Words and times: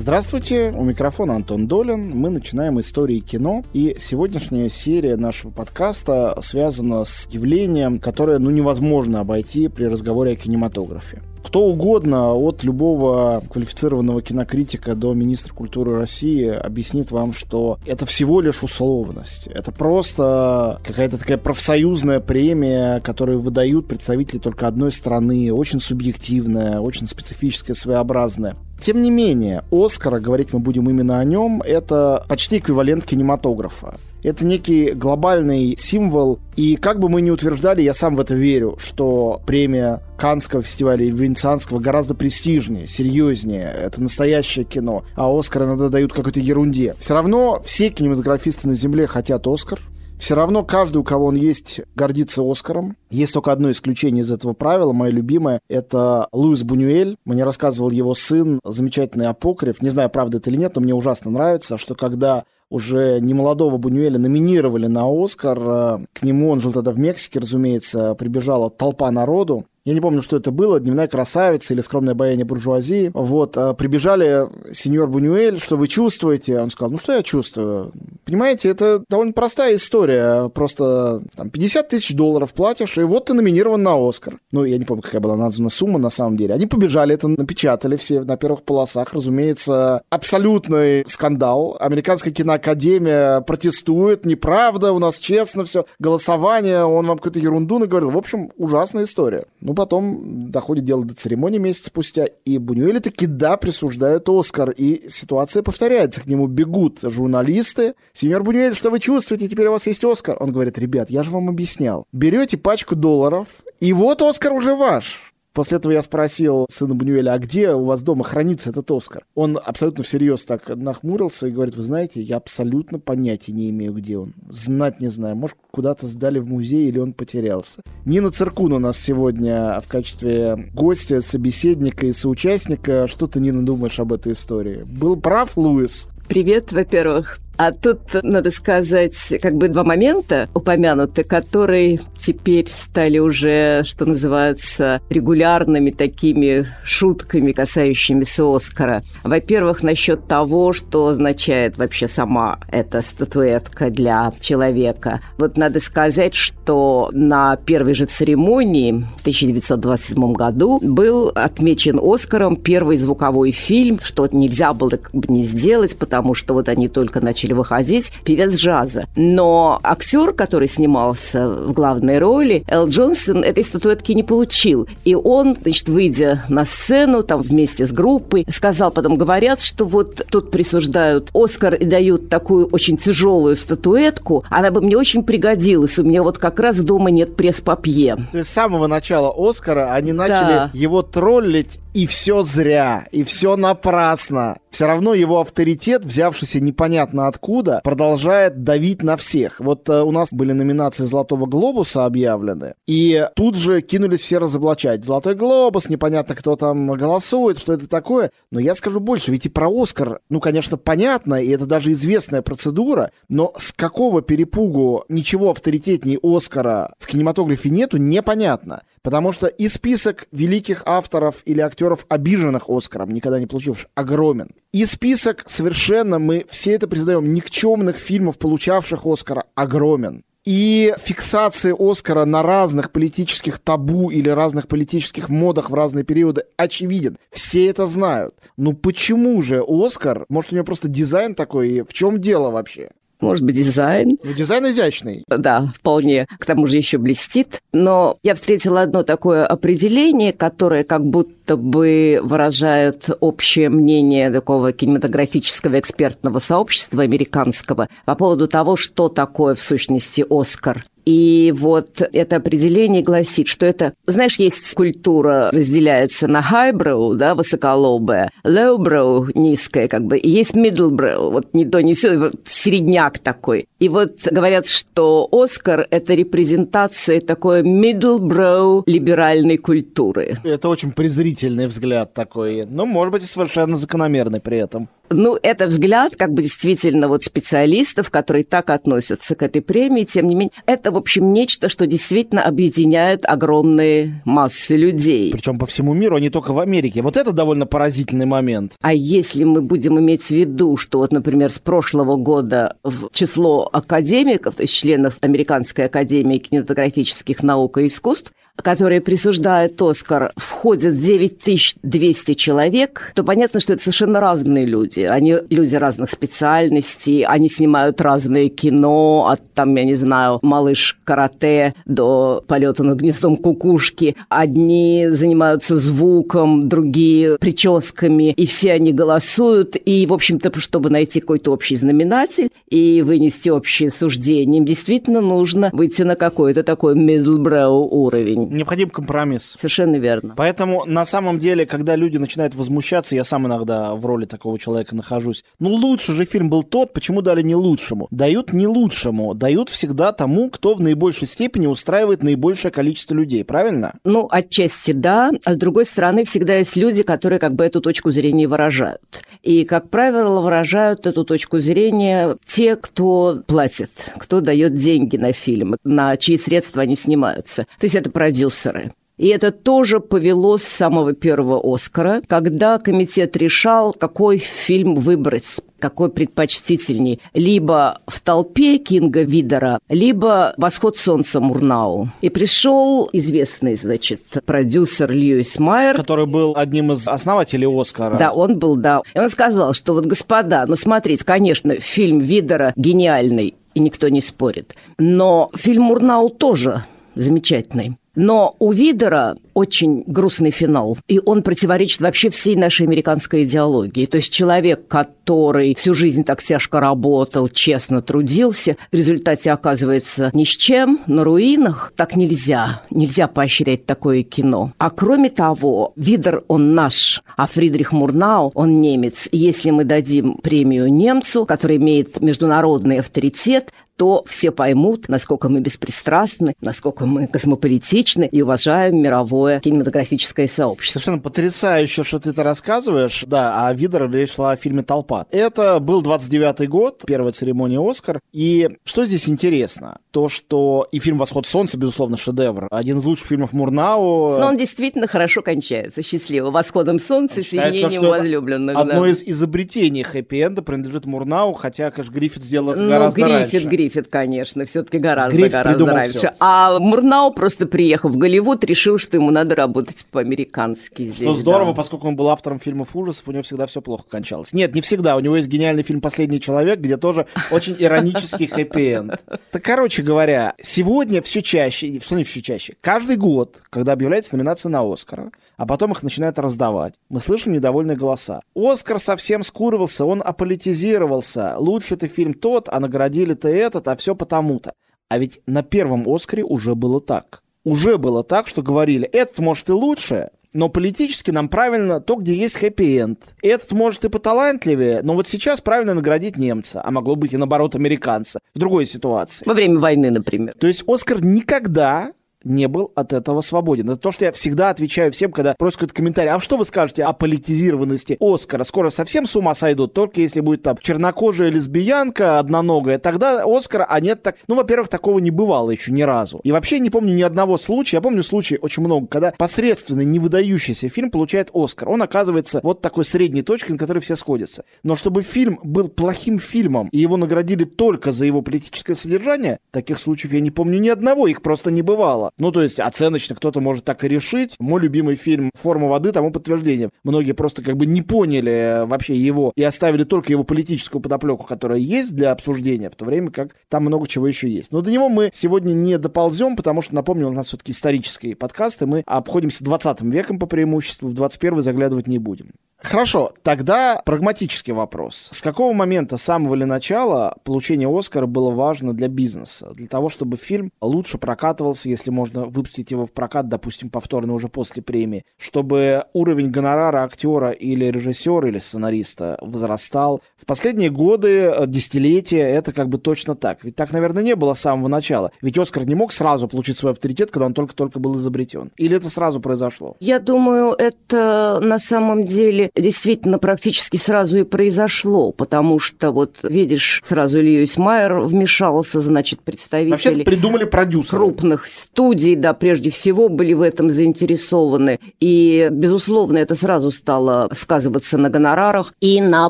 Здравствуйте, 0.00 0.72
у 0.74 0.82
микрофона 0.82 1.36
Антон 1.36 1.66
Долин. 1.66 2.16
Мы 2.16 2.30
начинаем 2.30 2.80
истории 2.80 3.18
кино. 3.18 3.62
И 3.74 3.98
сегодняшняя 4.00 4.70
серия 4.70 5.16
нашего 5.16 5.50
подкаста 5.50 6.38
связана 6.40 7.04
с 7.04 7.28
явлением, 7.30 7.98
которое 7.98 8.38
ну, 8.38 8.48
невозможно 8.48 9.20
обойти 9.20 9.68
при 9.68 9.84
разговоре 9.84 10.32
о 10.32 10.36
кинематографе. 10.36 11.20
Кто 11.42 11.66
угодно, 11.66 12.32
от 12.32 12.62
любого 12.62 13.42
квалифицированного 13.50 14.22
кинокритика 14.22 14.94
до 14.94 15.12
министра 15.12 15.52
культуры 15.52 15.98
России, 15.98 16.46
объяснит 16.46 17.10
вам, 17.10 17.34
что 17.34 17.78
это 17.84 18.06
всего 18.06 18.40
лишь 18.40 18.62
условность. 18.62 19.48
Это 19.48 19.70
просто 19.70 20.80
какая-то 20.82 21.18
такая 21.18 21.38
профсоюзная 21.38 22.20
премия, 22.20 23.00
которую 23.00 23.40
выдают 23.40 23.86
представители 23.86 24.38
только 24.38 24.66
одной 24.66 24.92
страны, 24.92 25.52
очень 25.52 25.80
субъективная, 25.80 26.80
очень 26.80 27.06
специфическая, 27.06 27.74
своеобразная. 27.74 28.56
Тем 28.82 29.02
не 29.02 29.10
менее, 29.10 29.62
Оскара, 29.70 30.20
говорить 30.20 30.52
мы 30.52 30.58
будем 30.58 30.88
именно 30.88 31.18
о 31.18 31.24
нем, 31.24 31.60
это 31.60 32.24
почти 32.28 32.58
эквивалент 32.58 33.04
кинематографа. 33.04 33.96
Это 34.22 34.46
некий 34.46 34.92
глобальный 34.92 35.76
символ, 35.78 36.38
и 36.56 36.76
как 36.76 36.98
бы 36.98 37.08
мы 37.08 37.20
ни 37.20 37.30
утверждали, 37.30 37.82
я 37.82 37.92
сам 37.92 38.16
в 38.16 38.20
это 38.20 38.34
верю, 38.34 38.78
что 38.82 39.42
премия 39.46 40.02
Канского 40.18 40.62
фестиваля 40.62 41.04
или 41.04 41.14
Венецианского 41.14 41.78
гораздо 41.78 42.14
престижнее, 42.14 42.86
серьезнее, 42.86 43.70
это 43.70 44.02
настоящее 44.02 44.64
кино, 44.64 45.04
а 45.14 45.30
Оскар 45.30 45.64
иногда 45.64 45.88
дают 45.88 46.12
какой-то 46.12 46.40
ерунде. 46.40 46.94
Все 47.00 47.14
равно 47.14 47.62
все 47.64 47.90
кинематографисты 47.90 48.68
на 48.68 48.74
Земле 48.74 49.06
хотят 49.06 49.46
Оскар, 49.46 49.80
все 50.20 50.34
равно 50.34 50.62
каждый, 50.62 50.98
у 50.98 51.04
кого 51.04 51.26
он 51.26 51.34
есть, 51.34 51.80
гордится 51.96 52.42
Оскаром. 52.48 52.96
Есть 53.08 53.32
только 53.32 53.52
одно 53.52 53.70
исключение 53.70 54.22
из 54.22 54.30
этого 54.30 54.52
правила, 54.52 54.92
мое 54.92 55.10
любимое, 55.10 55.60
это 55.68 56.28
Луис 56.30 56.62
Бунюэль. 56.62 57.16
Мне 57.24 57.42
рассказывал 57.42 57.90
его 57.90 58.14
сын, 58.14 58.60
замечательный 58.62 59.28
апокриф. 59.28 59.80
Не 59.80 59.88
знаю, 59.88 60.10
правда 60.10 60.36
это 60.36 60.50
или 60.50 60.58
нет, 60.58 60.74
но 60.74 60.82
мне 60.82 60.94
ужасно 60.94 61.30
нравится, 61.30 61.78
что 61.78 61.94
когда 61.94 62.44
уже 62.70 63.18
немолодого 63.20 63.76
Бунюэля 63.76 64.18
номинировали 64.18 64.86
на 64.86 65.04
Оскар. 65.06 65.58
Э, 65.60 65.98
к 66.12 66.22
нему, 66.22 66.50
он 66.50 66.60
жил 66.60 66.72
тогда 66.72 66.92
в 66.92 66.98
Мексике, 66.98 67.40
разумеется, 67.40 68.14
прибежала 68.14 68.70
толпа 68.70 69.10
народу. 69.10 69.66
Я 69.84 69.94
не 69.94 70.00
помню, 70.00 70.20
что 70.20 70.36
это 70.36 70.50
было, 70.50 70.78
«Дневная 70.78 71.08
красавица» 71.08 71.72
или 71.72 71.80
«Скромное 71.80 72.14
баяние 72.14 72.44
буржуазии». 72.44 73.10
Вот, 73.14 73.56
а, 73.56 73.72
прибежали 73.72 74.46
сеньор 74.72 75.08
Бунюэль, 75.08 75.58
что 75.58 75.76
вы 75.76 75.88
чувствуете? 75.88 76.60
Он 76.60 76.70
сказал, 76.70 76.92
ну 76.92 76.98
что 76.98 77.14
я 77.14 77.22
чувствую? 77.22 77.92
Понимаете, 78.26 78.68
это 78.68 79.02
довольно 79.08 79.32
простая 79.32 79.76
история. 79.76 80.50
Просто 80.50 81.22
там, 81.34 81.48
50 81.48 81.88
тысяч 81.88 82.14
долларов 82.14 82.52
платишь, 82.52 82.98
и 82.98 83.02
вот 83.02 83.26
ты 83.26 83.32
номинирован 83.32 83.82
на 83.82 83.96
«Оскар». 83.96 84.36
Ну, 84.52 84.64
я 84.64 84.76
не 84.76 84.84
помню, 84.84 85.02
какая 85.02 85.20
была 85.20 85.36
названа 85.36 85.70
сумма 85.70 85.98
на 85.98 86.10
самом 86.10 86.36
деле. 86.36 86.52
Они 86.52 86.66
побежали, 86.66 87.14
это 87.14 87.28
напечатали 87.28 87.96
все 87.96 88.20
на 88.22 88.36
первых 88.36 88.62
полосах. 88.64 89.14
Разумеется, 89.14 90.02
абсолютный 90.10 91.04
скандал. 91.06 91.78
Американская 91.80 92.34
киноакадемия 92.60 93.40
протестует. 93.40 94.26
Неправда, 94.26 94.92
у 94.92 94.98
нас 94.98 95.18
честно 95.18 95.64
все. 95.64 95.86
Голосование, 95.98 96.84
он 96.84 97.06
вам 97.06 97.18
какую-то 97.18 97.40
ерунду 97.40 97.78
наговорил. 97.78 98.10
В 98.10 98.18
общем, 98.18 98.50
ужасная 98.56 99.04
история. 99.04 99.44
Ну, 99.60 99.74
потом 99.74 100.50
доходит 100.50 100.84
дело 100.84 101.04
до 101.04 101.14
церемонии 101.14 101.58
месяц 101.58 101.86
спустя, 101.86 102.26
и 102.44 102.58
Бунюэле 102.58 103.00
таки 103.00 103.26
да 103.26 103.56
присуждают 103.56 104.28
Оскар, 104.28 104.70
и 104.70 105.08
ситуация 105.08 105.62
повторяется. 105.62 106.20
К 106.20 106.26
нему 106.26 106.46
бегут 106.46 107.00
журналисты. 107.02 107.94
Сеньор 108.12 108.42
Бунюэль, 108.42 108.74
что 108.74 108.90
вы 108.90 109.00
чувствуете? 109.00 109.48
Теперь 109.48 109.68
у 109.68 109.72
вас 109.72 109.86
есть 109.86 110.04
Оскар. 110.04 110.36
Он 110.40 110.52
говорит, 110.52 110.78
ребят, 110.78 111.10
я 111.10 111.22
же 111.22 111.30
вам 111.30 111.48
объяснял. 111.48 112.06
Берете 112.12 112.56
пачку 112.56 112.96
долларов, 112.96 113.48
и 113.80 113.92
вот 113.92 114.22
Оскар 114.22 114.52
уже 114.52 114.74
ваш. 114.74 115.29
После 115.52 115.78
этого 115.78 115.92
я 115.92 116.00
спросил 116.02 116.66
сына 116.70 116.94
Бунюэля, 116.94 117.32
а 117.32 117.38
где 117.38 117.72
у 117.72 117.84
вас 117.84 118.02
дома 118.02 118.22
хранится 118.22 118.70
этот 118.70 118.90
Оскар? 118.90 119.24
Он 119.34 119.58
абсолютно 119.62 120.04
всерьез 120.04 120.44
так 120.44 120.68
нахмурился 120.68 121.48
и 121.48 121.50
говорит, 121.50 121.76
вы 121.76 121.82
знаете, 121.82 122.20
я 122.20 122.36
абсолютно 122.36 123.00
понятия 123.00 123.52
не 123.52 123.70
имею, 123.70 123.92
где 123.92 124.18
он. 124.18 124.34
Знать 124.48 125.00
не 125.00 125.08
знаю. 125.08 125.34
Может, 125.34 125.56
куда-то 125.72 126.06
сдали 126.06 126.38
в 126.38 126.46
музей 126.46 126.88
или 126.88 126.98
он 126.98 127.12
потерялся. 127.12 127.82
Нина 128.04 128.30
Циркун 128.30 128.72
у 128.72 128.78
нас 128.78 128.98
сегодня 128.98 129.80
в 129.80 129.88
качестве 129.88 130.70
гостя, 130.72 131.20
собеседника 131.20 132.06
и 132.06 132.12
соучастника. 132.12 133.08
Что 133.08 133.26
ты, 133.26 133.40
Нина, 133.40 133.64
думаешь 133.64 133.98
об 133.98 134.12
этой 134.12 134.34
истории? 134.34 134.84
Был 134.86 135.16
прав 135.16 135.56
Луис? 135.56 136.08
Привет, 136.28 136.70
во-первых. 136.70 137.40
А 137.62 137.72
тут, 137.72 138.00
надо 138.22 138.50
сказать, 138.50 139.34
как 139.42 139.54
бы 139.56 139.68
два 139.68 139.84
момента 139.84 140.48
упомянуты, 140.54 141.24
которые 141.24 142.00
теперь 142.18 142.66
стали 142.70 143.18
уже, 143.18 143.82
что 143.84 144.06
называется, 144.06 145.02
регулярными 145.10 145.90
такими 145.90 146.66
шутками, 146.84 147.52
касающимися 147.52 148.44
Оскара. 148.56 149.02
Во-первых, 149.24 149.82
насчет 149.82 150.26
того, 150.26 150.72
что 150.72 151.08
означает 151.08 151.76
вообще 151.76 152.08
сама 152.08 152.60
эта 152.72 153.02
статуэтка 153.02 153.90
для 153.90 154.32
человека. 154.40 155.20
Вот 155.36 155.58
надо 155.58 155.80
сказать, 155.80 156.34
что 156.34 157.10
на 157.12 157.56
первой 157.56 157.92
же 157.92 158.06
церемонии 158.06 159.04
в 159.18 159.20
1927 159.20 160.32
году 160.32 160.80
был 160.82 161.28
отмечен 161.34 162.00
Оскаром 162.02 162.56
первый 162.56 162.96
звуковой 162.96 163.50
фильм, 163.50 164.00
что 164.02 164.26
нельзя 164.32 164.72
было 164.72 164.96
как 164.96 165.12
бы 165.12 165.26
не 165.28 165.44
сделать, 165.44 165.98
потому 165.98 166.34
что 166.34 166.54
вот 166.54 166.70
они 166.70 166.88
только 166.88 167.20
начали 167.20 167.49
начали 167.50 167.52
выходить, 167.52 168.12
певец 168.24 168.54
джаза. 168.54 169.04
Но 169.16 169.78
актер, 169.82 170.32
который 170.32 170.68
снимался 170.68 171.48
в 171.48 171.72
главной 171.72 172.18
роли, 172.18 172.64
Эл 172.66 172.88
Джонсон, 172.88 173.44
этой 173.44 173.64
статуэтки 173.64 174.12
не 174.12 174.22
получил. 174.22 174.88
И 175.04 175.14
он, 175.14 175.56
значит, 175.60 175.88
выйдя 175.88 176.44
на 176.48 176.64
сцену, 176.64 177.22
там 177.22 177.42
вместе 177.42 177.86
с 177.86 177.92
группой, 177.92 178.46
сказал, 178.50 178.90
потом 178.90 179.16
говорят, 179.16 179.60
что 179.60 179.84
вот 179.84 180.22
тут 180.30 180.50
присуждают 180.50 181.30
Оскар 181.34 181.74
и 181.74 181.84
дают 181.84 182.28
такую 182.28 182.66
очень 182.66 182.96
тяжелую 182.96 183.56
статуэтку, 183.56 184.44
она 184.50 184.70
бы 184.70 184.80
мне 184.80 184.96
очень 184.96 185.22
пригодилась. 185.22 185.98
У 185.98 186.04
меня 186.04 186.22
вот 186.22 186.38
как 186.38 186.60
раз 186.60 186.78
дома 186.78 187.10
нет 187.10 187.36
пресс-папье. 187.36 188.16
То 188.32 188.38
есть 188.38 188.50
с 188.50 188.52
самого 188.52 188.86
начала 188.86 189.32
Оскара 189.36 189.92
они 189.92 190.12
начали 190.12 190.54
да. 190.54 190.70
его 190.72 191.02
троллить 191.02 191.78
и 191.94 192.06
все 192.06 192.42
зря, 192.42 193.06
и 193.10 193.24
все 193.24 193.56
напрасно. 193.56 194.56
Все 194.70 194.86
равно 194.86 195.14
его 195.14 195.40
авторитет, 195.40 196.04
взявшийся 196.04 196.60
непонятно 196.60 197.26
откуда, 197.40 197.80
продолжает 197.82 198.64
давить 198.64 199.02
на 199.02 199.16
всех. 199.16 199.60
Вот 199.60 199.88
э, 199.88 200.02
у 200.02 200.12
нас 200.12 200.30
были 200.30 200.52
номинации 200.52 201.04
«Золотого 201.04 201.46
глобуса» 201.46 202.04
объявлены, 202.04 202.74
и 202.86 203.26
тут 203.34 203.56
же 203.56 203.80
кинулись 203.80 204.20
все 204.20 204.38
разоблачать. 204.38 205.04
«Золотой 205.04 205.34
глобус», 205.34 205.88
непонятно, 205.88 206.34
кто 206.34 206.56
там 206.56 206.86
голосует, 206.92 207.58
что 207.58 207.72
это 207.72 207.88
такое. 207.88 208.30
Но 208.50 208.60
я 208.60 208.74
скажу 208.74 209.00
больше, 209.00 209.30
ведь 209.30 209.46
и 209.46 209.48
про 209.48 209.70
«Оскар», 209.70 210.20
ну, 210.28 210.38
конечно, 210.40 210.76
понятно, 210.76 211.36
и 211.36 211.48
это 211.48 211.64
даже 211.64 211.92
известная 211.92 212.42
процедура, 212.42 213.10
но 213.28 213.52
с 213.58 213.72
какого 213.72 214.20
перепугу 214.20 215.04
ничего 215.08 215.50
авторитетней 215.50 216.18
«Оскара» 216.22 216.94
в 216.98 217.06
кинематографе 217.06 217.70
нету, 217.70 217.96
непонятно. 217.96 218.82
Потому 219.02 219.32
что 219.32 219.46
и 219.46 219.68
список 219.68 220.26
великих 220.30 220.82
авторов 220.84 221.36
или 221.46 221.60
актеров, 221.60 222.04
обиженных 222.10 222.68
Оскаром, 222.68 223.10
никогда 223.10 223.40
не 223.40 223.46
получивших, 223.46 223.88
огромен. 223.94 224.50
И 224.72 224.84
список 224.84 225.44
совершенно, 225.48 226.20
мы 226.20 226.46
все 226.48 226.72
это 226.72 226.86
признаем, 226.86 227.32
никчемных 227.32 227.96
фильмов, 227.96 228.38
получавших 228.38 229.04
Оскара, 229.04 229.44
огромен. 229.56 230.22
И 230.44 230.94
фиксация 230.98 231.76
Оскара 231.78 232.24
на 232.24 232.42
разных 232.42 232.92
политических 232.92 233.58
табу 233.58 234.10
или 234.10 234.28
разных 234.28 234.68
политических 234.68 235.28
модах 235.28 235.70
в 235.70 235.74
разные 235.74 236.04
периоды 236.04 236.44
очевиден. 236.56 237.18
Все 237.30 237.66
это 237.66 237.84
знают. 237.86 238.34
Ну 238.56 238.72
почему 238.72 239.42
же 239.42 239.62
Оскар, 239.66 240.24
может 240.28 240.52
у 240.52 240.54
него 240.54 240.64
просто 240.64 240.88
дизайн 240.88 241.34
такой, 241.34 241.82
в 241.82 241.92
чем 241.92 242.20
дело 242.20 242.50
вообще? 242.50 242.90
может 243.20 243.44
быть, 243.44 243.56
дизайн. 243.56 244.18
Ну, 244.22 244.32
дизайн 244.32 244.70
изящный. 244.70 245.24
Да, 245.28 245.72
вполне. 245.76 246.26
К 246.38 246.46
тому 246.46 246.66
же 246.66 246.76
еще 246.76 246.98
блестит. 246.98 247.60
Но 247.72 248.18
я 248.22 248.34
встретила 248.34 248.82
одно 248.82 249.02
такое 249.02 249.46
определение, 249.46 250.32
которое 250.32 250.84
как 250.84 251.04
будто 251.04 251.34
бы 251.56 252.20
выражает 252.22 253.08
общее 253.20 253.68
мнение 253.68 254.30
такого 254.30 254.72
кинематографического 254.72 255.78
экспертного 255.78 256.38
сообщества 256.38 257.02
американского 257.02 257.88
по 258.04 258.14
поводу 258.14 258.48
того, 258.48 258.76
что 258.76 259.08
такое 259.08 259.54
в 259.54 259.60
сущности 259.60 260.24
Оскар. 260.28 260.84
И 261.06 261.52
вот 261.56 262.02
это 262.12 262.36
определение 262.36 263.02
гласит, 263.02 263.48
что 263.48 263.66
это, 263.66 263.94
знаешь, 264.06 264.38
есть 264.38 264.74
культура, 264.74 265.50
разделяется 265.52 266.28
на 266.28 266.40
highbrow, 266.40 267.14
да, 267.14 267.34
высоколобая, 267.34 268.30
lowbrow, 268.44 269.30
низкая, 269.34 269.88
как 269.88 270.04
бы, 270.04 270.18
и 270.18 270.28
есть 270.28 270.54
middlebrow, 270.54 271.30
вот 271.30 271.54
не 271.54 271.64
то, 271.64 271.80
не 271.80 271.94
все, 271.94 272.18
вот 272.18 272.34
середняк 272.46 273.18
такой. 273.18 273.66
И 273.80 273.88
вот 273.88 274.28
говорят, 274.30 274.66
что 274.66 275.26
Оскар– 275.32 275.86
это 275.90 276.12
репрезентация 276.12 277.20
такой 277.22 277.62
middle-brow 277.62 278.82
либеральной 278.84 279.56
культуры. 279.56 280.38
Это 280.44 280.68
очень 280.68 280.92
презрительный 280.92 281.64
взгляд 281.64 282.12
такой, 282.12 282.66
но, 282.66 282.84
может 282.84 283.12
быть, 283.12 283.22
и 283.22 283.26
совершенно 283.26 283.78
закономерный 283.78 284.40
при 284.40 284.58
этом. 284.58 284.90
Ну, 285.12 285.36
это 285.42 285.66
взгляд 285.66 286.14
как 286.14 286.32
бы 286.32 286.42
действительно 286.42 287.08
вот 287.08 287.24
специалистов, 287.24 288.10
которые 288.10 288.44
так 288.44 288.70
относятся 288.70 289.34
к 289.34 289.42
этой 289.42 289.60
премии, 289.60 290.04
тем 290.04 290.28
не 290.28 290.36
менее, 290.36 290.52
это, 290.66 290.92
в 290.92 290.96
общем, 290.96 291.32
нечто, 291.32 291.68
что 291.68 291.88
действительно 291.88 292.44
объединяет 292.44 293.26
огромные 293.26 294.22
массы 294.24 294.76
людей. 294.76 295.32
Причем 295.32 295.58
по 295.58 295.66
всему 295.66 295.94
миру, 295.94 296.14
а 296.14 296.20
не 296.20 296.30
только 296.30 296.52
в 296.52 296.60
Америке. 296.60 297.02
Вот 297.02 297.16
это 297.16 297.32
довольно 297.32 297.66
поразительный 297.66 298.26
момент. 298.26 298.74
А 298.82 298.94
если 298.94 299.42
мы 299.42 299.62
будем 299.62 299.98
иметь 299.98 300.26
в 300.26 300.30
виду, 300.30 300.76
что 300.76 300.98
вот, 300.98 301.10
например, 301.10 301.50
с 301.50 301.58
прошлого 301.58 302.14
года 302.14 302.76
в 302.84 303.08
число 303.10 303.68
академиков, 303.72 304.54
то 304.56 304.62
есть 304.62 304.74
членов 304.74 305.18
Американской 305.20 305.86
академии 305.86 306.38
кинематографических 306.38 307.42
наук 307.42 307.78
и 307.78 307.86
искусств, 307.86 308.32
которые 308.62 309.00
присуждают 309.00 309.80
Оскар, 309.80 310.32
входят 310.36 310.98
9200 310.98 312.34
человек, 312.34 313.12
то 313.14 313.24
понятно, 313.24 313.60
что 313.60 313.72
это 313.72 313.82
совершенно 313.82 314.20
разные 314.20 314.66
люди. 314.66 315.00
Они 315.00 315.36
люди 315.48 315.76
разных 315.76 316.10
специальностей, 316.10 317.24
они 317.24 317.48
снимают 317.48 318.00
разное 318.00 318.48
кино, 318.48 319.28
от 319.30 319.40
там, 319.54 319.74
я 319.74 319.84
не 319.84 319.94
знаю, 319.94 320.38
малыш 320.42 320.98
карате 321.04 321.74
до 321.86 322.42
полета 322.46 322.84
над 322.84 323.00
гнездом 323.00 323.36
кукушки. 323.36 324.16
Одни 324.28 325.08
занимаются 325.10 325.76
звуком, 325.76 326.68
другие 326.68 327.38
прическами, 327.38 328.32
и 328.32 328.46
все 328.46 328.72
они 328.72 328.92
голосуют. 328.92 329.76
И, 329.84 330.06
в 330.06 330.12
общем-то, 330.12 330.58
чтобы 330.60 330.90
найти 330.90 331.20
какой-то 331.20 331.52
общий 331.52 331.76
знаменатель 331.76 332.50
и 332.68 333.02
вынести 333.02 333.48
общее 333.48 333.90
суждение, 333.90 334.58
им 334.58 334.64
действительно 334.64 335.20
нужно 335.20 335.70
выйти 335.72 336.02
на 336.02 336.16
какой-то 336.16 336.62
такой 336.62 336.94
middle-brow 336.94 337.88
уровень 337.90 338.49
необходим 338.50 338.90
компромисс. 338.90 339.54
Совершенно 339.56 339.96
верно. 339.96 340.34
Поэтому 340.36 340.84
на 340.84 341.06
самом 341.06 341.38
деле, 341.38 341.66
когда 341.66 341.96
люди 341.96 342.18
начинают 342.18 342.54
возмущаться, 342.54 343.14
я 343.14 343.24
сам 343.24 343.46
иногда 343.46 343.94
в 343.94 344.04
роли 344.04 344.26
такого 344.26 344.58
человека 344.58 344.94
нахожусь. 344.94 345.44
Ну 345.58 345.70
лучше 345.70 346.14
же 346.14 346.24
фильм 346.24 346.50
был 346.50 346.62
тот, 346.62 346.92
почему 346.92 347.22
дали 347.22 347.42
не 347.42 347.54
лучшему? 347.54 348.08
Дают 348.10 348.52
не 348.52 348.66
лучшему, 348.66 349.34
дают 349.34 349.68
всегда 349.68 350.12
тому, 350.12 350.50
кто 350.50 350.74
в 350.74 350.80
наибольшей 350.80 351.28
степени 351.28 351.66
устраивает 351.66 352.22
наибольшее 352.22 352.70
количество 352.70 353.14
людей, 353.14 353.44
правильно? 353.44 353.94
Ну, 354.04 354.28
отчасти 354.30 354.92
да, 354.92 355.30
а 355.44 355.54
с 355.54 355.58
другой 355.58 355.86
стороны 355.86 356.24
всегда 356.24 356.56
есть 356.56 356.76
люди, 356.76 357.02
которые 357.02 357.38
как 357.38 357.54
бы 357.54 357.64
эту 357.64 357.80
точку 357.80 358.10
зрения 358.10 358.48
выражают. 358.48 359.22
И, 359.42 359.64
как 359.64 359.88
правило, 359.90 360.40
выражают 360.40 361.06
эту 361.06 361.24
точку 361.24 361.60
зрения 361.60 362.36
те, 362.44 362.76
кто 362.76 363.42
платит, 363.46 363.90
кто 364.18 364.40
дает 364.40 364.74
деньги 364.74 365.16
на 365.16 365.32
фильм, 365.32 365.76
на 365.84 366.16
чьи 366.16 366.36
средства 366.36 366.82
они 366.82 366.96
снимаются. 366.96 367.66
То 367.78 367.84
есть 367.84 367.94
это 367.94 368.10
продюсер 368.10 368.29
продюсеры. 368.30 368.92
И 369.18 369.26
это 369.26 369.52
тоже 369.52 370.00
повело 370.00 370.56
с 370.56 370.62
самого 370.62 371.12
первого 371.12 371.60
«Оскара», 371.62 372.22
когда 372.26 372.78
комитет 372.78 373.36
решал, 373.36 373.92
какой 373.92 374.38
фильм 374.38 374.94
выбрать, 374.94 375.60
какой 375.78 376.10
предпочтительней. 376.10 377.20
Либо 377.34 378.00
«В 378.06 378.18
толпе» 378.20 378.78
Кинга 378.78 379.22
Видера, 379.22 379.78
либо 379.90 380.54
«Восход 380.56 380.96
солнца» 380.96 381.38
Мурнау. 381.38 382.08
И 382.22 382.30
пришел 382.30 383.10
известный, 383.12 383.76
значит, 383.76 384.22
продюсер 384.46 385.10
Льюис 385.10 385.58
Майер. 385.58 385.96
Который 385.96 386.24
был 386.24 386.54
одним 386.56 386.92
из 386.92 387.06
основателей 387.06 387.66
«Оскара». 387.66 388.16
Да, 388.16 388.32
он 388.32 388.58
был, 388.58 388.76
да. 388.76 389.02
И 389.12 389.18
он 389.18 389.28
сказал, 389.28 389.74
что 389.74 389.92
вот, 389.92 390.06
господа, 390.06 390.64
ну 390.66 390.76
смотрите, 390.76 391.26
конечно, 391.26 391.74
фильм 391.78 392.20
Видера 392.20 392.72
гениальный, 392.74 393.54
и 393.74 393.80
никто 393.80 394.08
не 394.08 394.22
спорит. 394.22 394.76
Но 394.98 395.50
фильм 395.54 395.82
Мурнау 395.82 396.30
тоже 396.30 396.84
замечательный. 397.16 397.98
Но 398.22 398.54
у 398.58 398.72
Видера 398.72 399.34
очень 399.54 400.04
грустный 400.06 400.50
финал, 400.50 400.98
и 401.08 401.18
он 401.24 401.42
противоречит 401.42 402.02
вообще 402.02 402.28
всей 402.28 402.54
нашей 402.54 402.86
американской 402.86 403.44
идеологии. 403.44 404.04
То 404.04 404.18
есть 404.18 404.30
человек, 404.30 404.86
который 404.88 405.74
всю 405.74 405.94
жизнь 405.94 406.22
так 406.24 406.42
тяжко 406.42 406.80
работал, 406.80 407.48
честно 407.48 408.02
трудился, 408.02 408.76
в 408.92 408.94
результате 408.94 409.50
оказывается 409.50 410.30
ни 410.34 410.44
с 410.44 410.48
чем, 410.48 411.00
на 411.06 411.24
руинах. 411.24 411.94
Так 411.96 412.14
нельзя. 412.14 412.82
Нельзя 412.90 413.26
поощрять 413.26 413.86
такое 413.86 414.22
кино. 414.22 414.74
А 414.76 414.90
кроме 414.90 415.30
того, 415.30 415.94
Видер, 415.96 416.44
он 416.46 416.74
наш, 416.74 417.22
а 417.38 417.46
Фридрих 417.46 417.92
Мурнау, 417.92 418.52
он 418.54 418.82
немец. 418.82 419.30
И 419.32 419.38
если 419.38 419.70
мы 419.70 419.84
дадим 419.84 420.34
премию 420.34 420.92
немцу, 420.92 421.46
который 421.46 421.78
имеет 421.78 422.20
международный 422.20 423.00
авторитет, 423.00 423.72
то 424.00 424.24
все 424.26 424.50
поймут, 424.50 425.10
насколько 425.10 425.50
мы 425.50 425.60
беспристрастны, 425.60 426.54
насколько 426.62 427.04
мы 427.04 427.26
космополитичны 427.26 428.26
и 428.32 428.40
уважаем 428.40 428.96
мировое 428.96 429.60
кинематографическое 429.60 430.46
сообщество. 430.46 431.00
Совершенно 431.00 431.18
потрясающе, 431.18 432.02
что 432.02 432.18
ты 432.18 432.30
это 432.30 432.42
рассказываешь. 432.42 433.24
Да, 433.26 433.66
а 433.66 433.74
Видер 433.74 434.10
речь 434.10 434.32
шла 434.32 434.52
о 434.52 434.56
фильме 434.56 434.82
«Толпа». 434.82 435.26
Это 435.30 435.80
был 435.80 436.00
29-й 436.00 436.66
год, 436.66 437.02
первая 437.06 437.32
церемония 437.32 437.78
«Оскар». 437.78 438.20
И 438.32 438.70
что 438.84 439.04
здесь 439.04 439.28
интересно? 439.28 439.98
То, 440.12 440.30
что 440.30 440.88
и 440.90 440.98
фильм 440.98 441.18
«Восход 441.18 441.46
солнца», 441.46 441.76
безусловно, 441.76 442.16
шедевр. 442.16 442.68
Один 442.70 442.96
из 442.96 443.04
лучших 443.04 443.26
фильмов 443.26 443.52
Мурнау. 443.52 444.38
Но 444.38 444.46
он 444.46 444.56
действительно 444.56 445.08
хорошо 445.08 445.42
кончается, 445.42 446.02
счастливо. 446.02 446.50
«Восходом 446.50 447.00
солнца» 447.00 447.42
с 447.42 447.52
единением 447.52 448.00
возлюбленных. 448.00 448.78
Одно 448.78 449.02
да. 449.02 449.10
из 449.10 449.22
изобретений 449.22 450.04
хэппи-энда 450.04 450.62
принадлежит 450.62 451.04
Мурнау, 451.04 451.52
хотя, 451.52 451.90
конечно, 451.90 452.14
Гриффит 452.14 452.42
сделал 452.42 452.70
это 452.70 452.80
ну, 452.80 452.88
гораздо 452.88 453.20
Гриффит, 453.20 453.52
раньше. 453.52 453.68
Гриффит 453.68 453.89
Гриффит, 453.90 454.08
конечно, 454.08 454.64
все-таки 454.64 454.98
гораздо, 454.98 455.36
Гриффит 455.36 455.52
гораздо 455.52 455.86
раньше. 455.86 456.18
Все. 456.18 456.32
А 456.38 456.78
Мурнау 456.78 457.32
просто 457.32 457.66
приехав 457.66 458.12
в 458.12 458.16
Голливуд, 458.16 458.62
решил, 458.64 458.98
что 458.98 459.16
ему 459.16 459.30
надо 459.30 459.56
работать 459.56 460.06
по-американски 460.10 461.02
здесь. 461.04 461.16
Что 461.16 461.34
здорово, 461.34 461.72
да. 461.72 461.76
поскольку 461.76 462.06
он 462.06 462.16
был 462.16 462.28
автором 462.28 462.60
фильмов 462.60 462.94
ужасов, 462.94 463.26
у 463.28 463.32
него 463.32 463.42
всегда 463.42 463.66
все 463.66 463.82
плохо 463.82 464.04
кончалось. 464.08 464.52
Нет, 464.52 464.74
не 464.74 464.80
всегда. 464.80 465.16
У 465.16 465.20
него 465.20 465.36
есть 465.36 465.48
гениальный 465.48 465.82
фильм 465.82 466.00
«Последний 466.00 466.40
человек», 466.40 466.78
где 466.78 466.96
тоже 466.96 467.26
очень 467.50 467.74
иронический 467.78 468.46
хэппи-энд. 468.46 469.20
Так, 469.50 469.62
короче 469.62 470.02
говоря, 470.02 470.54
сегодня 470.62 471.20
все 471.22 471.42
чаще, 471.42 471.98
что 472.00 472.14
не 472.14 472.22
все 472.24 472.40
чаще, 472.40 472.76
каждый 472.80 473.16
год, 473.16 473.62
когда 473.70 473.92
объявляется 473.92 474.36
номинация 474.36 474.70
на 474.70 474.80
Оскара, 474.80 475.30
а 475.56 475.66
потом 475.66 475.92
их 475.92 476.02
начинают 476.02 476.38
раздавать, 476.38 476.94
мы 477.08 477.20
слышим 477.20 477.52
недовольные 477.52 477.96
голоса. 477.96 478.40
Оскар 478.54 478.98
совсем 478.98 479.42
скуривался, 479.42 480.04
он 480.04 480.22
аполитизировался. 480.24 481.56
Лучше 481.58 481.96
ты 481.96 482.08
фильм 482.08 482.34
тот, 482.34 482.68
а 482.68 482.80
наградили-то 482.80 483.48
этот, 483.48 483.79
а 483.88 483.96
все 483.96 484.14
потому-то. 484.14 484.72
А 485.08 485.18
ведь 485.18 485.40
на 485.46 485.62
первом 485.62 486.04
Оскаре 486.08 486.44
уже 486.44 486.74
было 486.74 487.00
так. 487.00 487.42
Уже 487.64 487.98
было 487.98 488.24
так, 488.24 488.46
что 488.46 488.62
говорили, 488.62 489.06
этот 489.06 489.38
может 489.38 489.68
и 489.68 489.72
лучше, 489.72 490.30
но 490.52 490.68
политически 490.68 491.30
нам 491.30 491.48
правильно 491.48 492.00
то, 492.00 492.16
где 492.16 492.34
есть 492.34 492.56
хэппи-энд. 492.56 493.18
Этот 493.42 493.72
может 493.72 494.04
и 494.04 494.08
поталантливее, 494.08 495.02
но 495.02 495.14
вот 495.14 495.28
сейчас 495.28 495.60
правильно 495.60 495.94
наградить 495.94 496.36
немца, 496.36 496.80
а 496.82 496.90
могло 496.90 497.16
быть 497.16 497.32
и 497.32 497.36
наоборот 497.36 497.76
американца 497.76 498.40
в 498.54 498.58
другой 498.58 498.86
ситуации. 498.86 499.44
Во 499.46 499.54
время 499.54 499.78
войны, 499.78 500.10
например. 500.10 500.54
То 500.58 500.66
есть 500.66 500.84
Оскар 500.88 501.22
никогда 501.24 502.12
не 502.44 502.68
был 502.68 502.92
от 502.94 503.12
этого 503.12 503.40
свободен. 503.40 503.90
Это 503.90 503.98
то, 503.98 504.12
что 504.12 504.26
я 504.26 504.32
всегда 504.32 504.70
отвечаю 504.70 505.12
всем, 505.12 505.32
когда 505.32 505.54
просят 505.58 505.80
какой-то 505.80 505.94
комментарий. 505.94 506.30
А 506.30 506.40
что 506.40 506.56
вы 506.56 506.64
скажете 506.64 507.04
о 507.04 507.12
политизированности 507.12 508.16
Оскара? 508.20 508.64
Скоро 508.64 508.90
совсем 508.90 509.26
с 509.26 509.36
ума 509.36 509.54
сойдут, 509.54 509.92
только 509.94 510.20
если 510.20 510.40
будет 510.40 510.62
там 510.62 510.76
чернокожая 510.80 511.50
лесбиянка 511.50 512.38
одноногая, 512.38 512.98
тогда 512.98 513.42
Оскара, 513.44 513.84
а 513.88 514.00
нет 514.00 514.22
так... 514.22 514.36
Ну, 514.48 514.54
во-первых, 514.54 514.88
такого 514.88 515.18
не 515.18 515.30
бывало 515.30 515.70
еще 515.70 515.92
ни 515.92 516.02
разу. 516.02 516.40
И 516.42 516.52
вообще 516.52 516.80
не 516.80 516.90
помню 516.90 517.14
ни 517.14 517.22
одного 517.22 517.58
случая, 517.58 517.98
я 517.98 518.00
помню 518.00 518.22
случаи 518.22 518.58
очень 518.60 518.82
много, 518.82 519.06
когда 519.06 519.32
посредственный, 519.36 520.04
не 520.04 520.18
выдающийся 520.18 520.88
фильм 520.88 521.10
получает 521.10 521.50
Оскар. 521.54 521.88
Он 521.88 522.02
оказывается 522.02 522.60
вот 522.62 522.80
такой 522.80 523.04
средней 523.04 523.42
точкой, 523.42 523.72
на 523.72 523.78
которой 523.78 524.00
все 524.00 524.16
сходятся. 524.16 524.64
Но 524.82 524.96
чтобы 524.96 525.22
фильм 525.22 525.58
был 525.62 525.88
плохим 525.88 526.38
фильмом, 526.38 526.88
и 526.88 526.98
его 526.98 527.16
наградили 527.16 527.64
только 527.64 528.12
за 528.12 528.26
его 528.26 528.42
политическое 528.42 528.94
содержание, 528.94 529.58
таких 529.70 529.98
случаев 529.98 530.32
я 530.32 530.40
не 530.40 530.50
помню 530.50 530.78
ни 530.78 530.88
одного, 530.88 531.26
их 531.26 531.42
просто 531.42 531.70
не 531.70 531.82
бывало. 531.82 532.29
Ну, 532.38 532.50
то 532.52 532.62
есть 532.62 532.80
оценочно 532.80 533.36
кто-то 533.36 533.60
может 533.60 533.84
так 533.84 534.04
и 534.04 534.08
решить. 534.08 534.56
Мой 534.58 534.80
любимый 534.80 535.14
фильм 535.14 535.50
«Форма 535.54 535.88
воды» 535.88 536.12
тому 536.12 536.30
подтверждение. 536.30 536.90
Многие 537.04 537.32
просто 537.32 537.62
как 537.62 537.76
бы 537.76 537.86
не 537.86 538.02
поняли 538.02 538.52
э, 538.52 538.84
вообще 538.86 539.14
его 539.14 539.52
и 539.56 539.62
оставили 539.62 540.04
только 540.04 540.32
его 540.32 540.44
политическую 540.44 541.02
подоплеку, 541.02 541.46
которая 541.46 541.78
есть 541.78 542.14
для 542.14 542.32
обсуждения, 542.32 542.90
в 542.90 542.96
то 542.96 543.04
время 543.04 543.30
как 543.30 543.56
там 543.68 543.84
много 543.84 544.06
чего 544.06 544.26
еще 544.26 544.48
есть. 544.48 544.72
Но 544.72 544.80
до 544.80 544.90
него 544.90 545.08
мы 545.08 545.30
сегодня 545.32 545.72
не 545.72 545.98
доползем, 545.98 546.56
потому 546.56 546.82
что, 546.82 546.94
напомню, 546.94 547.28
у 547.28 547.32
нас 547.32 547.48
все-таки 547.48 547.72
исторические 547.72 548.36
подкасты, 548.36 548.86
мы 548.86 549.02
обходимся 549.06 549.64
20 549.64 550.02
веком 550.02 550.38
по 550.38 550.46
преимуществу, 550.46 551.08
в 551.08 551.14
21 551.14 551.62
заглядывать 551.62 552.06
не 552.06 552.18
будем. 552.18 552.52
Хорошо, 552.82 553.32
тогда 553.42 554.00
прагматический 554.04 554.72
вопрос. 554.72 555.28
С 555.32 555.42
какого 555.42 555.72
момента, 555.72 556.16
с 556.16 556.22
самого 556.22 556.54
ли 556.54 556.64
начала, 556.64 557.36
получение 557.44 557.88
Оскара 557.88 558.26
было 558.26 558.50
важно 558.50 558.94
для 558.94 559.08
бизнеса? 559.08 559.70
Для 559.74 559.86
того, 559.86 560.08
чтобы 560.08 560.36
фильм 560.36 560.72
лучше 560.80 561.18
прокатывался, 561.18 561.88
если 561.88 562.10
можно 562.10 562.46
выпустить 562.46 562.90
его 562.90 563.06
в 563.06 563.12
прокат, 563.12 563.48
допустим, 563.48 563.90
повторно 563.90 564.32
уже 564.32 564.48
после 564.48 564.82
премии, 564.82 565.24
чтобы 565.36 566.04
уровень 566.12 566.50
гонорара 566.50 567.04
актера 567.04 567.50
или 567.50 567.84
режиссера 567.86 568.48
или 568.48 568.58
сценариста 568.58 569.38
возрастал. 569.40 570.22
В 570.36 570.46
последние 570.46 570.90
годы, 570.90 571.28
э, 571.28 571.66
десятилетия, 571.66 572.40
это 572.48 572.72
как 572.72 572.88
бы 572.88 572.98
точно 572.98 573.34
так. 573.34 573.62
Ведь 573.62 573.76
так, 573.76 573.92
наверное, 573.92 574.22
не 574.22 574.34
было 574.34 574.54
с 574.54 574.60
самого 574.60 574.88
начала. 574.88 575.32
Ведь 575.42 575.58
Оскар 575.58 575.84
не 575.84 575.94
мог 575.94 576.12
сразу 576.12 576.48
получить 576.48 576.76
свой 576.76 576.92
авторитет, 576.92 577.30
когда 577.30 577.46
он 577.46 577.54
только-только 577.54 577.98
был 577.98 578.16
изобретен. 578.16 578.72
Или 578.76 578.96
это 578.96 579.10
сразу 579.10 579.40
произошло? 579.40 579.96
Я 580.00 580.18
думаю, 580.18 580.72
это 580.72 581.60
на 581.60 581.78
самом 581.78 582.24
деле 582.24 582.69
действительно 582.76 583.38
практически 583.38 583.96
сразу 583.96 584.38
и 584.38 584.44
произошло, 584.44 585.32
потому 585.32 585.78
что 585.78 586.10
вот 586.12 586.36
видишь, 586.42 587.00
сразу 587.04 587.40
Льюис 587.40 587.76
Майер 587.76 588.20
вмешался, 588.20 589.00
значит, 589.00 589.40
представители... 589.40 589.90
Вообще 589.90 590.14
придумали 590.24 590.64
продюсеры. 590.64 591.18
Крупных 591.18 591.66
студий, 591.66 592.34
да, 592.36 592.54
прежде 592.54 592.90
всего 592.90 593.28
были 593.28 593.52
в 593.52 593.62
этом 593.62 593.90
заинтересованы. 593.90 594.98
И, 595.20 595.68
безусловно, 595.70 596.38
это 596.38 596.54
сразу 596.54 596.90
стало 596.90 597.48
сказываться 597.52 598.18
на 598.18 598.30
гонорарах 598.30 598.94
и 599.00 599.20
на 599.20 599.48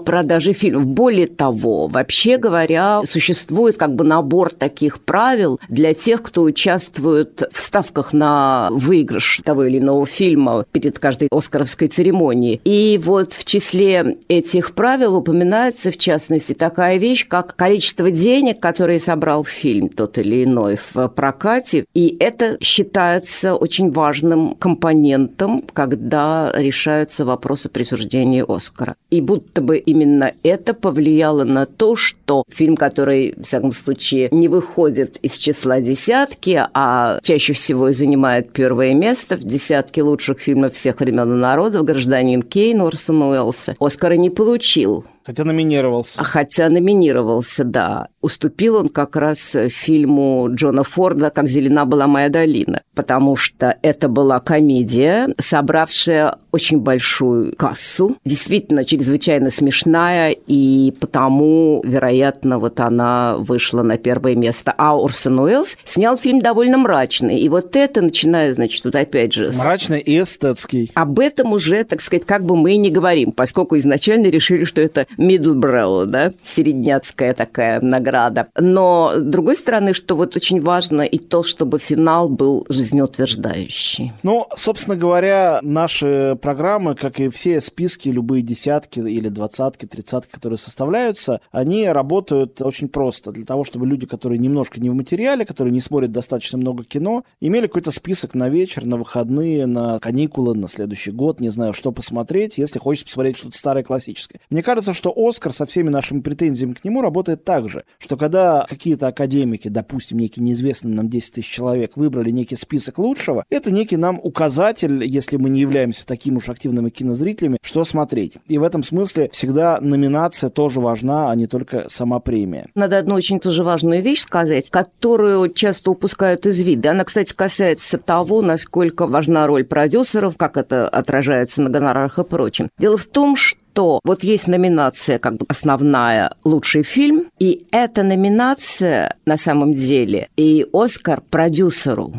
продаже 0.00 0.52
фильмов. 0.52 0.86
Более 0.86 1.26
того, 1.26 1.86
вообще 1.86 2.36
говоря, 2.36 3.02
существует 3.04 3.76
как 3.76 3.94
бы 3.94 4.04
набор 4.04 4.52
таких 4.52 5.00
правил 5.00 5.60
для 5.68 5.94
тех, 5.94 6.22
кто 6.22 6.42
участвует 6.42 7.42
в 7.52 7.60
ставках 7.60 8.12
на 8.12 8.68
выигрыш 8.70 9.40
того 9.44 9.64
или 9.64 9.78
иного 9.78 10.06
фильма 10.06 10.64
перед 10.72 10.98
каждой 10.98 11.28
Оскаровской 11.30 11.88
церемонией. 11.88 12.60
И 12.64 13.00
вот 13.10 13.32
в 13.32 13.44
числе 13.44 14.18
этих 14.28 14.72
правил 14.72 15.16
упоминается, 15.16 15.90
в 15.90 15.96
частности, 15.96 16.52
такая 16.52 16.96
вещь, 16.96 17.26
как 17.26 17.56
количество 17.56 18.08
денег, 18.08 18.60
которые 18.60 19.00
собрал 19.00 19.42
фильм 19.42 19.88
тот 19.88 20.16
или 20.18 20.44
иной 20.44 20.76
в 20.76 21.08
прокате. 21.08 21.86
И 21.92 22.16
это 22.20 22.56
считается 22.62 23.56
очень 23.56 23.90
важным 23.90 24.54
компонентом, 24.54 25.64
когда 25.72 26.52
решаются 26.54 27.24
вопросы 27.24 27.68
присуждения 27.68 28.44
Оскара. 28.46 28.94
И 29.10 29.20
будто 29.20 29.60
бы 29.60 29.78
именно 29.78 30.32
это 30.44 30.72
повлияло 30.72 31.42
на 31.42 31.66
то, 31.66 31.96
что 31.96 32.44
фильм, 32.48 32.76
который, 32.76 33.34
в 33.36 33.42
всяком 33.42 33.72
случае, 33.72 34.28
не 34.30 34.46
выходит 34.46 35.16
из 35.22 35.34
числа 35.34 35.80
десятки, 35.80 36.64
а 36.74 37.18
чаще 37.24 37.54
всего 37.54 37.90
занимает 37.90 38.52
первое 38.52 38.94
место 38.94 39.36
в 39.36 39.40
десятке 39.40 40.04
лучших 40.04 40.38
фильмов 40.38 40.74
всех 40.74 41.00
времен 41.00 41.32
и 41.32 41.36
народов, 41.36 41.84
«Гражданин 41.84 42.42
Кейн» 42.42 42.80
Орсона 43.00 43.30
Уэллса, 43.30 43.76
Оскара 43.80 44.14
не 44.14 44.28
получил. 44.30 45.04
Хотя 45.24 45.44
номинировался. 45.44 46.20
А 46.20 46.24
хотя 46.24 46.68
номинировался, 46.68 47.64
да. 47.64 48.08
Уступил 48.20 48.76
он 48.76 48.88
как 48.88 49.16
раз 49.16 49.56
фильму 49.68 50.48
Джона 50.50 50.84
Форда 50.84 51.30
«Как 51.30 51.48
зелена 51.48 51.86
была 51.86 52.06
моя 52.06 52.28
долина», 52.28 52.82
потому 52.94 53.34
что 53.34 53.78
это 53.82 54.08
была 54.08 54.40
комедия, 54.40 55.34
собравшая 55.38 56.36
очень 56.52 56.80
большую 56.80 57.54
кассу, 57.56 58.16
действительно 58.24 58.84
чрезвычайно 58.84 59.50
смешная, 59.50 60.36
и 60.46 60.92
потому, 61.00 61.80
вероятно, 61.84 62.58
вот 62.58 62.80
она 62.80 63.36
вышла 63.38 63.82
на 63.82 63.96
первое 63.96 64.34
место. 64.34 64.74
А 64.76 64.96
Орсон 64.96 65.38
Уэллс 65.38 65.78
снял 65.84 66.16
фильм 66.16 66.40
довольно 66.40 66.76
мрачный, 66.76 67.40
и 67.40 67.48
вот 67.48 67.74
это, 67.76 68.02
начиная, 68.02 68.52
значит, 68.52 68.82
тут 68.82 68.96
опять 68.96 69.32
же... 69.32 69.50
Мрачный 69.56 70.00
и 70.00 70.20
эстетский. 70.20 70.90
Об 70.94 71.20
этом 71.20 71.52
уже, 71.52 71.84
так 71.84 72.00
сказать, 72.02 72.26
как 72.26 72.44
бы 72.44 72.56
мы 72.56 72.72
и 72.72 72.76
не 72.76 72.90
говорим, 72.90 73.32
поскольку 73.32 73.78
изначально 73.78 74.26
решили, 74.26 74.64
что 74.64 74.82
это 74.82 75.06
Middlebrow, 75.16 76.04
да, 76.04 76.32
середняцкая 76.42 77.32
такая 77.32 77.80
награда. 78.10 78.48
Но, 78.58 79.12
с 79.16 79.22
другой 79.22 79.56
стороны, 79.56 79.94
что 79.94 80.16
вот 80.16 80.36
очень 80.36 80.60
важно 80.60 81.02
и 81.02 81.18
то, 81.18 81.42
чтобы 81.42 81.78
финал 81.78 82.28
был 82.28 82.66
жизнеутверждающий. 82.68 84.12
Ну, 84.22 84.46
собственно 84.56 84.96
говоря, 84.96 85.60
наши 85.62 86.36
программы, 86.40 86.94
как 86.94 87.20
и 87.20 87.28
все 87.28 87.60
списки, 87.60 88.08
любые 88.08 88.42
десятки 88.42 89.00
или 89.00 89.28
двадцатки, 89.28 89.86
тридцатки, 89.86 90.32
которые 90.32 90.58
составляются, 90.58 91.40
они 91.52 91.88
работают 91.88 92.60
очень 92.60 92.88
просто. 92.88 93.32
Для 93.32 93.44
того, 93.44 93.64
чтобы 93.64 93.86
люди, 93.86 94.06
которые 94.06 94.38
немножко 94.38 94.80
не 94.80 94.90
в 94.90 94.94
материале, 94.94 95.44
которые 95.44 95.72
не 95.72 95.80
смотрят 95.80 96.12
достаточно 96.12 96.58
много 96.58 96.84
кино, 96.84 97.24
имели 97.40 97.66
какой-то 97.66 97.90
список 97.90 98.34
на 98.34 98.48
вечер, 98.48 98.84
на 98.86 98.96
выходные, 98.96 99.66
на 99.66 99.98
каникулы, 100.00 100.54
на 100.54 100.68
следующий 100.68 101.10
год, 101.10 101.40
не 101.40 101.50
знаю, 101.50 101.72
что 101.72 101.92
посмотреть, 101.92 102.58
если 102.58 102.78
хочется 102.78 103.06
посмотреть 103.06 103.36
что-то 103.36 103.56
старое 103.56 103.84
классическое. 103.84 104.40
Мне 104.50 104.62
кажется, 104.62 104.94
что 104.94 105.12
Оскар 105.16 105.52
со 105.52 105.66
всеми 105.66 105.90
нашими 105.90 106.20
претензиями 106.20 106.74
к 106.74 106.84
нему 106.84 107.02
работает 107.02 107.44
так 107.44 107.68
же, 107.68 107.84
что 108.00 108.16
когда 108.16 108.66
какие-то 108.68 109.08
академики, 109.08 109.68
допустим, 109.68 110.18
некий 110.18 110.40
неизвестный 110.40 110.92
нам 110.92 111.08
10 111.08 111.34
тысяч 111.34 111.48
человек, 111.48 111.92
выбрали 111.96 112.30
некий 112.30 112.56
список 112.56 112.98
лучшего, 112.98 113.44
это 113.50 113.70
некий 113.70 113.96
нам 113.96 114.18
указатель, 114.22 115.04
если 115.04 115.36
мы 115.36 115.50
не 115.50 115.60
являемся 115.60 116.06
таким 116.06 116.38
уж 116.38 116.48
активными 116.48 116.88
кинозрителями, 116.88 117.58
что 117.62 117.84
смотреть. 117.84 118.38
И 118.48 118.58
в 118.58 118.62
этом 118.62 118.82
смысле 118.82 119.28
всегда 119.32 119.78
номинация 119.80 120.50
тоже 120.50 120.80
важна, 120.80 121.30
а 121.30 121.34
не 121.34 121.46
только 121.46 121.88
сама 121.88 122.20
премия. 122.20 122.66
Надо 122.74 122.98
одну 122.98 123.14
очень 123.14 123.38
тоже 123.38 123.62
важную 123.62 124.02
вещь 124.02 124.22
сказать, 124.22 124.70
которую 124.70 125.52
часто 125.52 125.90
упускают 125.90 126.46
из 126.46 126.60
вида. 126.60 126.92
Она, 126.92 127.04
кстати, 127.04 127.34
касается 127.34 127.98
того, 127.98 128.40
насколько 128.40 129.06
важна 129.06 129.46
роль 129.46 129.64
продюсеров, 129.64 130.38
как 130.38 130.56
это 130.56 130.88
отражается 130.88 131.60
на 131.60 131.68
гонорарах 131.68 132.18
и 132.18 132.24
прочем. 132.24 132.70
Дело 132.78 132.96
в 132.96 133.04
том, 133.04 133.36
что 133.36 133.59
что 133.80 134.00
вот 134.04 134.22
есть 134.24 134.46
номинация 134.46 135.18
как 135.18 135.38
бы 135.38 135.46
основная 135.48 136.34
«Лучший 136.44 136.82
фильм», 136.82 137.30
и 137.38 137.66
эта 137.72 138.02
номинация 138.02 139.16
на 139.24 139.38
самом 139.38 139.72
деле 139.72 140.28
и 140.36 140.66
«Оскар» 140.70 141.22
продюсеру. 141.30 142.12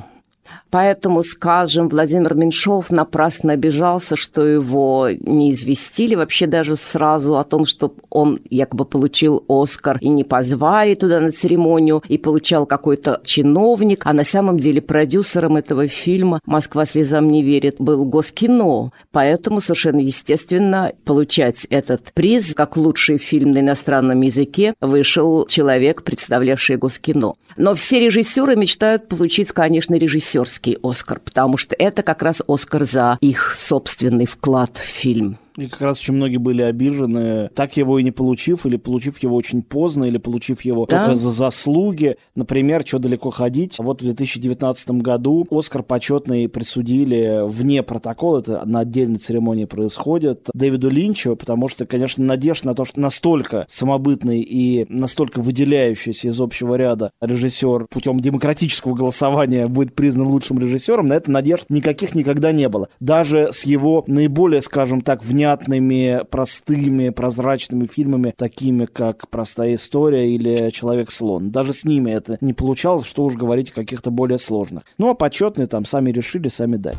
Поэтому, 0.71 1.21
скажем, 1.23 1.89
Владимир 1.89 2.33
Меньшов 2.33 2.91
напрасно 2.91 3.53
обижался, 3.53 4.15
что 4.15 4.45
его 4.45 5.09
не 5.19 5.51
известили 5.51 6.15
вообще 6.15 6.47
даже 6.47 6.77
сразу 6.77 7.37
о 7.37 7.43
том, 7.43 7.65
что 7.65 7.93
он 8.09 8.39
якобы 8.49 8.85
получил 8.85 9.43
Оскар 9.49 9.97
и 9.99 10.07
не 10.07 10.23
позвали 10.23 10.95
туда 10.95 11.19
на 11.19 11.33
церемонию, 11.33 12.01
и 12.07 12.17
получал 12.17 12.65
какой-то 12.65 13.21
чиновник, 13.25 14.03
а 14.05 14.13
на 14.13 14.23
самом 14.23 14.57
деле 14.57 14.81
продюсером 14.81 15.57
этого 15.57 15.89
фильма 15.89 16.39
«Москва 16.45 16.85
слезам 16.85 17.29
не 17.29 17.43
верит» 17.43 17.75
был 17.79 18.05
Госкино. 18.05 18.91
Поэтому 19.11 19.59
совершенно 19.59 19.99
естественно 19.99 20.93
получать 21.03 21.67
этот 21.69 22.13
приз 22.13 22.53
как 22.55 22.77
лучший 22.77 23.17
фильм 23.17 23.51
на 23.51 23.59
иностранном 23.59 24.21
языке 24.21 24.73
вышел 24.79 25.45
человек, 25.47 26.03
представлявший 26.03 26.77
Госкино. 26.77 27.33
Но 27.57 27.75
все 27.75 27.99
режиссеры 27.99 28.55
мечтают 28.55 29.09
получить, 29.09 29.51
конечно, 29.51 29.95
режиссерский 29.95 30.60
Оскар, 30.83 31.19
потому 31.19 31.57
что 31.57 31.75
это 31.77 32.03
как 32.03 32.21
раз 32.21 32.41
Оскар 32.47 32.83
за 32.83 33.17
их 33.21 33.55
собственный 33.57 34.25
вклад 34.25 34.77
в 34.77 34.81
фильм. 34.81 35.37
И 35.57 35.67
как 35.67 35.81
раз 35.81 35.99
очень 35.99 36.13
многие 36.13 36.37
были 36.37 36.61
обижены, 36.61 37.49
так 37.53 37.75
его 37.77 37.99
и 37.99 38.03
не 38.03 38.11
получив, 38.11 38.65
или 38.65 38.77
получив 38.77 39.19
его 39.19 39.35
очень 39.35 39.61
поздно, 39.61 40.05
или 40.05 40.17
получив 40.17 40.61
его 40.61 40.85
да? 40.85 41.05
только 41.05 41.15
за 41.15 41.31
заслуги. 41.31 42.15
Например, 42.35 42.83
что 42.85 42.99
далеко 42.99 43.29
ходить. 43.29 43.75
Вот 43.77 44.01
в 44.01 44.05
2019 44.05 44.91
году 44.91 45.45
Оскар 45.51 45.83
почетный 45.83 46.47
присудили 46.47 47.41
вне 47.47 47.83
протокола, 47.83 48.39
это 48.39 48.61
на 48.65 48.79
отдельной 48.81 49.17
церемонии 49.17 49.65
происходит, 49.65 50.49
Дэвиду 50.53 50.89
Линчу, 50.89 51.35
потому 51.35 51.67
что, 51.67 51.85
конечно, 51.85 52.23
надежда 52.23 52.67
на 52.67 52.73
то, 52.73 52.85
что 52.85 52.99
настолько 52.99 53.65
самобытный 53.67 54.41
и 54.41 54.85
настолько 54.89 55.41
выделяющийся 55.41 56.29
из 56.29 56.39
общего 56.39 56.75
ряда 56.75 57.11
режиссер 57.21 57.87
путем 57.89 58.19
демократического 58.19 58.95
голосования 58.95 59.67
будет 59.67 59.95
признан 59.95 60.27
лучшим 60.27 60.59
режиссером, 60.59 61.07
на 61.07 61.13
это 61.13 61.31
надежд 61.31 61.65
никаких 61.69 62.15
никогда 62.15 62.51
не 62.51 62.69
было. 62.69 62.89
Даже 62.99 63.49
с 63.51 63.65
его 63.65 64.03
наиболее, 64.07 64.61
скажем 64.61 65.01
так, 65.01 65.23
вне 65.23 65.40
понятными, 65.41 66.21
простыми, 66.29 67.09
прозрачными 67.09 67.87
фильмами, 67.87 68.33
такими 68.35 68.85
как 68.85 69.27
«Простая 69.29 69.73
история» 69.73 70.29
или 70.29 70.69
«Человек-слон». 70.69 71.49
Даже 71.49 71.73
с 71.73 71.83
ними 71.83 72.11
это 72.11 72.37
не 72.41 72.53
получалось, 72.53 73.07
что 73.07 73.25
уж 73.25 73.33
говорить 73.33 73.71
о 73.71 73.73
каких-то 73.73 74.11
более 74.11 74.37
сложных. 74.37 74.83
Ну, 74.99 75.09
а 75.09 75.15
почетные 75.15 75.65
там 75.65 75.85
сами 75.85 76.11
решили, 76.11 76.47
сами 76.47 76.77
дали. 76.77 76.97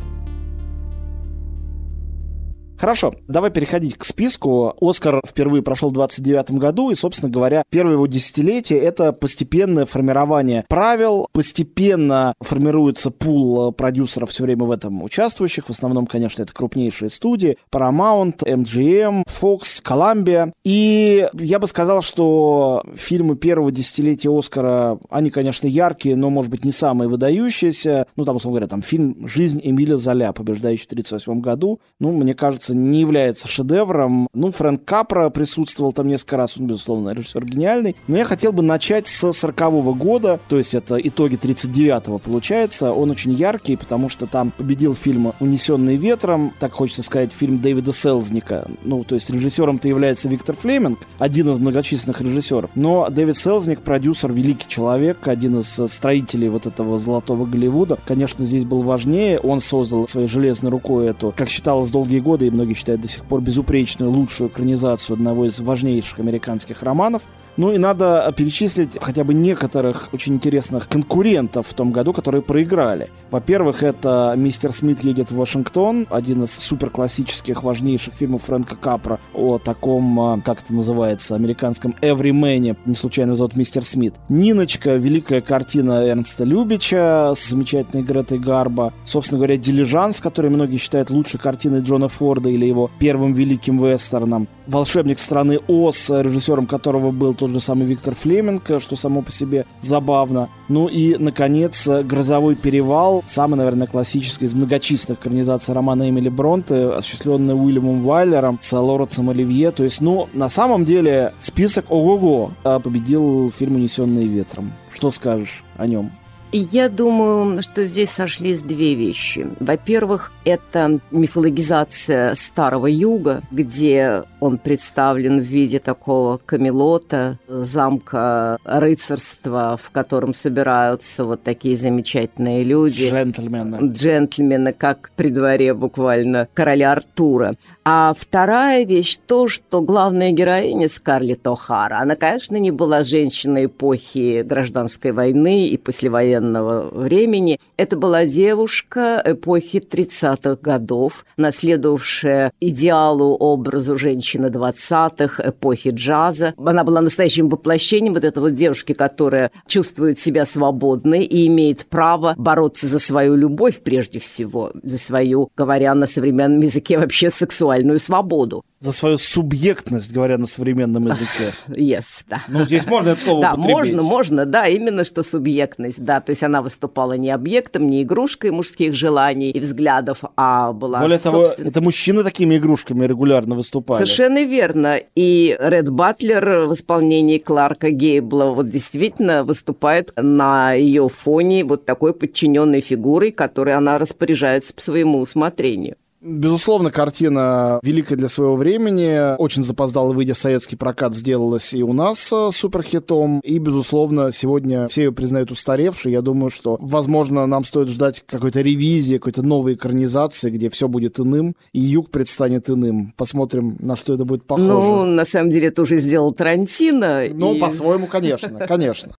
Хорошо, 2.83 3.15
давай 3.29 3.49
переходить 3.49 3.95
к 3.95 4.03
списку. 4.03 4.75
Оскар 4.81 5.21
впервые 5.25 5.63
прошел 5.63 5.89
в 5.89 5.93
29 5.93 6.51
году, 6.59 6.89
и, 6.89 6.95
собственно 6.95 7.31
говоря, 7.31 7.63
первое 7.69 7.93
его 7.93 8.07
десятилетие— 8.07 8.77
это 8.81 9.13
постепенное 9.13 9.85
формирование 9.85 10.65
правил, 10.67 11.27
постепенно 11.31 12.33
формируется 12.41 13.09
пул 13.09 13.71
продюсеров 13.71 14.31
все 14.31 14.43
время 14.43 14.65
в 14.65 14.71
этом 14.71 15.01
участвующих. 15.01 15.67
В 15.67 15.69
основном, 15.69 16.07
конечно, 16.07 16.41
это 16.41 16.53
крупнейшие 16.53 17.07
студии. 17.07 17.57
Paramount, 17.71 18.39
MGM, 18.39 19.23
Fox, 19.29 19.81
Columbia. 19.81 20.51
И 20.65 21.29
я 21.35 21.59
бы 21.59 21.67
сказал, 21.67 22.01
что 22.01 22.83
фильмы 22.97 23.37
первого 23.37 23.71
десятилетия 23.71 24.29
Оскара, 24.29 24.99
они, 25.09 25.29
конечно, 25.29 25.67
яркие, 25.67 26.17
но, 26.17 26.29
может 26.29 26.51
быть, 26.51 26.65
не 26.65 26.73
самые 26.73 27.07
выдающиеся. 27.07 28.07
Ну, 28.17 28.25
там, 28.25 28.35
условно 28.35 28.57
говоря, 28.57 28.69
там 28.69 28.81
фильм 28.81 29.25
«Жизнь 29.25 29.61
Эмиля 29.63 29.95
Золя», 29.95 30.33
побеждающий 30.33 30.83
в 30.83 30.91
1938 30.91 31.39
году. 31.39 31.79
Ну, 32.01 32.11
мне 32.11 32.33
кажется, 32.33 32.72
кажется, 32.73 32.75
не 32.75 32.99
является 32.99 33.47
шедевром. 33.47 34.27
Ну, 34.33 34.51
Фрэнк 34.51 34.83
Капра 34.85 35.29
присутствовал 35.29 35.93
там 35.93 36.07
несколько 36.07 36.37
раз, 36.37 36.57
он, 36.57 36.67
безусловно, 36.67 37.13
режиссер 37.13 37.45
гениальный. 37.45 37.95
Но 38.07 38.17
я 38.17 38.25
хотел 38.25 38.51
бы 38.51 38.63
начать 38.63 39.07
с 39.07 39.33
40 39.33 39.81
-го 39.81 39.93
года, 39.93 40.39
то 40.49 40.57
есть 40.57 40.73
это 40.73 40.97
итоги 40.97 41.35
39-го 41.35 42.19
получается. 42.19 42.91
Он 42.91 43.11
очень 43.11 43.33
яркий, 43.33 43.75
потому 43.75 44.09
что 44.09 44.27
там 44.27 44.51
победил 44.51 44.95
фильм 44.95 45.33
«Унесенный 45.39 45.97
ветром», 45.97 46.53
так 46.59 46.73
хочется 46.73 47.03
сказать, 47.03 47.31
фильм 47.31 47.59
Дэвида 47.59 47.93
Селзника. 47.93 48.67
Ну, 48.83 49.03
то 49.03 49.15
есть 49.15 49.29
режиссером-то 49.29 49.87
является 49.87 50.29
Виктор 50.29 50.55
Флеминг, 50.55 50.99
один 51.19 51.49
из 51.49 51.57
многочисленных 51.57 52.21
режиссеров. 52.21 52.71
Но 52.75 53.09
Дэвид 53.09 53.37
Селзник, 53.37 53.81
продюсер, 53.81 54.31
великий 54.31 54.67
человек, 54.67 55.27
один 55.27 55.59
из 55.59 55.79
строителей 55.91 56.49
вот 56.49 56.65
этого 56.65 56.99
золотого 56.99 57.45
Голливуда. 57.45 57.97
Конечно, 58.05 58.45
здесь 58.45 58.65
был 58.65 58.83
важнее. 58.83 59.39
Он 59.39 59.61
создал 59.61 60.07
своей 60.07 60.27
железной 60.27 60.71
рукой 60.71 61.07
эту, 61.07 61.33
как 61.35 61.49
считалось 61.49 61.91
долгие 61.91 62.19
годы, 62.19 62.49
многие 62.53 62.73
считают 62.73 63.01
до 63.01 63.07
сих 63.07 63.25
пор 63.25 63.41
безупречную, 63.41 64.11
лучшую 64.11 64.49
экранизацию 64.49 65.15
одного 65.15 65.45
из 65.45 65.59
важнейших 65.59 66.19
американских 66.19 66.83
романов. 66.83 67.23
Ну 67.55 67.71
и 67.71 67.77
надо 67.77 68.33
перечислить 68.35 68.97
хотя 68.99 69.23
бы 69.23 69.33
некоторых 69.33 70.09
очень 70.11 70.35
интересных 70.35 70.87
конкурентов 70.87 71.67
в 71.67 71.73
том 71.73 71.91
году, 71.91 72.11
которые 72.13 72.41
проиграли. 72.41 73.09
Во-первых, 73.29 73.83
это 73.83 74.33
«Мистер 74.35 74.71
Смит 74.71 75.03
едет 75.03 75.31
в 75.31 75.35
Вашингтон», 75.35 76.07
один 76.09 76.43
из 76.43 76.51
суперклассических 76.51 77.63
важнейших 77.63 78.15
фильмов 78.15 78.43
Фрэнка 78.43 78.75
Капра 78.75 79.19
о 79.33 79.59
таком, 79.59 80.19
а, 80.19 80.41
как 80.41 80.63
это 80.63 80.73
называется, 80.73 81.35
американском 81.35 81.95
«Эвримэне», 82.01 82.75
не 82.85 82.95
случайно 82.95 83.35
зовут 83.35 83.55
«Мистер 83.55 83.83
Смит». 83.83 84.15
«Ниночка», 84.29 84.95
великая 84.95 85.41
картина 85.41 86.07
Эрнста 86.07 86.43
Любича 86.43 87.33
с 87.35 87.49
замечательной 87.49 88.03
Гретой 88.03 88.39
Гарбо. 88.39 88.93
Собственно 89.03 89.37
говоря, 89.37 89.57
«Дилижанс», 89.57 90.19
который 90.19 90.49
многие 90.49 90.77
считают 90.77 91.11
лучшей 91.11 91.39
картиной 91.39 91.81
Джона 91.81 92.09
Форда 92.09 92.49
или 92.49 92.65
его 92.65 92.89
первым 92.99 93.33
великим 93.33 93.83
вестерном. 93.83 94.47
«Волшебник 94.65 95.19
страны 95.19 95.59
Оз», 95.67 96.09
режиссером 96.09 96.67
которого 96.67 97.11
был 97.11 97.33
тот 97.43 97.51
же 97.51 97.59
самый 97.59 97.85
Виктор 97.85 98.15
Флеминг, 98.15 98.63
что 98.79 98.95
само 98.95 99.21
по 99.21 99.29
себе 99.29 99.65
забавно. 99.81 100.47
Ну 100.69 100.87
и, 100.87 101.17
наконец, 101.17 101.85
«Грозовой 101.87 102.55
перевал», 102.55 103.21
самый, 103.27 103.55
наверное, 103.55 103.85
классический 103.85 104.45
из 104.45 104.53
многочисленных 104.53 105.19
экранизаций 105.19 105.73
романа 105.73 106.07
Эмили 106.07 106.29
Бронте, 106.29 106.85
осуществленный 106.91 107.53
Уильямом 107.53 108.01
Вайлером 108.03 108.59
с 108.61 108.71
Лоренцем 108.71 109.29
Оливье. 109.29 109.71
То 109.71 109.83
есть, 109.83 109.99
ну, 109.99 110.29
на 110.31 110.47
самом 110.47 110.85
деле, 110.85 111.33
список 111.39 111.85
ого-го 111.89 112.51
а 112.63 112.79
победил 112.79 113.51
фильм 113.51 113.75
«Унесенные 113.75 114.25
ветром». 114.25 114.71
Что 114.93 115.11
скажешь 115.11 115.65
о 115.75 115.85
нем? 115.85 116.11
Я 116.55 116.87
думаю, 116.87 117.63
что 117.63 117.83
здесь 117.85 118.11
сошлись 118.11 118.61
две 118.61 118.93
вещи. 118.93 119.47
Во-первых, 119.59 120.31
это 120.45 120.99
мифологизация 121.09 122.35
Старого 122.35 122.85
Юга, 122.85 123.41
где 123.49 124.21
он 124.43 124.57
представлен 124.57 125.39
в 125.39 125.43
виде 125.43 125.79
такого 125.79 126.37
камелота, 126.37 127.37
замка 127.47 128.57
рыцарства, 128.65 129.77
в 129.81 129.91
котором 129.91 130.33
собираются 130.33 131.23
вот 131.23 131.43
такие 131.43 131.77
замечательные 131.77 132.63
люди. 132.63 133.09
Джентльмены. 133.09 133.91
Джентльмены, 133.93 134.73
как 134.73 135.11
при 135.15 135.29
дворе 135.29 135.73
буквально 135.73 136.47
короля 136.53 136.91
Артура. 136.91 137.55
А 137.85 138.13
вторая 138.17 138.85
вещь 138.85 139.17
то, 139.25 139.47
что 139.47 139.81
главная 139.81 140.31
героиня 140.31 140.89
Скарлетт 140.89 141.45
О'Хара, 141.45 141.99
она, 142.01 142.15
конечно, 142.15 142.57
не 142.57 142.71
была 142.71 143.03
женщиной 143.03 143.65
эпохи 143.65 144.41
гражданской 144.41 145.11
войны 145.11 145.67
и 145.67 145.77
послевоенной 145.77 146.23
военного 146.23 146.89
времени. 146.89 147.59
Это 147.77 147.97
была 147.97 148.25
девушка 148.25 149.21
эпохи 149.25 149.77
30-х 149.77 150.57
годов, 150.61 151.25
наследовавшая 151.37 152.51
идеалу, 152.59 153.35
образу 153.35 153.97
женщины 153.97 154.32
20-х, 154.37 155.49
эпохи 155.49 155.91
джаза. 155.93 156.53
Она 156.57 156.83
была 156.83 157.01
настоящим 157.01 157.49
воплощением 157.49 158.13
вот 158.13 158.23
этой 158.23 158.39
вот 158.39 158.53
девушки, 158.53 158.93
которая 158.93 159.51
чувствует 159.67 160.19
себя 160.19 160.45
свободной 160.45 161.23
и 161.23 161.47
имеет 161.47 161.85
право 161.85 162.35
бороться 162.37 162.87
за 162.87 162.99
свою 162.99 163.35
любовь 163.35 163.81
прежде 163.81 164.19
всего, 164.19 164.71
за 164.83 164.97
свою, 164.97 165.49
говоря 165.55 165.93
на 165.95 166.07
современном 166.07 166.61
языке, 166.61 166.97
вообще 166.97 167.29
сексуальную 167.29 167.99
свободу 167.99 168.63
за 168.83 168.91
свою 168.91 169.17
субъектность, 169.17 170.11
говоря 170.11 170.37
на 170.37 170.45
современном 170.45 171.07
языке. 171.07 171.53
Yes, 171.67 172.23
да. 172.29 172.41
Ну, 172.49 172.63
здесь 172.65 172.85
можно 172.85 173.09
это 173.09 173.21
слово 173.21 173.41
Да, 173.41 173.55
можно, 173.55 174.01
можно, 174.01 174.45
да, 174.45 174.67
именно 174.67 175.05
что 175.05 175.23
субъектность, 175.23 176.03
да. 176.03 176.19
То 176.19 176.31
есть 176.31 176.43
она 176.43 176.61
выступала 176.61 177.13
не 177.13 177.31
объектом, 177.31 177.89
не 177.89 178.03
игрушкой 178.03 178.51
мужских 178.51 178.93
желаний 178.93 179.51
и 179.51 179.59
взглядов, 179.59 180.19
а 180.35 180.73
была 180.73 180.99
Более 180.99 181.17
того, 181.17 181.45
это 181.45 181.81
мужчины 181.81 182.23
такими 182.23 182.57
игрушками 182.57 183.05
регулярно 183.05 183.55
выступали. 183.55 183.99
Совершенно 183.99 184.43
верно. 184.43 184.99
И 185.15 185.55
Ред 185.59 185.89
Батлер 185.89 186.65
в 186.67 186.73
исполнении 186.73 187.37
Кларка 187.37 187.89
Гейбла 187.89 188.45
вот 188.45 188.67
действительно 188.67 189.45
выступает 189.45 190.11
на 190.17 190.73
ее 190.73 191.07
фоне 191.07 191.63
вот 191.63 191.85
такой 191.85 192.13
подчиненной 192.13 192.81
фигурой, 192.81 193.31
которой 193.31 193.75
она 193.75 193.97
распоряжается 193.97 194.73
по 194.73 194.81
своему 194.81 195.19
усмотрению. 195.19 195.95
Безусловно, 196.23 196.89
картина 196.89 197.79
великая 197.83 198.15
для 198.15 198.29
своего 198.29 198.55
времени. 198.55 199.35
Очень 199.37 199.63
запоздала, 199.63 200.13
выйдя 200.13 200.33
в 200.33 200.37
советский 200.37 200.77
прокат, 200.77 201.13
сделалась 201.15 201.73
и 201.73 201.83
у 201.83 201.91
нас 201.91 202.31
э, 202.31 202.49
суперхитом. 202.51 203.41
И, 203.41 203.57
безусловно, 203.59 204.31
сегодня 204.31 204.87
все 204.87 205.03
ее 205.03 205.11
признают 205.11 205.51
устаревшей. 205.51 206.13
Я 206.13 206.21
думаю, 206.21 206.49
что, 206.49 206.77
возможно, 206.79 207.45
нам 207.45 207.65
стоит 207.65 207.89
ждать 207.89 208.23
какой-то 208.25 208.61
ревизии, 208.61 209.17
какой-то 209.17 209.43
новой 209.43 209.73
экранизации, 209.73 210.49
где 210.49 210.69
все 210.69 210.87
будет 210.87 211.19
иным, 211.19 211.55
и 211.73 211.79
юг 211.79 212.09
предстанет 212.09 212.69
иным. 212.69 213.13
Посмотрим, 213.17 213.75
на 213.79 213.97
что 213.97 214.13
это 214.13 214.23
будет 214.23 214.45
похоже. 214.45 214.67
Ну, 214.67 215.05
на 215.05 215.25
самом 215.25 215.49
деле, 215.49 215.67
это 215.67 215.81
уже 215.81 215.97
сделал 215.97 216.31
Тарантино. 216.31 217.23
Ну, 217.33 217.55
и... 217.55 217.59
по-своему, 217.59 218.07
конечно, 218.07 218.65
конечно. 218.65 219.15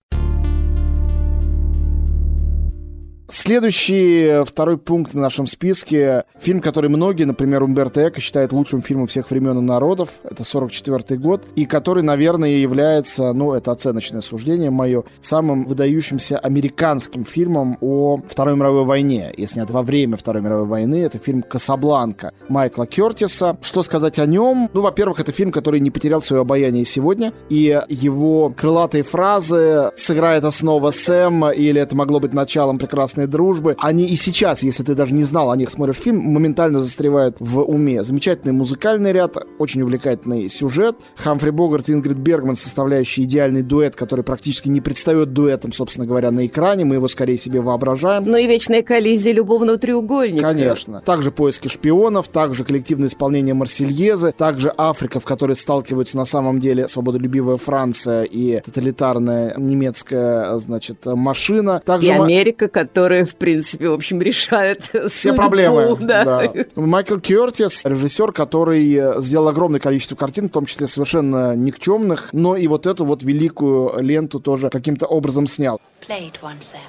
Следующий, 3.26 4.44
второй 4.44 4.76
пункт 4.76 5.14
на 5.14 5.22
нашем 5.22 5.46
списке. 5.46 6.24
Фильм, 6.38 6.60
который 6.60 6.90
многие, 6.90 7.24
например, 7.24 7.62
Умберто 7.62 8.06
Эко 8.06 8.20
считают 8.20 8.52
лучшим 8.52 8.82
фильмом 8.82 9.06
всех 9.06 9.30
времен 9.30 9.58
и 9.58 9.62
народов. 9.62 10.10
Это 10.24 10.44
44 10.44 11.18
год. 11.18 11.42
И 11.56 11.64
который, 11.64 12.02
наверное, 12.02 12.50
является, 12.50 13.32
ну, 13.32 13.54
это 13.54 13.72
оценочное 13.72 14.20
суждение 14.20 14.68
мое, 14.70 15.04
самым 15.22 15.64
выдающимся 15.64 16.38
американским 16.38 17.24
фильмом 17.24 17.78
о 17.80 18.18
Второй 18.28 18.56
мировой 18.56 18.84
войне. 18.84 19.32
И 19.34 19.46
снят 19.46 19.70
во 19.70 19.82
время 19.82 20.18
Второй 20.18 20.42
мировой 20.42 20.66
войны. 20.66 20.96
Это 20.96 21.18
фильм 21.18 21.40
«Касабланка» 21.40 22.34
Майкла 22.50 22.86
Кертиса. 22.86 23.56
Что 23.62 23.82
сказать 23.82 24.18
о 24.18 24.26
нем? 24.26 24.68
Ну, 24.74 24.82
во-первых, 24.82 25.18
это 25.20 25.32
фильм, 25.32 25.50
который 25.50 25.80
не 25.80 25.90
потерял 25.90 26.20
свое 26.20 26.42
обаяние 26.42 26.84
сегодня. 26.84 27.32
И 27.48 27.80
его 27.88 28.50
крылатые 28.50 29.02
фразы 29.02 29.92
«сыграет 29.96 30.44
основа 30.44 30.90
Сэм» 30.90 31.50
или 31.52 31.80
«это 31.80 31.96
могло 31.96 32.20
быть 32.20 32.34
началом 32.34 32.78
прекрасного 32.78 33.13
прекрасной 33.14 33.26
дружбы. 33.26 33.76
Они 33.78 34.04
и 34.06 34.16
сейчас, 34.16 34.62
если 34.62 34.82
ты 34.82 34.94
даже 34.94 35.14
не 35.14 35.22
знал 35.22 35.50
о 35.50 35.56
них, 35.56 35.70
смотришь 35.70 35.96
фильм, 35.96 36.18
моментально 36.18 36.80
застревают 36.80 37.36
в 37.40 37.60
уме. 37.60 38.02
Замечательный 38.02 38.52
музыкальный 38.52 39.12
ряд, 39.12 39.36
очень 39.58 39.82
увлекательный 39.82 40.48
сюжет. 40.48 40.96
Хамфри 41.16 41.50
Богарт 41.50 41.88
и 41.88 41.92
Ингрид 41.92 42.16
Бергман, 42.16 42.56
составляющие 42.56 43.26
идеальный 43.26 43.62
дуэт, 43.62 43.96
который 43.96 44.24
практически 44.24 44.68
не 44.68 44.80
предстает 44.80 45.32
дуэтом, 45.32 45.72
собственно 45.72 46.06
говоря, 46.06 46.30
на 46.30 46.46
экране. 46.46 46.84
Мы 46.84 46.96
его 46.96 47.08
скорее 47.08 47.38
себе 47.38 47.60
воображаем. 47.60 48.24
Ну 48.24 48.36
и 48.36 48.46
вечная 48.46 48.82
коллизия 48.82 49.32
любовного 49.32 49.78
треугольника. 49.78 50.42
Конечно. 50.42 51.00
Также 51.00 51.30
поиски 51.30 51.68
шпионов, 51.68 52.28
также 52.28 52.64
коллективное 52.64 53.08
исполнение 53.08 53.54
Марсельезы, 53.54 54.32
также 54.32 54.72
Африка, 54.76 55.20
в 55.20 55.24
которой 55.24 55.56
сталкиваются 55.56 56.16
на 56.16 56.24
самом 56.24 56.60
деле 56.60 56.88
свободолюбивая 56.88 57.56
Франция 57.56 58.24
и 58.24 58.60
тоталитарная 58.60 59.54
немецкая, 59.56 60.58
значит, 60.58 61.06
машина. 61.06 61.82
Также 61.84 62.08
и 62.08 62.10
Америка, 62.10 62.68
которая 62.68 63.03
которые, 63.04 63.26
в 63.26 63.36
принципе, 63.36 63.90
в 63.90 63.92
общем, 63.92 64.22
решают 64.22 64.84
все 64.84 65.08
судьбу, 65.10 65.36
проблемы. 65.36 65.98
Да. 66.00 66.24
Да. 66.24 66.52
Майкл 66.74 67.18
Кертис, 67.18 67.84
режиссер, 67.84 68.32
который 68.32 68.94
э, 68.94 69.20
сделал 69.20 69.48
огромное 69.48 69.78
количество 69.78 70.16
картин, 70.16 70.48
в 70.48 70.52
том 70.52 70.64
числе 70.64 70.86
совершенно 70.86 71.54
никчемных, 71.54 72.30
но 72.32 72.56
и 72.56 72.66
вот 72.66 72.86
эту 72.86 73.04
вот 73.04 73.22
великую 73.22 74.00
ленту 74.02 74.40
тоже 74.40 74.70
каким-то 74.70 75.06
образом 75.06 75.46
снял. 75.46 75.82
Play 76.08 76.30
it 76.30 76.40
once, 76.40 76.72
Sam. 76.72 76.80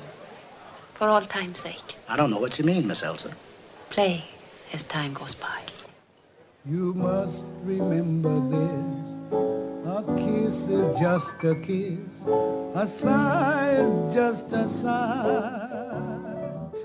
For 0.98 1.10
all 1.10 1.26
time's 1.28 1.60
sake. 1.60 1.98
I 2.08 2.16
don't 2.16 2.30
know 2.30 2.40
what 2.40 2.58
you 2.58 2.64
mean, 2.64 2.88
Miss 2.88 3.04
Elsa. 3.04 3.30
Play 3.90 4.24
as 4.74 4.86
time 4.86 5.14
goes 5.14 5.36
by. 5.36 5.60
You 6.66 6.94
must 6.94 7.46
remember 7.66 8.40
this. 8.56 9.06
A 9.86 10.02
kiss 10.16 10.70
is 10.70 10.98
just 10.98 11.36
a 11.44 11.56
kiss. 11.56 12.00
A 12.74 12.88
sigh 12.88 13.72
is 13.80 14.16
just 14.16 14.54
a 14.54 14.66
sigh. 14.70 15.65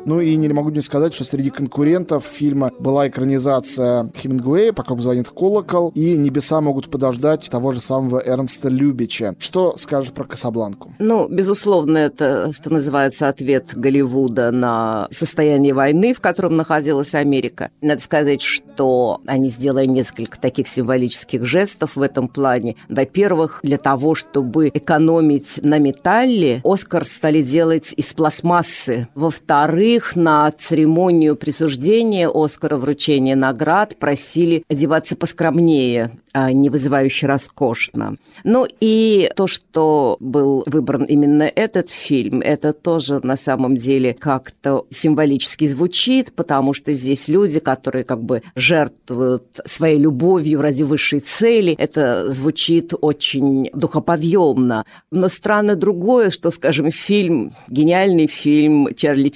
Ну 0.07 0.21
и 0.21 0.35
не 0.37 0.49
могу 0.49 0.71
не 0.71 0.81
сказать, 0.81 1.13
что 1.13 1.25
среди 1.25 1.51
конкурентов 1.51 2.25
фильма 2.25 2.71
была 2.79 3.09
экранизация 3.09 4.11
Хемингуэя, 4.17 4.73
«Пока 4.73 4.97
звонит 4.97 5.29
колокол», 5.29 5.93
и 5.95 6.17
«Небеса 6.17 6.61
могут 6.61 6.91
подождать» 6.91 7.49
того 7.51 7.73
же 7.73 7.81
самого 7.81 8.23
Эрнста 8.25 8.69
Любича. 8.69 9.35
Что 9.39 9.77
скажешь 9.77 10.13
про 10.13 10.25
«Касабланку»? 10.25 10.95
Ну, 10.99 11.29
безусловно, 11.29 11.99
это, 11.99 12.53
что 12.53 12.73
называется, 12.73 13.29
ответ 13.29 13.75
Голливуда 13.75 14.51
на 14.51 15.07
состояние 15.11 15.75
войны, 15.75 16.15
в 16.15 16.21
котором 16.21 16.57
находилась 16.57 17.15
Америка. 17.15 17.71
Надо 17.83 18.01
сказать, 18.01 18.41
что 18.41 19.21
они 19.27 19.49
сделали 19.49 19.87
несколько 19.87 20.41
таких 20.41 20.69
символических 20.69 21.45
жестов 21.45 21.97
в 21.97 22.03
этом 22.03 22.29
плане. 22.29 22.77
Во-первых, 22.89 23.61
для 23.63 23.77
того, 23.77 24.15
чтобы 24.15 24.69
экономить 24.69 25.61
на 25.63 25.79
металле, 25.79 26.63
Оскар 26.65 27.05
стали 27.05 27.43
делать 27.43 27.93
из 27.97 28.13
пластмассы. 28.15 29.09
Во-вторых, 29.15 29.90
на 30.15 30.51
церемонию 30.51 31.37
присуждения 31.37 32.29
Оскара 32.33 32.77
вручения 32.77 33.35
наград 33.35 33.97
просили 33.97 34.63
одеваться 34.69 35.17
поскромнее, 35.17 36.19
а 36.33 36.53
не 36.53 36.71
вызывающе 36.71 37.27
роскошно. 37.27 38.17
Ну 38.45 38.67
и 38.81 39.31
то, 39.35 39.47
что 39.47 40.17
был 40.21 40.63
выбран 40.67 41.05
именно 41.05 41.43
этот 41.43 41.91
фильм, 41.91 42.41
это 42.41 42.73
тоже 42.73 43.21
на 43.23 43.37
самом 43.37 43.77
деле 43.77 44.15
как-то 44.15 44.87
символически 44.91 45.67
звучит, 45.67 46.33
потому 46.35 46.73
что 46.73 46.93
здесь 46.93 47.29
люди, 47.29 47.61
которые 47.61 48.05
как 48.05 48.23
бы 48.23 48.43
жертвуют 48.55 49.61
своей 49.65 49.99
любовью 49.99 50.63
ради 50.63 50.83
высшей 50.83 51.21
цели. 51.21 51.75
Это 51.79 52.33
звучит 52.33 52.93
очень 53.01 53.71
духоподъемно. 53.73 54.85
Но 55.11 55.29
странно 55.29 55.75
другое, 55.77 56.31
что, 56.31 56.51
скажем, 56.51 56.91
фильм, 56.91 57.53
гениальный 57.69 58.27
фильм 58.27 58.89
Чарли 58.95 59.29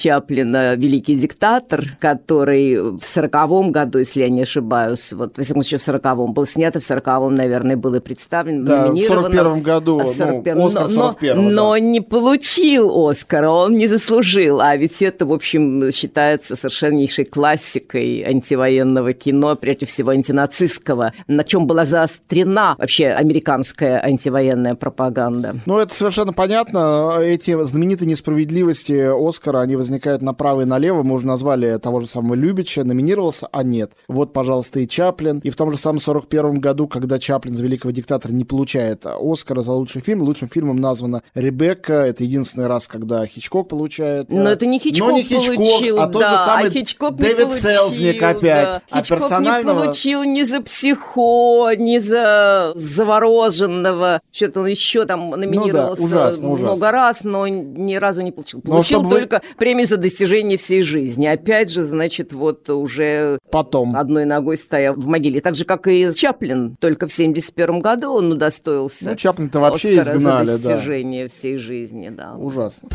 Чаплина 0.44 0.74
«Великий 0.74 1.14
диктатор», 1.14 1.96
который 2.00 2.80
в 2.98 3.02
сороковом 3.02 3.72
году, 3.72 3.98
если 3.98 4.20
я 4.20 4.28
не 4.28 4.42
ошибаюсь, 4.42 5.12
вот, 5.12 5.38
в 5.38 5.42
всяком 5.42 5.62
случае, 5.62 5.78
в 5.78 5.82
сороковом 5.82 6.34
был 6.34 6.46
снят, 6.46 6.74
и 6.76 6.78
в 6.78 6.84
сороковом, 6.84 7.34
наверное, 7.34 7.76
был 7.76 7.94
и 7.94 8.00
представлен, 8.00 8.64
да, 8.64 8.90
в 8.90 8.98
сорок 8.98 9.32
первом 9.32 9.62
году, 9.62 9.98
в 9.98 10.08
41 10.08 10.58
ну, 10.58 10.66
Оскар 10.66 10.88
но, 10.90 11.16
но, 11.34 11.50
но 11.50 11.78
не 11.78 12.00
получил 12.00 13.08
Оскара, 13.08 13.50
он 13.50 13.74
не 13.74 13.88
заслужил, 13.88 14.60
а 14.60 14.76
ведь 14.76 15.00
это, 15.02 15.26
в 15.26 15.32
общем, 15.32 15.90
считается 15.92 16.56
совершеннейшей 16.56 17.24
классикой 17.24 18.22
антивоенного 18.22 19.12
кино, 19.12 19.56
прежде 19.56 19.86
всего 19.86 20.10
антинацистского, 20.10 21.12
на 21.26 21.44
чем 21.44 21.66
была 21.66 21.84
заострена 21.86 22.76
вообще 22.78 23.08
американская 23.08 24.02
антивоенная 24.02 24.74
пропаганда. 24.74 25.56
Ну, 25.66 25.78
это 25.78 25.94
совершенно 25.94 26.32
понятно. 26.32 27.18
Эти 27.20 27.62
знаменитые 27.64 28.08
несправедливости 28.08 29.28
Оскара, 29.28 29.60
они 29.60 29.76
возникают 29.76 30.22
направо 30.34 30.62
и 30.62 30.64
налево. 30.64 31.04
Мы 31.04 31.14
уже 31.14 31.26
назвали 31.26 31.78
того 31.78 32.00
же 32.00 32.08
самого 32.08 32.34
Любича, 32.34 32.82
номинировался, 32.82 33.48
а 33.52 33.62
нет. 33.62 33.92
Вот, 34.08 34.32
пожалуйста, 34.32 34.80
и 34.80 34.88
Чаплин. 34.88 35.38
И 35.38 35.50
в 35.50 35.56
том 35.56 35.70
же 35.70 35.78
самом 35.78 36.00
41 36.00 36.54
году, 36.54 36.88
когда 36.88 37.20
Чаплин 37.20 37.54
за 37.54 37.62
«Великого 37.62 37.92
диктатора» 37.92 38.32
не 38.32 38.44
получает 38.44 39.06
Оскара 39.06 39.62
за 39.62 39.72
лучший 39.72 40.02
фильм, 40.02 40.22
лучшим 40.22 40.48
фильмом 40.48 40.76
названа 40.76 41.22
«Ребекка». 41.34 41.92
Это 41.92 42.24
единственный 42.24 42.66
раз, 42.66 42.88
когда 42.88 43.24
Хичкок 43.26 43.68
получает. 43.68 44.28
Но 44.28 44.50
это 44.50 44.66
не 44.66 44.80
Хичкок, 44.80 45.08
Но 45.08 45.16
не 45.16 45.22
Хичкок 45.22 45.56
получил, 45.56 46.00
а 46.00 46.08
тот 46.08 46.20
да, 46.20 46.30
же 46.32 46.38
самый 46.38 46.66
а 46.66 46.70
Хичкок 46.70 47.16
Дэвид 47.16 47.52
Селзник 47.52 48.22
опять. 48.22 48.64
Да. 48.64 48.82
А 48.90 48.98
Хичкок 48.98 49.18
персонального... 49.20 49.78
не 49.78 49.84
получил 49.84 50.24
ни 50.24 50.42
за 50.42 50.60
психо, 50.62 51.70
ни 51.78 51.98
за 51.98 52.72
завороженного. 52.74 54.20
Что-то 54.32 54.60
он 54.60 54.66
еще 54.66 55.04
там 55.06 55.30
номинировался 55.30 56.02
ну, 56.02 56.08
да, 56.08 56.28
ужасно, 56.28 56.46
много 56.48 56.64
ужасно. 56.64 56.90
раз, 56.90 57.18
но 57.22 57.46
ни 57.46 57.94
разу 57.94 58.22
не 58.22 58.32
получил. 58.32 58.60
Получил 58.62 59.08
только 59.08 59.36
вы... 59.36 59.56
премию 59.56 59.86
за 59.86 59.96
достижение 59.96 60.23
всей 60.56 60.82
жизни. 60.82 61.26
Опять 61.26 61.70
же, 61.70 61.82
значит, 61.82 62.32
вот 62.32 62.68
уже 62.70 63.38
потом 63.50 63.96
одной 63.96 64.24
ногой 64.24 64.56
стоя 64.56 64.92
в 64.92 65.06
могиле. 65.06 65.40
Так 65.40 65.54
же, 65.54 65.64
как 65.64 65.86
и 65.86 66.12
Чаплин. 66.14 66.76
Только 66.80 67.06
в 67.06 67.12
71 67.12 67.80
году 67.80 68.12
он 68.12 68.32
удостоился 68.32 69.10
Ну, 69.10 69.16
Чаплин-то 69.16 69.60
вообще 69.60 69.98
Оскара 69.98 70.16
изгнали, 70.16 70.46
за 70.46 70.58
достижение 70.58 71.24
да. 71.24 71.28
всей 71.28 71.56
жизни, 71.56 72.08
да. 72.10 72.34
Ужасно 72.34 72.88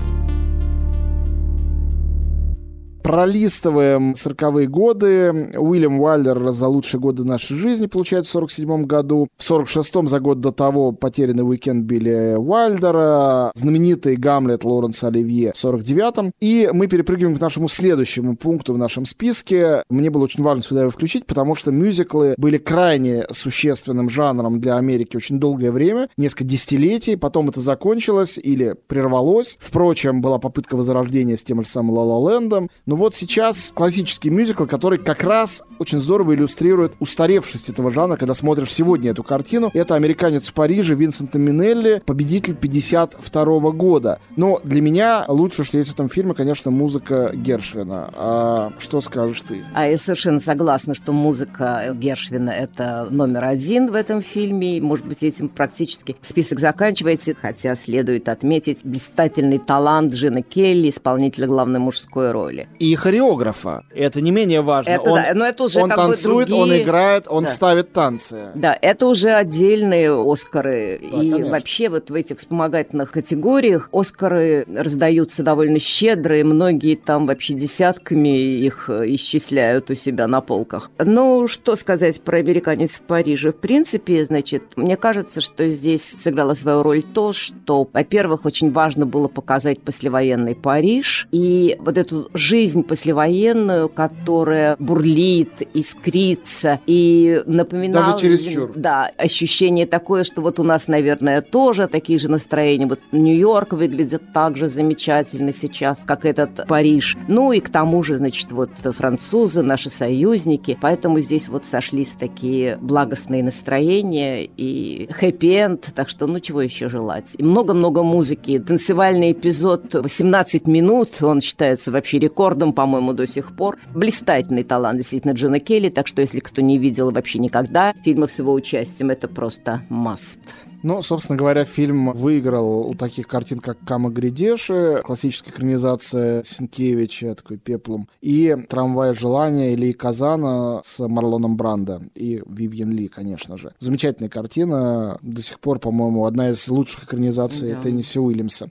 пролистываем 3.10 4.12
40-е 4.12 4.67
годы. 4.67 5.52
Уильям 5.58 6.00
Уайлер 6.00 6.52
за 6.52 6.67
лучшие 6.67 7.02
годы 7.02 7.24
нашей 7.24 7.58
жизни 7.58 7.88
получает 7.88 8.28
в 8.28 8.30
47 8.30 8.84
году. 8.84 9.30
В 9.36 9.50
46-м, 9.50 10.08
за 10.08 10.19
год 10.19 10.41
до 10.41 10.52
того, 10.52 10.91
потерянный 10.91 11.41
уикенд 11.41 11.86
Билли 11.86 12.36
Уайлдера. 12.38 13.52
Знаменитый 13.56 14.15
Гамлет 14.15 14.63
Лоренса 14.63 15.08
Оливье 15.08 15.54
в 15.56 15.56
49-м. 15.56 16.34
И 16.39 16.69
мы 16.72 16.86
перепрыгиваем 16.86 17.36
к 17.36 17.41
нашему 17.41 17.67
следующему 17.67 18.36
пункту 18.36 18.76
в 18.76 18.78
нашем 18.78 19.08
списке. 19.08 19.82
Мне 19.89 20.12
было 20.12 20.26
очень 20.26 20.43
важно 20.43 20.62
сюда 20.62 20.82
его 20.82 20.91
включить, 20.91 21.26
потому 21.26 21.56
что 21.56 21.72
мюзиклы 21.72 22.36
были 22.38 22.60
крайне 22.60 23.26
существенным 23.32 24.08
жанром 24.10 24.62
для 24.62 24.76
Америки 24.76 25.17
очень 25.17 25.39
долгое 25.39 25.72
время, 25.72 26.10
несколько 26.15 26.43
десятилетий. 26.43 27.15
Потом 27.15 27.50
это 27.50 27.60
закончилось 27.60 28.38
или 28.38 28.76
прервалось. 28.86 29.58
Впрочем, 29.60 30.22
была 30.22 30.38
попытка 30.38 30.78
возрождения 30.78 31.38
с 31.38 31.41
тем 31.41 31.63
же 31.63 31.67
самым 31.67 31.95
«Ла 31.95 32.04
Ла 32.04 32.19
Лэндом». 32.19 32.69
Но 32.86 32.99
вот 33.00 33.16
сейчас 33.16 33.72
классический 33.74 34.30
мюзикл, 34.30 34.66
который 34.66 35.00
как 35.00 35.24
раз 35.24 35.64
очень 35.80 36.00
здорово 36.00 36.36
иллюстрирует 36.36 36.94
устаревшесть 37.00 37.70
этого 37.70 37.92
жанра, 37.92 38.18
когда 38.18 38.34
смотришь 38.34 38.74
сегодня 38.74 39.12
эту 39.12 39.24
картину. 39.24 39.72
Это 39.74 39.96
«Американец 39.96 40.50
в 40.50 40.54
Париже» 40.54 40.96
Винсента 40.96 41.40
Минелли, 41.40 42.04
победитель 42.06 42.56
52 42.56 43.72
года. 43.72 44.20
Но 44.36 44.60
для 44.64 44.82
меня 44.82 45.24
лучше, 45.28 45.64
что 45.64 45.78
есть 45.78 45.90
в 45.90 45.94
этом 45.94 46.10
фильме, 46.10 46.34
конечно, 46.34 46.72
музыка 46.72 47.32
Гершвина. 47.34 48.12
А 48.14 48.74
что 48.80 49.00
скажешь 49.00 49.42
ты? 49.48 49.64
А 49.74 49.88
я 49.88 49.98
совершенно 49.98 50.42
согласна, 50.42 50.94
что 50.94 51.14
музыка 51.14 51.96
Гершвина— 51.96 52.50
это 52.52 53.08
номер 53.10 53.46
один 53.46 53.92
в 53.92 53.96
этом 53.96 54.22
фильме. 54.22 54.82
Может 54.82 55.06
быть, 55.06 55.24
этим 55.24 55.48
практически 55.48 56.18
список 56.22 56.60
заканчивается, 56.60 57.34
хотя 57.40 57.78
следует 57.78 58.28
отметить 58.28 58.82
блистательный 58.84 59.60
талант 59.60 60.14
Джина 60.14 60.42
Келли, 60.42 60.90
исполнителя 60.90 61.48
главной 61.48 61.80
мужской 61.80 62.32
роли 62.32 62.68
и 62.80 62.96
хореографа. 62.96 63.84
Это 63.94 64.22
не 64.22 64.32
менее 64.32 64.62
важно. 64.62 64.89
Это, 64.89 65.10
он, 65.10 65.22
да, 65.22 65.32
но 65.36 65.46
это 65.46 65.63
уже 65.63 65.82
он 65.82 65.89
как 65.89 65.98
танцует, 65.98 66.48
бы 66.50 66.56
другие... 66.56 66.80
он 66.80 66.84
играет, 66.84 67.26
он 67.28 67.44
да. 67.44 67.50
ставит 67.50 67.92
танцы. 67.92 68.52
Да, 68.56 68.78
это 68.82 69.06
уже 69.06 69.32
отдельные 69.32 70.10
Оскары. 70.10 71.00
Да, 71.02 71.22
и 71.22 71.30
конечно. 71.30 71.52
вообще 71.52 71.89
вот 71.89 72.10
в 72.10 72.13
этих 72.13 72.38
вспомогательных 72.38 73.12
категориях 73.12 73.89
Оскары 73.92 74.65
раздаются 74.74 75.44
довольно 75.44 75.80
щедро, 75.80 76.39
и 76.39 76.44
многие 76.44 76.96
там 76.96 77.28
вообще 77.28 77.54
десятками 77.54 78.39
их 78.39 78.89
исчисляют 78.89 79.92
у 79.92 79.96
себя 79.96 80.28
на 80.28 80.39
полках. 80.39 80.89
Ну, 80.98 81.48
что 81.48 81.76
сказать 81.76 82.22
про 82.22 82.38
«Американец 82.38 82.92
в 82.92 83.02
Париже»? 83.02 83.52
В 83.52 83.58
принципе, 83.58 84.26
значит, 84.26 84.78
мне 84.78 84.96
кажется, 84.96 85.42
что 85.42 85.70
здесь 85.70 86.15
сыграла 86.18 86.54
свою 86.54 86.82
роль 86.82 87.04
то, 87.04 87.34
что, 87.34 87.89
во-первых, 87.92 88.46
очень 88.46 88.72
важно 88.72 89.06
было 89.06 89.28
показать 89.28 89.82
послевоенный 89.82 90.56
Париж 90.56 91.28
и 91.32 91.76
вот 91.80 91.98
эту 91.98 92.30
жизнь 92.34 92.68
жизнь 92.69 92.84
послевоенную, 92.84 93.89
которая 93.89 94.75
бурлит, 94.77 95.67
искрится 95.73 96.79
и 96.86 97.41
напоминала... 97.47 98.12
Даже 98.12 98.21
чересчур. 98.21 98.71
Да, 98.75 99.12
ощущение 99.17 99.88
такое, 99.88 100.23
что 100.23 100.41
вот 100.41 100.60
у 100.60 100.63
нас, 100.63 100.88
наверное, 100.88 101.41
тоже 101.41 101.88
такие 101.88 102.19
же 102.19 102.29
настроения. 102.29 102.86
Вот 102.86 102.99
Нью-Йорк 103.12 103.73
выглядит 103.73 104.21
так 104.34 104.55
же 104.55 104.69
замечательно 104.69 105.51
сейчас, 105.51 106.03
как 106.05 106.25
этот 106.25 106.67
Париж. 106.67 107.17
Ну 107.27 107.51
и 107.51 107.60
к 107.60 107.69
тому 107.69 108.03
же, 108.03 108.17
значит, 108.17 108.51
вот 108.51 108.69
французы, 108.84 109.63
наши 109.63 109.89
союзники. 109.89 110.77
Поэтому 110.79 111.21
здесь 111.21 111.47
вот 111.47 111.65
сошлись 111.65 112.10
такие 112.12 112.77
благостные 112.77 113.41
настроения 113.41 114.43
и 114.45 115.10
хэппи-энд. 115.12 115.91
Так 115.95 116.10
что, 116.10 116.27
ну 116.27 116.39
чего 116.39 116.62
еще 116.62 116.88
желать? 116.88 117.34
И 117.39 117.43
много-много 117.43 118.03
музыки. 118.03 118.60
Танцевальный 118.60 119.32
эпизод 119.32 119.95
18 119.95 120.67
минут, 120.67 121.17
он 121.23 121.41
считается 121.41 121.91
вообще 121.91 122.19
рекорд 122.19 122.59
рекордом, 122.60 122.74
по-моему, 122.74 123.13
до 123.13 123.26
сих 123.26 123.56
пор. 123.56 123.78
Блистательный 123.93 124.63
талант, 124.63 124.98
действительно, 124.98 125.32
Джона 125.32 125.60
Келли, 125.60 125.89
так 125.89 126.08
что 126.08 126.22
если 126.22 126.39
кто 126.39 126.62
не 126.62 126.78
видел 126.78 127.12
вообще 127.12 127.39
никогда 127.39 127.93
фильмов 128.04 128.32
с 128.32 128.39
его 128.39 128.54
участием, 128.54 129.10
это 129.10 129.28
просто 129.28 129.82
must. 129.89 130.39
Ну, 130.82 131.02
собственно 131.02 131.38
говоря, 131.38 131.65
фильм 131.65 132.13
выиграл 132.13 132.88
у 132.88 132.93
таких 132.95 133.28
картин, 133.28 133.60
как 133.60 133.78
«Кама 133.86 134.10
Гридеши», 134.10 135.02
классическая 135.04 135.52
экранизация 135.52 136.43
Сенкевича, 136.43 137.36
такой 137.36 137.58
пеплом, 137.58 138.08
и 138.22 138.56
«Трамвай 138.69 139.13
желания» 139.13 139.74
или 139.74 139.91
«Казана» 139.91 140.80
с 140.86 141.06
Марлоном 141.06 141.58
Брандо 141.58 142.02
и 142.15 142.41
Вивьен 142.48 142.91
Ли, 142.91 143.10
конечно 143.10 143.58
же. 143.58 143.74
Замечательная 143.80 144.30
картина, 144.30 145.19
до 145.22 145.41
сих 145.41 145.60
пор, 145.60 145.80
по-моему, 145.80 146.26
одна 146.26 146.52
из 146.52 146.65
лучших 146.69 147.04
экранизаций 147.04 147.74
да. 147.74 147.82
Тенниси 147.82 148.17
Уильямса. 148.17 148.69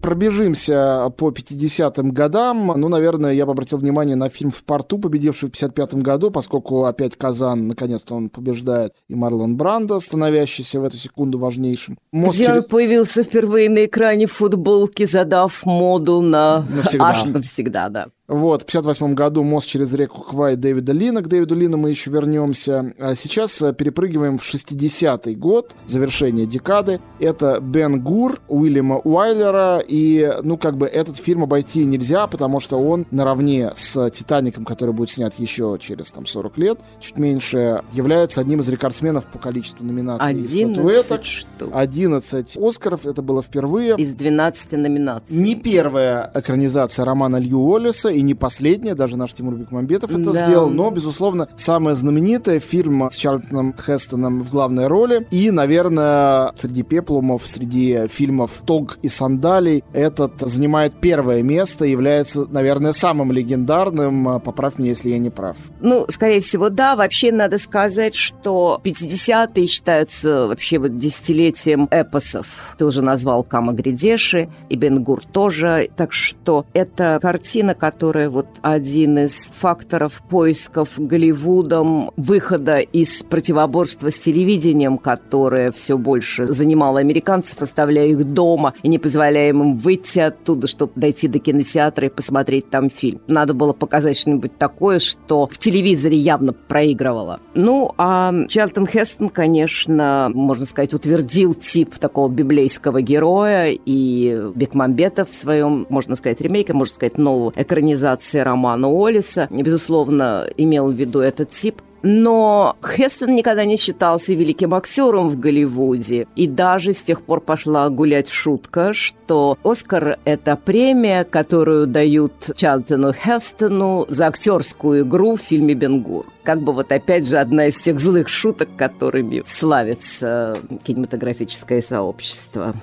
Пробежимся 0.00 1.12
по 1.16 1.30
50-м 1.30 2.10
годам. 2.12 2.72
Ну, 2.76 2.88
наверное, 2.88 3.32
я 3.32 3.44
бы 3.46 3.52
обратил 3.52 3.78
внимание 3.78 4.16
на 4.16 4.30
фильм 4.30 4.50
«В 4.50 4.62
порту», 4.62 4.98
победивший 4.98 5.50
в 5.50 5.52
55-м 5.52 6.00
году, 6.00 6.30
поскольку 6.30 6.84
опять 6.84 7.16
Казан, 7.16 7.68
наконец-то 7.68 8.14
он 8.14 8.28
побеждает, 8.28 8.92
и 9.08 9.14
Марлон 9.14 9.56
Брандо, 9.56 10.00
становящийся 10.00 10.80
в 10.80 10.84
эту 10.84 10.96
секунду 10.96 11.38
важнейшим. 11.38 11.98
Мост 12.12 12.36
Где 12.36 12.52
он 12.52 12.62
появился 12.64 13.22
впервые 13.22 13.68
на 13.68 13.84
экране 13.84 14.26
в 14.26 14.32
футболке, 14.32 15.06
задав 15.06 15.64
моду 15.66 16.20
на... 16.20 16.64
Навсегда. 16.74 17.08
Аж 17.08 17.24
навсегда, 17.24 17.88
да. 17.88 18.06
Вот, 18.30 18.62
в 18.62 18.66
58 18.66 19.14
году 19.14 19.42
«Мост 19.42 19.68
через 19.68 19.92
реку 19.92 20.20
Квай» 20.20 20.54
Дэвида 20.54 20.92
Лина. 20.92 21.20
К 21.20 21.26
Дэвиду 21.26 21.56
Лину 21.56 21.78
мы 21.78 21.90
еще 21.90 22.10
вернемся. 22.10 22.94
А 23.00 23.16
сейчас 23.16 23.60
э, 23.60 23.74
перепрыгиваем 23.74 24.38
в 24.38 24.54
60-й 24.54 25.34
год, 25.34 25.74
завершение 25.88 26.46
декады. 26.46 27.00
Это 27.18 27.58
«Бен 27.60 28.00
Гур» 28.00 28.40
Уильяма 28.46 28.98
Уайлера. 28.98 29.80
И, 29.80 30.32
ну, 30.44 30.56
как 30.56 30.76
бы 30.76 30.86
этот 30.86 31.16
фильм 31.16 31.42
обойти 31.42 31.84
нельзя, 31.84 32.28
потому 32.28 32.60
что 32.60 32.78
он 32.80 33.04
наравне 33.10 33.72
с 33.74 34.08
«Титаником», 34.10 34.64
который 34.64 34.94
будет 34.94 35.10
снят 35.10 35.34
еще 35.36 35.76
через 35.80 36.12
там 36.12 36.24
40 36.24 36.56
лет, 36.58 36.78
чуть 37.00 37.18
меньше, 37.18 37.82
является 37.92 38.40
одним 38.40 38.60
из 38.60 38.68
рекордсменов 38.68 39.26
по 39.26 39.40
количеству 39.40 39.84
номинаций 39.84 40.30
11 40.30 40.76
статуэток. 40.76 41.24
штук. 41.24 41.70
11 41.72 42.56
Оскаров, 42.56 43.06
это 43.06 43.22
было 43.22 43.42
впервые. 43.42 43.96
Из 43.96 44.14
12 44.14 44.72
номинаций. 44.72 45.36
Не 45.36 45.56
первая 45.56 46.30
экранизация 46.32 47.04
романа 47.04 47.36
Лью 47.36 47.58
Уоллеса, 47.58 48.19
и 48.20 48.22
не 48.22 48.34
последняя, 48.34 48.94
даже 48.94 49.16
наш 49.16 49.32
Тимур 49.32 49.54
Бекмамбетов 49.54 50.10
это 50.10 50.32
да. 50.32 50.44
сделал, 50.44 50.68
но, 50.68 50.90
безусловно, 50.90 51.48
самая 51.56 51.94
знаменитая 51.94 52.60
фильм 52.60 53.10
с 53.10 53.16
Чарльтоном 53.16 53.74
Хестоном 53.74 54.42
в 54.42 54.50
главной 54.50 54.88
роли, 54.88 55.26
и, 55.30 55.50
наверное, 55.50 56.52
среди 56.56 56.82
пеплумов, 56.82 57.46
среди 57.46 58.06
фильмов 58.08 58.62
«Тог 58.66 58.98
и 59.02 59.08
сандалий» 59.08 59.82
этот 59.94 60.40
занимает 60.40 61.00
первое 61.00 61.42
место, 61.42 61.86
является, 61.86 62.44
наверное, 62.44 62.92
самым 62.92 63.32
легендарным, 63.32 64.40
поправь 64.40 64.78
меня, 64.78 64.90
если 64.90 65.08
я 65.08 65.18
не 65.18 65.30
прав. 65.30 65.56
Ну, 65.80 66.04
скорее 66.10 66.40
всего, 66.40 66.68
да. 66.68 66.96
Вообще, 66.96 67.32
надо 67.32 67.58
сказать, 67.58 68.14
что 68.14 68.80
50-е 68.84 69.66
считаются 69.66 70.46
вообще 70.46 70.78
вот 70.78 70.96
десятилетием 70.96 71.88
эпосов. 71.90 72.74
Ты 72.76 72.84
уже 72.84 73.00
назвал 73.00 73.42
Кама 73.44 73.72
Гридеши, 73.72 74.50
и 74.68 74.76
Бенгур 74.76 75.24
тоже. 75.24 75.88
Так 75.96 76.12
что 76.12 76.66
это 76.74 77.18
картина, 77.22 77.74
которая 77.74 78.09
которая 78.10 78.28
вот 78.28 78.48
один 78.62 79.20
из 79.20 79.52
факторов 79.56 80.20
поисков 80.28 80.88
Голливудом 80.96 82.10
выхода 82.16 82.78
из 82.78 83.22
противоборства 83.22 84.10
с 84.10 84.18
телевидением, 84.18 84.98
которое 84.98 85.70
все 85.70 85.96
больше 85.96 86.46
занимало 86.52 86.98
американцев, 86.98 87.62
оставляя 87.62 88.08
их 88.08 88.24
дома 88.24 88.74
и 88.82 88.88
не 88.88 88.98
позволяя 88.98 89.50
им 89.50 89.76
выйти 89.76 90.18
оттуда, 90.18 90.66
чтобы 90.66 90.94
дойти 90.96 91.28
до 91.28 91.38
кинотеатра 91.38 92.08
и 92.08 92.10
посмотреть 92.10 92.68
там 92.68 92.90
фильм. 92.90 93.20
Надо 93.28 93.54
было 93.54 93.72
показать 93.72 94.18
что-нибудь 94.18 94.58
такое, 94.58 94.98
что 94.98 95.46
в 95.46 95.56
телевизоре 95.56 96.16
явно 96.16 96.52
проигрывало. 96.52 97.38
Ну, 97.54 97.92
а 97.96 98.34
Чарльтон 98.48 98.88
Хестон, 98.88 99.28
конечно, 99.28 100.32
можно 100.34 100.66
сказать, 100.66 100.94
утвердил 100.94 101.54
тип 101.54 101.94
такого 101.98 102.28
библейского 102.28 103.02
героя, 103.02 103.70
и 103.70 104.50
Бекмамбетов 104.56 105.30
в 105.30 105.34
своем, 105.36 105.86
можно 105.90 106.16
сказать, 106.16 106.40
ремейке, 106.40 106.72
можно 106.72 106.96
сказать, 106.96 107.16
нового 107.16 107.52
экранизации 107.54 107.89
экранизации 107.90 108.38
романа 108.38 108.88
Олиса, 108.88 109.48
безусловно, 109.50 110.46
имел 110.56 110.90
в 110.90 110.94
виду 110.94 111.20
этот 111.20 111.50
тип. 111.50 111.82
Но 112.02 112.76
Хестон 112.82 113.34
никогда 113.34 113.66
не 113.66 113.76
считался 113.76 114.32
великим 114.32 114.72
актером 114.72 115.28
в 115.28 115.38
Голливуде. 115.38 116.26
И 116.34 116.46
даже 116.46 116.94
с 116.94 117.02
тех 117.02 117.20
пор 117.20 117.42
пошла 117.42 117.90
гулять 117.90 118.30
шутка, 118.30 118.94
что 118.94 119.58
«Оскар»— 119.62 120.18
это 120.24 120.56
премия, 120.56 121.24
которую 121.24 121.86
дают 121.86 122.32
Чарльтону 122.56 123.12
Хестону 123.12 124.06
за 124.08 124.28
актерскую 124.28 125.02
игру 125.02 125.36
в 125.36 125.42
фильме 125.42 125.74
«Бенгур». 125.74 126.24
Как 126.42 126.62
бы 126.62 126.72
вот 126.72 126.90
опять 126.90 127.28
же 127.28 127.36
одна 127.36 127.66
из 127.66 127.76
тех 127.76 128.00
злых 128.00 128.30
шуток, 128.30 128.70
которыми 128.78 129.42
славится 129.44 130.56
кинематографическое 130.82 131.82
сообщество. 131.82 132.74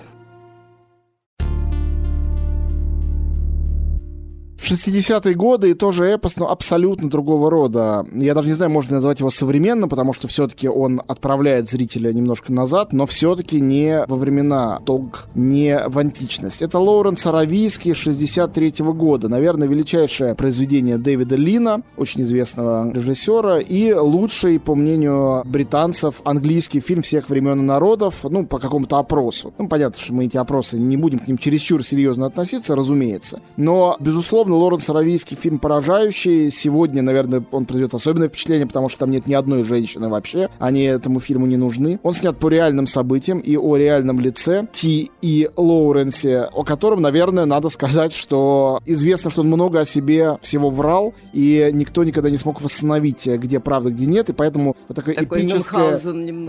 60-е 4.68 5.34
годы 5.34 5.72
и 5.72 5.74
тоже 5.74 6.06
эпос, 6.06 6.38
но 6.38 6.50
абсолютно 6.50 7.10
другого 7.10 7.50
рода. 7.50 8.06
Я 8.14 8.34
даже 8.34 8.48
не 8.48 8.54
знаю, 8.54 8.72
можно 8.72 8.96
назвать 8.96 9.20
его 9.20 9.30
современным, 9.30 9.90
потому 9.90 10.14
что 10.14 10.28
все-таки 10.28 10.68
он 10.68 11.02
отправляет 11.08 11.70
зрителя 11.70 12.12
немножко 12.12 12.52
назад, 12.52 12.94
но 12.94 13.06
все-таки 13.06 13.62
не 13.62 14.04
во 14.08 14.18
времена 14.18 14.80
Тог, 14.86 15.28
не 15.36 15.80
в 15.88 15.98
античность. 15.98 16.62
Это 16.62 16.80
Лоуренс 16.80 17.26
Аравийский 17.26 17.94
63 17.94 18.84
-го 18.84 18.94
года. 18.94 19.30
Наверное, 19.30 19.68
величайшее 19.68 20.36
произведение 20.36 20.98
Дэвида 20.98 21.36
Лина, 21.36 21.82
очень 21.96 22.22
известного 22.22 22.92
режиссера, 22.92 23.60
и 23.60 23.94
лучший, 23.94 24.60
по 24.60 24.76
мнению 24.76 25.44
британцев, 25.46 26.22
английский 26.24 26.80
фильм 26.82 27.02
всех 27.02 27.30
времен 27.30 27.60
и 27.60 27.64
народов, 27.64 28.26
ну, 28.30 28.46
по 28.46 28.60
какому-то 28.60 28.98
опросу. 28.98 29.54
Ну, 29.58 29.68
понятно, 29.68 30.02
что 30.02 30.14
мы 30.14 30.26
эти 30.26 30.38
опросы 30.38 30.78
не 30.78 30.98
будем 30.98 31.20
к 31.20 31.28
ним 31.28 31.38
чересчур 31.38 31.86
серьезно 31.86 32.26
относиться, 32.26 32.76
разумеется. 32.76 33.40
Но, 33.56 33.96
безусловно, 34.00 34.57
Лоренс 34.58 34.90
Аравийский 34.90 35.38
фильм 35.38 35.60
поражающий. 35.60 36.50
Сегодня, 36.52 37.02
наверное, 37.02 37.44
он 37.52 37.66
произведет 37.66 37.94
особенное 37.94 38.30
впечатление, 38.30 38.68
потому 38.68 38.90
что 38.90 39.00
там 39.00 39.12
нет 39.12 39.28
ни 39.28 39.34
одной 39.34 39.64
женщины 39.64 40.10
вообще. 40.10 40.50
Они 40.60 40.84
этому 40.84 41.20
фильму 41.20 41.46
не 41.46 41.58
нужны. 41.58 42.00
Он 42.04 42.14
снят 42.14 42.38
по 42.38 42.50
реальным 42.50 42.88
событиям 42.88 43.40
и 43.40 43.56
о 43.58 43.76
реальном 43.76 44.20
лице 44.20 44.68
Ти 44.74 45.12
и 45.22 45.50
Лоуренсе, 45.56 46.50
о 46.52 46.64
котором, 46.64 47.02
наверное, 47.02 47.46
надо 47.46 47.70
сказать, 47.70 48.14
что 48.14 48.80
известно, 48.86 49.30
что 49.30 49.42
он 49.42 49.48
много 49.48 49.80
о 49.80 49.86
себе 49.86 50.38
всего 50.42 50.70
врал, 50.70 51.14
и 51.34 51.70
никто 51.74 52.04
никогда 52.04 52.30
не 52.30 52.38
смог 52.38 52.62
восстановить, 52.62 53.28
где 53.28 53.60
правда, 53.60 53.92
где 53.92 54.06
нет, 54.06 54.30
и 54.30 54.34
поэтому 54.34 54.76
вот 54.88 54.96
такая 54.96 55.16
Такой 55.16 55.42
эпическая, 55.42 56.00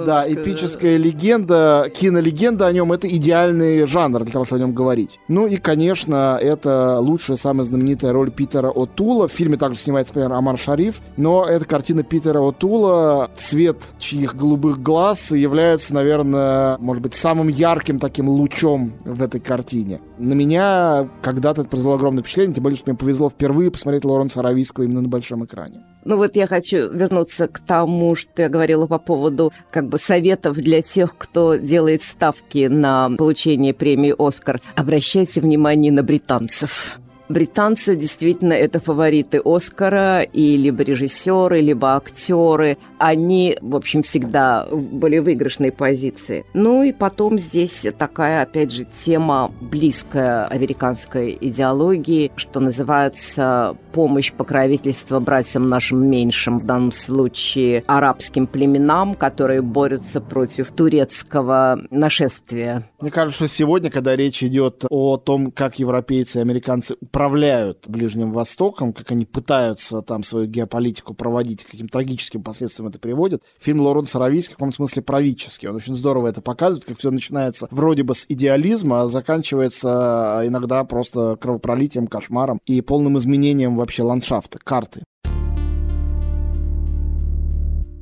да, 0.05 0.25
эпическая 0.27 0.99
да. 0.99 1.05
легенда, 1.05 1.93
кинолегенда 1.95 2.67
о 2.67 2.73
нем, 2.73 2.93
это 2.93 3.09
идеальный 3.09 3.87
жанр 3.87 4.25
для 4.25 4.33
того, 4.33 4.45
чтобы 4.45 4.63
о 4.63 4.67
нем 4.67 4.75
говорить. 4.75 5.19
Ну 5.29 5.47
и, 5.47 5.57
конечно, 5.57 6.39
это 6.41 6.99
лучшая, 7.01 7.37
самая 7.37 7.65
знаменитая 7.65 7.98
знаменитая 7.99 8.13
роль 8.13 8.31
Питера 8.31 8.71
О'Тула. 8.71 9.29
В 9.29 9.33
фильме 9.33 9.57
также 9.57 9.79
снимается, 9.79 10.13
например, 10.15 10.33
Амар 10.33 10.59
Шариф. 10.59 11.01
Но 11.17 11.45
эта 11.45 11.65
картина 11.65 12.03
Питера 12.03 12.41
О'Тула, 12.41 13.31
цвет 13.35 13.79
чьих 13.99 14.37
голубых 14.37 14.81
глаз, 14.83 15.33
является, 15.33 15.95
наверное, 15.95 16.79
может 16.79 17.03
быть, 17.03 17.15
самым 17.15 17.49
ярким 17.49 17.99
таким 17.99 18.29
лучом 18.29 18.95
в 19.05 19.23
этой 19.23 19.41
картине. 19.41 20.01
На 20.19 20.35
меня 20.35 21.09
когда-то 21.23 21.63
это 21.63 21.71
произвело 21.71 21.95
огромное 21.95 22.23
впечатление, 22.23 22.55
тем 22.55 22.63
более, 22.63 22.77
что 22.77 22.91
мне 22.91 22.99
повезло 22.99 23.29
впервые 23.31 23.71
посмотреть 23.71 24.05
Лоренса 24.05 24.41
Аравийского 24.41 24.85
именно 24.85 25.03
на 25.03 25.09
большом 25.09 25.45
экране. 25.45 25.85
Ну 26.05 26.17
вот 26.17 26.37
я 26.37 26.47
хочу 26.47 26.91
вернуться 26.91 27.49
к 27.49 27.59
тому, 27.59 28.15
что 28.15 28.43
я 28.43 28.49
говорила 28.49 28.87
по 28.87 28.99
поводу 28.99 29.53
как 29.71 29.89
бы 29.89 29.99
советов 29.99 30.57
для 30.57 30.81
тех, 30.81 31.17
кто 31.19 31.57
делает 31.57 32.03
ставки 32.03 32.67
на 32.67 33.11
получение 33.19 33.75
премии 33.75 34.15
«Оскар». 34.17 34.61
Обращайте 34.75 35.41
внимание 35.41 35.93
на 35.93 36.03
британцев. 36.03 36.99
Британцы 37.29 37.95
действительно 37.95 38.55
это 38.55 38.81
фавориты 38.81 39.41
Оскара, 39.45 40.23
и 40.23 40.57
либо 40.57 40.83
режиссеры, 40.83 41.61
либо 41.61 41.97
актеры. 41.97 42.79
Они, 42.99 43.57
в 43.61 43.77
общем, 43.77 44.03
всегда 44.03 44.67
в 44.71 44.81
более 44.81 45.21
выигрышной 45.21 45.71
позиции. 45.71 46.47
Ну 46.55 46.83
и 46.83 46.93
потом 46.93 47.39
здесь 47.39 47.87
такая, 47.99 48.43
опять 48.43 48.73
же, 48.73 48.85
тема 48.85 49.53
близкая 49.61 50.47
американской 50.47 51.37
идеологии, 51.41 52.33
что 52.37 52.61
называется 52.61 53.77
помощь, 53.93 54.33
покровительство 54.33 55.21
братьям 55.21 55.69
нашим 55.69 56.07
меньшим, 56.09 56.59
в 56.59 56.65
данном 56.65 56.93
случае 56.93 57.85
арабским 57.87 58.47
племенам, 58.47 59.15
которые 59.15 59.61
борются 59.61 60.21
против 60.21 60.71
турецкого 60.71 61.79
нашествия. 61.91 62.89
Мне 63.01 63.11
кажется, 63.11 63.45
что 63.45 63.49
сегодня, 63.49 63.91
когда 63.91 64.17
речь 64.17 64.43
идет 64.43 64.85
о 64.89 65.17
том, 65.19 65.51
как 65.51 65.79
европейцы 65.79 66.39
и 66.39 66.43
американцы 66.43 66.97
управляют 67.19 67.89
Ближним 67.89 68.31
Востоком, 68.31 68.93
как 68.93 69.11
они 69.11 69.25
пытаются 69.25 70.03
там 70.03 70.23
свою 70.23 70.47
геополитику 70.47 71.15
проводить, 71.15 71.65
каким 71.65 71.89
трагическим 71.89 72.45
последствиям 72.45 72.89
это 72.89 73.01
приводит, 73.01 73.43
фильм 73.59 73.81
Лоренса 73.81 74.19
Аравийский 74.19 74.55
в 74.55 74.57
каком-то 74.59 74.77
смысле 74.77 75.03
правительский. 75.03 75.69
Он 75.69 75.75
очень 75.75 75.97
здорово 75.97 76.29
это 76.29 76.43
показывает, 76.43 76.85
как 76.85 76.97
все 76.97 77.11
начинается 77.11 77.67
вроде 77.73 78.05
бы 78.05 78.15
с 78.15 78.25
идеализма, 78.29 79.03
а 79.03 79.09
заканчивается 79.09 80.43
иногда 80.45 80.85
просто 80.85 81.37
кровопролитием, 81.41 82.07
кошмаром 82.07 82.61
и 82.67 82.81
полным 82.83 83.19
изменением 83.19 83.75
вообще 83.75 84.05
ландшафта, 84.05 84.61
карты. 84.63 85.03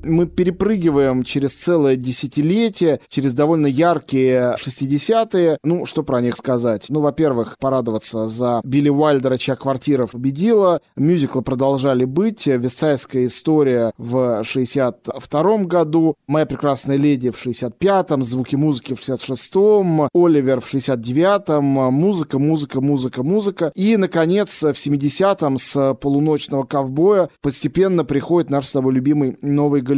Мы 0.07 0.27
перепрыгиваем 0.27 1.23
через 1.25 1.55
целое 1.55 1.97
десятилетие, 1.97 3.01
через 3.09 3.35
довольно 3.35 3.67
яркие 3.67 4.57
60-е. 4.59 5.59
Ну, 5.63 5.87
что 5.87 6.03
про 6.03 6.21
них 6.21 6.37
сказать? 6.37 6.87
Ну, 6.89 7.01
во-первых, 7.01 7.57
порадоваться 7.59 8.27
за 8.27 8.61
Билли 8.65 8.89
Уайлдера, 8.89 9.37
чья 9.37 9.57
квартира 9.57 10.07
победила. 10.07 10.81
Мюзиклы 10.97 11.43
продолжали 11.43 12.05
быть. 12.05 12.47
Вестсайская 12.47 13.27
история 13.27 13.93
в 13.99 14.43
62 14.45 15.59
году. 15.65 16.15
Моя 16.27 16.47
прекрасная 16.47 16.97
леди 16.97 17.31
в 17.31 17.45
65-м. 17.45 18.23
Звуки 18.23 18.57
музыки 18.57 18.95
в 18.95 19.01
66-м. 19.01 20.09
Оливер 20.15 20.61
в 20.61 20.73
69-м. 20.73 21.65
Музыка, 21.65 22.39
музыка, 22.39 22.81
музыка, 22.81 23.23
музыка. 23.23 23.73
И, 23.75 23.97
наконец, 23.97 24.63
в 24.63 24.73
70-м 24.73 25.59
с 25.59 25.95
полуночного 25.95 26.65
ковбоя 26.65 27.29
постепенно 27.43 28.05
приходит 28.05 28.51
наш 28.51 28.67
с 28.67 28.73
тобой 28.73 28.95
любимый 28.95 29.37
новый 29.43 29.81
Голливуд. 29.81 29.96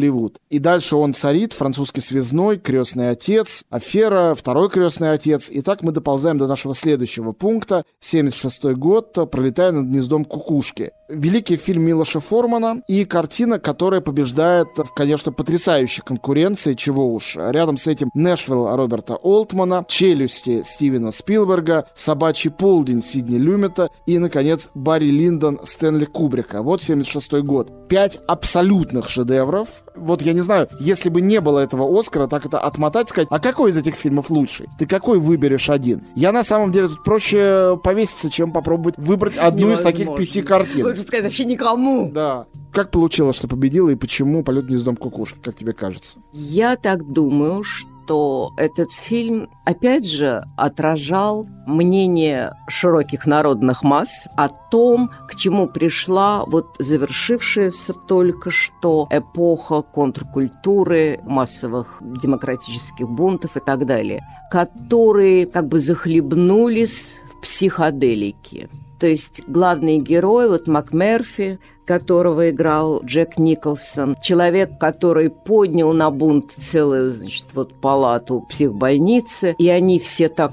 И 0.48 0.58
дальше 0.58 0.96
он 0.96 1.14
царит, 1.14 1.52
французский 1.52 2.00
связной, 2.00 2.58
крестный 2.58 3.10
отец, 3.10 3.64
афера, 3.70 4.34
второй 4.34 4.70
крестный 4.70 5.12
отец. 5.12 5.50
И 5.50 5.60
так 5.62 5.82
мы 5.82 5.92
доползаем 5.92 6.38
до 6.38 6.46
нашего 6.46 6.74
следующего 6.74 7.32
пункта. 7.32 7.84
76 8.00 8.64
год, 8.74 9.30
пролетая 9.30 9.72
над 9.72 9.86
гнездом 9.86 10.24
кукушки. 10.24 10.92
Великий 11.08 11.56
фильм 11.56 11.84
Милоша 11.84 12.20
Формана 12.20 12.82
и 12.86 13.06
картина, 13.06 13.58
которая 13.58 14.02
побеждает 14.02 14.68
в, 14.76 14.92
конечно, 14.94 15.32
потрясающей 15.32 16.02
конкуренции, 16.02 16.74
чего 16.74 17.14
уж. 17.14 17.36
Рядом 17.36 17.78
с 17.78 17.86
этим 17.86 18.10
Нэшвилл 18.14 18.76
Роберта 18.76 19.16
Олтмана, 19.16 19.86
Челюсти 19.88 20.62
Стивена 20.62 21.10
Спилберга, 21.10 21.86
Собачий 21.94 22.50
полдень 22.50 23.02
Сидни 23.02 23.38
Люмета 23.38 23.88
и, 24.04 24.18
наконец, 24.18 24.70
Барри 24.74 25.10
Линдон 25.10 25.60
Стэнли 25.64 26.04
Кубрика. 26.04 26.62
Вот 26.62 26.82
76 26.82 27.32
год. 27.42 27.88
Пять 27.88 28.18
абсолютных 28.26 29.08
шедевров. 29.08 29.82
Вот 29.96 30.22
я 30.22 30.32
не 30.32 30.40
знаю, 30.40 30.68
если 30.80 31.08
бы 31.08 31.20
не 31.20 31.40
было 31.40 31.60
этого 31.60 31.98
Оскара, 31.98 32.26
так 32.26 32.46
это 32.46 32.58
отмотать, 32.58 33.08
сказать, 33.08 33.28
а 33.30 33.38
какой 33.38 33.70
из 33.70 33.76
этих 33.76 33.94
фильмов 33.94 34.30
лучший? 34.30 34.68
Ты 34.78 34.86
какой 34.86 35.18
выберешь 35.18 35.70
один? 35.70 36.02
Я 36.14 36.32
на 36.32 36.44
самом 36.44 36.72
деле 36.72 36.88
тут 36.88 37.02
проще 37.04 37.78
повеситься, 37.82 38.30
чем 38.30 38.50
попробовать 38.50 38.96
выбрать 38.98 39.36
одну 39.36 39.72
из 39.72 39.80
таких 39.80 40.14
пяти 40.14 40.42
картин. 40.42 40.86
Лучше 40.86 41.02
сказать 41.02 41.24
вообще 41.24 41.44
никому. 41.44 42.10
Да. 42.12 42.46
Как 42.72 42.90
получилось, 42.90 43.36
что 43.36 43.48
победила 43.48 43.88
и 43.88 43.94
почему 43.94 44.42
«Полет 44.44 44.66
гнездом 44.66 44.96
кукушки», 44.96 45.38
как 45.42 45.56
тебе 45.56 45.72
кажется? 45.72 46.20
Я 46.32 46.76
так 46.76 47.04
думаю, 47.10 47.62
что 47.64 47.88
этот 48.56 48.92
фильм, 48.92 49.48
опять 49.64 50.04
же, 50.08 50.44
отражал 50.56 51.46
мнение 51.66 52.54
широких 52.68 53.26
народных 53.26 53.82
масс 53.82 54.26
о 54.36 54.48
том, 54.48 55.10
к 55.28 55.36
чему 55.36 55.66
пришла 55.66 56.44
вот 56.46 56.76
завершившаяся 56.78 57.92
только 57.92 58.50
что 58.50 59.06
эпоха 59.10 59.82
контркультуры, 59.82 61.20
массовых 61.24 61.98
демократических 62.00 63.08
бунтов 63.08 63.56
и 63.56 63.60
так 63.60 63.86
далее, 63.86 64.24
которые 64.50 65.46
как 65.46 65.68
бы 65.68 65.78
захлебнулись 65.78 67.14
в 67.32 67.42
психоделике. 67.42 68.68
То 68.98 69.06
есть 69.06 69.42
главный 69.46 69.98
герой, 69.98 70.48
вот 70.48 70.66
МакМерфи, 70.66 71.58
которого 71.86 72.50
играл 72.50 73.00
Джек 73.04 73.38
Николсон, 73.38 74.16
человек, 74.22 74.78
который 74.78 75.30
поднял 75.30 75.92
на 75.92 76.10
бунт 76.10 76.52
целую, 76.52 77.12
значит, 77.12 77.46
вот 77.54 77.80
палату 77.80 78.44
психбольницы, 78.48 79.54
и 79.58 79.68
они 79.68 79.98
все 79.98 80.28
так 80.28 80.52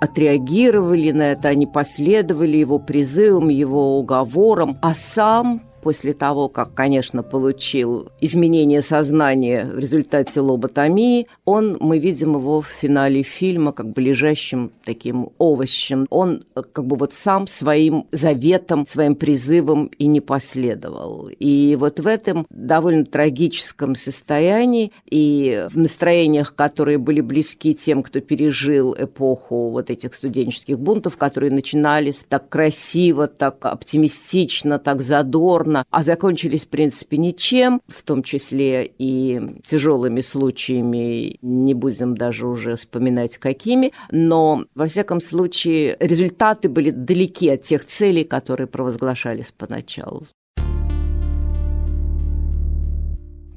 отреагировали 0.00 1.10
на 1.10 1.32
это, 1.32 1.48
они 1.48 1.66
последовали 1.66 2.56
его 2.56 2.78
призывам, 2.78 3.48
его 3.48 3.98
уговорам, 3.98 4.78
а 4.80 4.94
сам 4.94 5.60
после 5.82 6.12
того, 6.12 6.48
как, 6.48 6.74
конечно, 6.74 7.22
получил 7.22 8.08
изменение 8.20 8.82
сознания 8.82 9.64
в 9.64 9.78
результате 9.78 10.40
лоботомии, 10.40 11.26
он, 11.44 11.76
мы 11.80 11.98
видим 11.98 12.34
его 12.34 12.60
в 12.60 12.66
финале 12.66 13.22
фильма 13.22 13.72
как 13.72 13.92
бы 13.92 14.02
лежащим 14.02 14.72
таким 14.84 15.30
овощем. 15.38 16.06
Он 16.10 16.44
э, 16.54 16.62
как 16.72 16.86
бы 16.86 16.96
вот 16.96 17.12
сам 17.12 17.46
своим 17.46 18.06
заветом, 18.12 18.86
своим 18.86 19.14
призывом 19.14 19.86
и 19.98 20.06
не 20.06 20.20
последовал. 20.20 21.28
И 21.38 21.76
вот 21.78 22.00
в 22.00 22.06
этом 22.06 22.46
довольно 22.50 23.04
трагическом 23.04 23.94
состоянии 23.94 24.92
и 25.08 25.66
в 25.70 25.78
настроениях, 25.78 26.54
которые 26.54 26.98
были 26.98 27.20
близки 27.20 27.74
тем, 27.74 28.02
кто 28.02 28.20
пережил 28.20 28.94
эпоху 28.98 29.68
вот 29.68 29.90
этих 29.90 30.14
студенческих 30.14 30.78
бунтов, 30.78 31.16
которые 31.16 31.50
начинались 31.50 32.24
так 32.28 32.48
красиво, 32.48 33.26
так 33.26 33.64
оптимистично, 33.64 34.78
так 34.78 35.00
задорно, 35.00 35.69
упорно, 35.70 35.84
а 35.90 36.02
закончились, 36.02 36.64
в 36.64 36.68
принципе, 36.68 37.16
ничем, 37.16 37.80
в 37.88 38.02
том 38.02 38.22
числе 38.22 38.90
и 38.98 39.40
тяжелыми 39.66 40.20
случаями, 40.20 41.38
не 41.42 41.74
будем 41.74 42.16
даже 42.16 42.46
уже 42.46 42.76
вспоминать 42.76 43.38
какими, 43.38 43.92
но, 44.10 44.64
во 44.74 44.86
всяком 44.86 45.20
случае, 45.20 45.96
результаты 46.00 46.68
были 46.68 46.90
далеки 46.90 47.48
от 47.48 47.62
тех 47.62 47.84
целей, 47.84 48.24
которые 48.24 48.66
провозглашались 48.66 49.52
поначалу. 49.56 50.26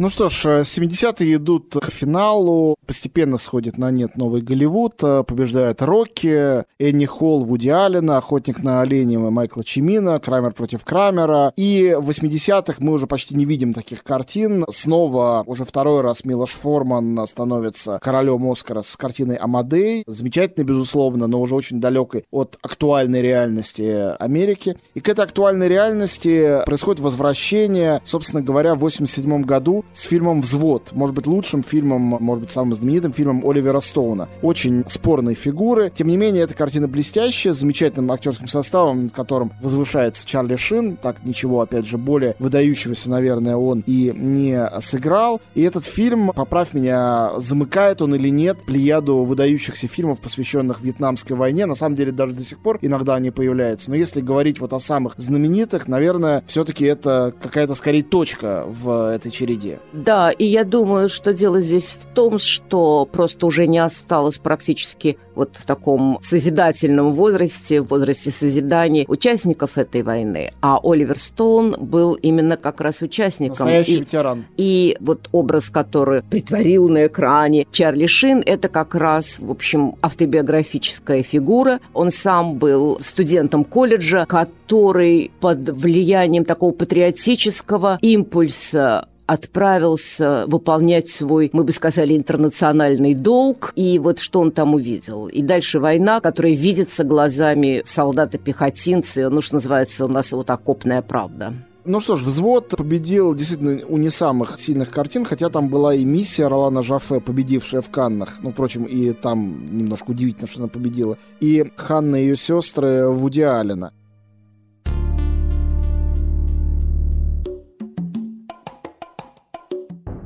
Ну 0.04 0.10
что 0.10 0.28
ж, 0.28 0.64
70-е 0.64 1.36
идут 1.36 1.78
к 1.82 1.90
финалу, 1.90 2.76
постепенно 2.86 3.38
сходит 3.38 3.78
на 3.78 3.90
нет 3.90 4.18
новый 4.18 4.42
Голливуд, 4.42 5.02
э, 5.02 5.24
побеждает 5.26 5.82
Рокки, 5.82 6.66
Энни 6.78 7.06
Холл, 7.06 7.46
Вуди 7.46 7.70
Аллена, 7.70 8.18
Охотник 8.18 8.62
на 8.62 8.82
оленей 8.82 9.16
Майкла 9.16 9.64
Чимина, 9.64 10.20
Крамер 10.20 10.52
против 10.52 10.84
Крамера. 10.84 11.54
И 11.56 11.96
в 11.98 12.10
80-х 12.10 12.80
мы 12.80 12.92
уже 12.92 13.08
почти 13.08 13.34
не 13.34 13.46
видим 13.46 13.72
таких 13.72 14.04
картин. 14.04 14.66
Снова 14.70 15.46
уже 15.48 15.64
второй 15.64 16.02
раз 16.02 16.26
Милош 16.26 16.50
Форман 16.50 17.26
становится 17.26 17.98
королем 18.02 18.52
Оскара 18.52 18.82
с 18.82 18.98
картиной 18.98 19.38
«Амадей». 19.38 20.04
Замечательно, 20.06 20.66
безусловно, 20.66 21.28
но 21.28 21.40
уже 21.40 21.56
очень 21.56 21.80
далекой 21.80 22.26
от 22.30 22.58
актуальной 22.62 23.22
реальности 23.22 24.22
Америки. 24.22 24.76
И 24.96 25.00
к 25.00 25.08
этой 25.08 25.24
актуальной 25.24 25.70
реальности 25.70 26.62
происходит 26.66 27.00
возвращение, 27.00 28.02
собственно 28.04 28.42
говоря, 28.42 28.76
в 28.76 28.80
87 28.80 29.44
году 29.44 29.86
с 29.94 30.04
фильмом 30.04 30.42
«Взвод». 30.42 30.92
Может 30.92 31.16
быть, 31.16 31.28
лучшим 31.28 31.64
фильмом, 31.64 32.02
может 32.02 32.44
быть, 32.44 32.52
самым 32.52 32.74
знаменитым 32.74 33.14
фильмом 33.14 33.48
Оливера 33.48 33.80
Стоуна. 33.80 34.28
Очень 34.42 34.84
спорные 34.88 35.36
фигуры. 35.36 35.92
Тем 35.96 36.08
не 36.08 36.18
менее, 36.18 36.44
эта 36.44 36.54
картина 36.54 36.88
блестящая, 36.88 37.54
с 37.54 37.60
замечательным 37.60 38.12
актерским 38.12 38.48
составом, 38.48 39.04
над 39.04 39.14
которым 39.14 39.54
возвышается 39.62 40.26
Чарли 40.26 40.56
Шин. 40.56 40.98
Так 40.98 41.24
ничего, 41.24 41.62
опять 41.62 41.86
же, 41.86 41.98
более 41.98 42.36
выдающегося, 42.40 43.10
наверное, 43.10 43.56
он 43.56 43.84
и 43.86 44.12
не 44.16 44.70
сыграл. 44.80 45.42
И 45.56 45.62
этот 45.62 45.86
фильм, 45.86 46.32
поправь 46.36 46.74
меня, 46.74 47.32
замыкает 47.38 48.02
он 48.02 48.16
или 48.16 48.30
нет 48.30 48.58
плеяду 48.66 49.24
выдающихся 49.24 49.88
фильмов, 49.88 50.20
посвященных 50.20 50.82
Вьетнамской 50.82 51.38
войне. 51.38 51.66
На 51.66 51.76
самом 51.76 51.96
деле, 51.96 52.12
даже 52.12 52.34
до 52.34 52.44
сих 52.44 52.60
пор 52.60 52.80
иногда 52.82 53.16
они 53.16 53.32
появляются. 53.32 53.90
Но 53.90 53.96
если 53.96 54.22
говорить 54.22 54.60
вот 54.60 54.74
о 54.74 54.80
самых 54.80 55.14
знаменитых, 55.18 55.88
наверное, 55.88 56.44
все-таки 56.48 56.86
это 56.86 57.34
какая-то 57.42 57.76
скорее 57.76 58.04
точка 58.04 58.66
в 58.68 59.12
этой 59.14 59.32
череде. 59.32 59.73
Да, 59.92 60.32
и 60.32 60.46
я 60.46 60.64
думаю, 60.64 61.10
что 61.10 61.34
дело 61.34 61.62
здесь 61.62 61.96
в 62.00 62.06
том, 62.14 62.40
что 62.40 63.06
просто 63.06 63.46
уже 63.46 63.68
не 63.68 63.80
осталось 63.80 64.38
практически 64.38 65.18
вот 65.36 65.56
в 65.56 65.66
таком 65.66 66.20
созидательном 66.22 67.14
возрасте, 67.14 67.82
в 67.82 67.88
возрасте 67.88 68.32
созидания 68.32 69.06
участников 69.08 69.78
этой 69.78 70.04
войны. 70.04 70.52
А 70.62 70.80
Оливер 70.82 71.18
Стоун 71.18 71.76
был 71.80 72.14
именно 72.14 72.58
как 72.58 72.82
раз 72.82 73.02
участником. 73.02 73.68
Настоящий 73.68 73.98
и, 73.98 74.00
ветеран. 74.00 74.46
И 74.58 74.98
вот 75.00 75.30
образ, 75.32 75.70
который 75.70 76.24
притворил 76.24 76.90
на 76.90 77.08
экране 77.08 77.68
Чарли 77.72 78.06
Шин, 78.06 78.44
это 78.46 78.70
как 78.70 78.96
раз, 78.96 79.40
в 79.40 79.52
общем, 79.52 79.96
автобиографическая 80.02 81.24
фигура. 81.24 81.80
Он 81.94 82.12
сам 82.12 82.56
был 82.58 83.00
студентом 83.02 83.64
колледжа, 83.64 84.26
который 84.26 85.32
под 85.40 85.70
влиянием 85.70 86.46
такого 86.46 86.72
патриотического 86.72 87.98
импульса 88.02 89.08
отправился 89.26 90.46
выполнять 90.48 91.08
свой, 91.10 91.50
мы 91.54 91.64
бы 91.64 91.72
сказали, 91.72 92.16
интернациональный 92.16 93.14
долг. 93.14 93.72
И 93.76 94.00
вот 94.00 94.20
что 94.20 94.40
он 94.40 94.52
там 94.52 94.76
увидел. 94.76 95.28
И 95.28 95.42
дальше 95.42 95.80
война, 95.80 96.20
которая 96.20 96.54
видится 96.54 97.04
глазами 97.04 97.84
солдата-пехотинца, 97.86 99.30
ну, 99.30 99.42
что 99.42 99.56
называется 99.56 100.06
у 100.06 100.08
нас 100.08 100.32
вот 100.32 100.50
окопная 100.50 101.02
правда. 101.02 101.54
Ну 101.86 102.00
что 102.00 102.16
ж, 102.16 102.24
«Взвод» 102.24 102.70
победил 102.70 103.36
действительно 103.36 103.86
у 103.86 103.98
не 103.98 104.10
самых 104.10 104.58
сильных 104.58 104.90
картин, 104.90 105.26
хотя 105.26 105.50
там 105.50 105.68
была 105.68 105.94
и 105.94 106.06
миссия 106.06 106.48
Ролана 106.48 106.82
Жафе, 106.82 107.20
победившая 107.20 107.82
в 107.82 107.90
Каннах. 107.90 108.38
Ну, 108.42 108.52
впрочем, 108.52 108.86
и 108.86 109.12
там 109.12 109.78
немножко 109.78 110.12
удивительно, 110.12 110.48
что 110.48 110.60
она 110.60 110.70
победила. 110.70 111.18
И 111.42 111.72
Ханна 111.76 112.16
и 112.16 112.22
ее 112.22 112.38
сестры 112.38 113.10
Вуди 113.10 113.42
Аллена. 113.42 113.92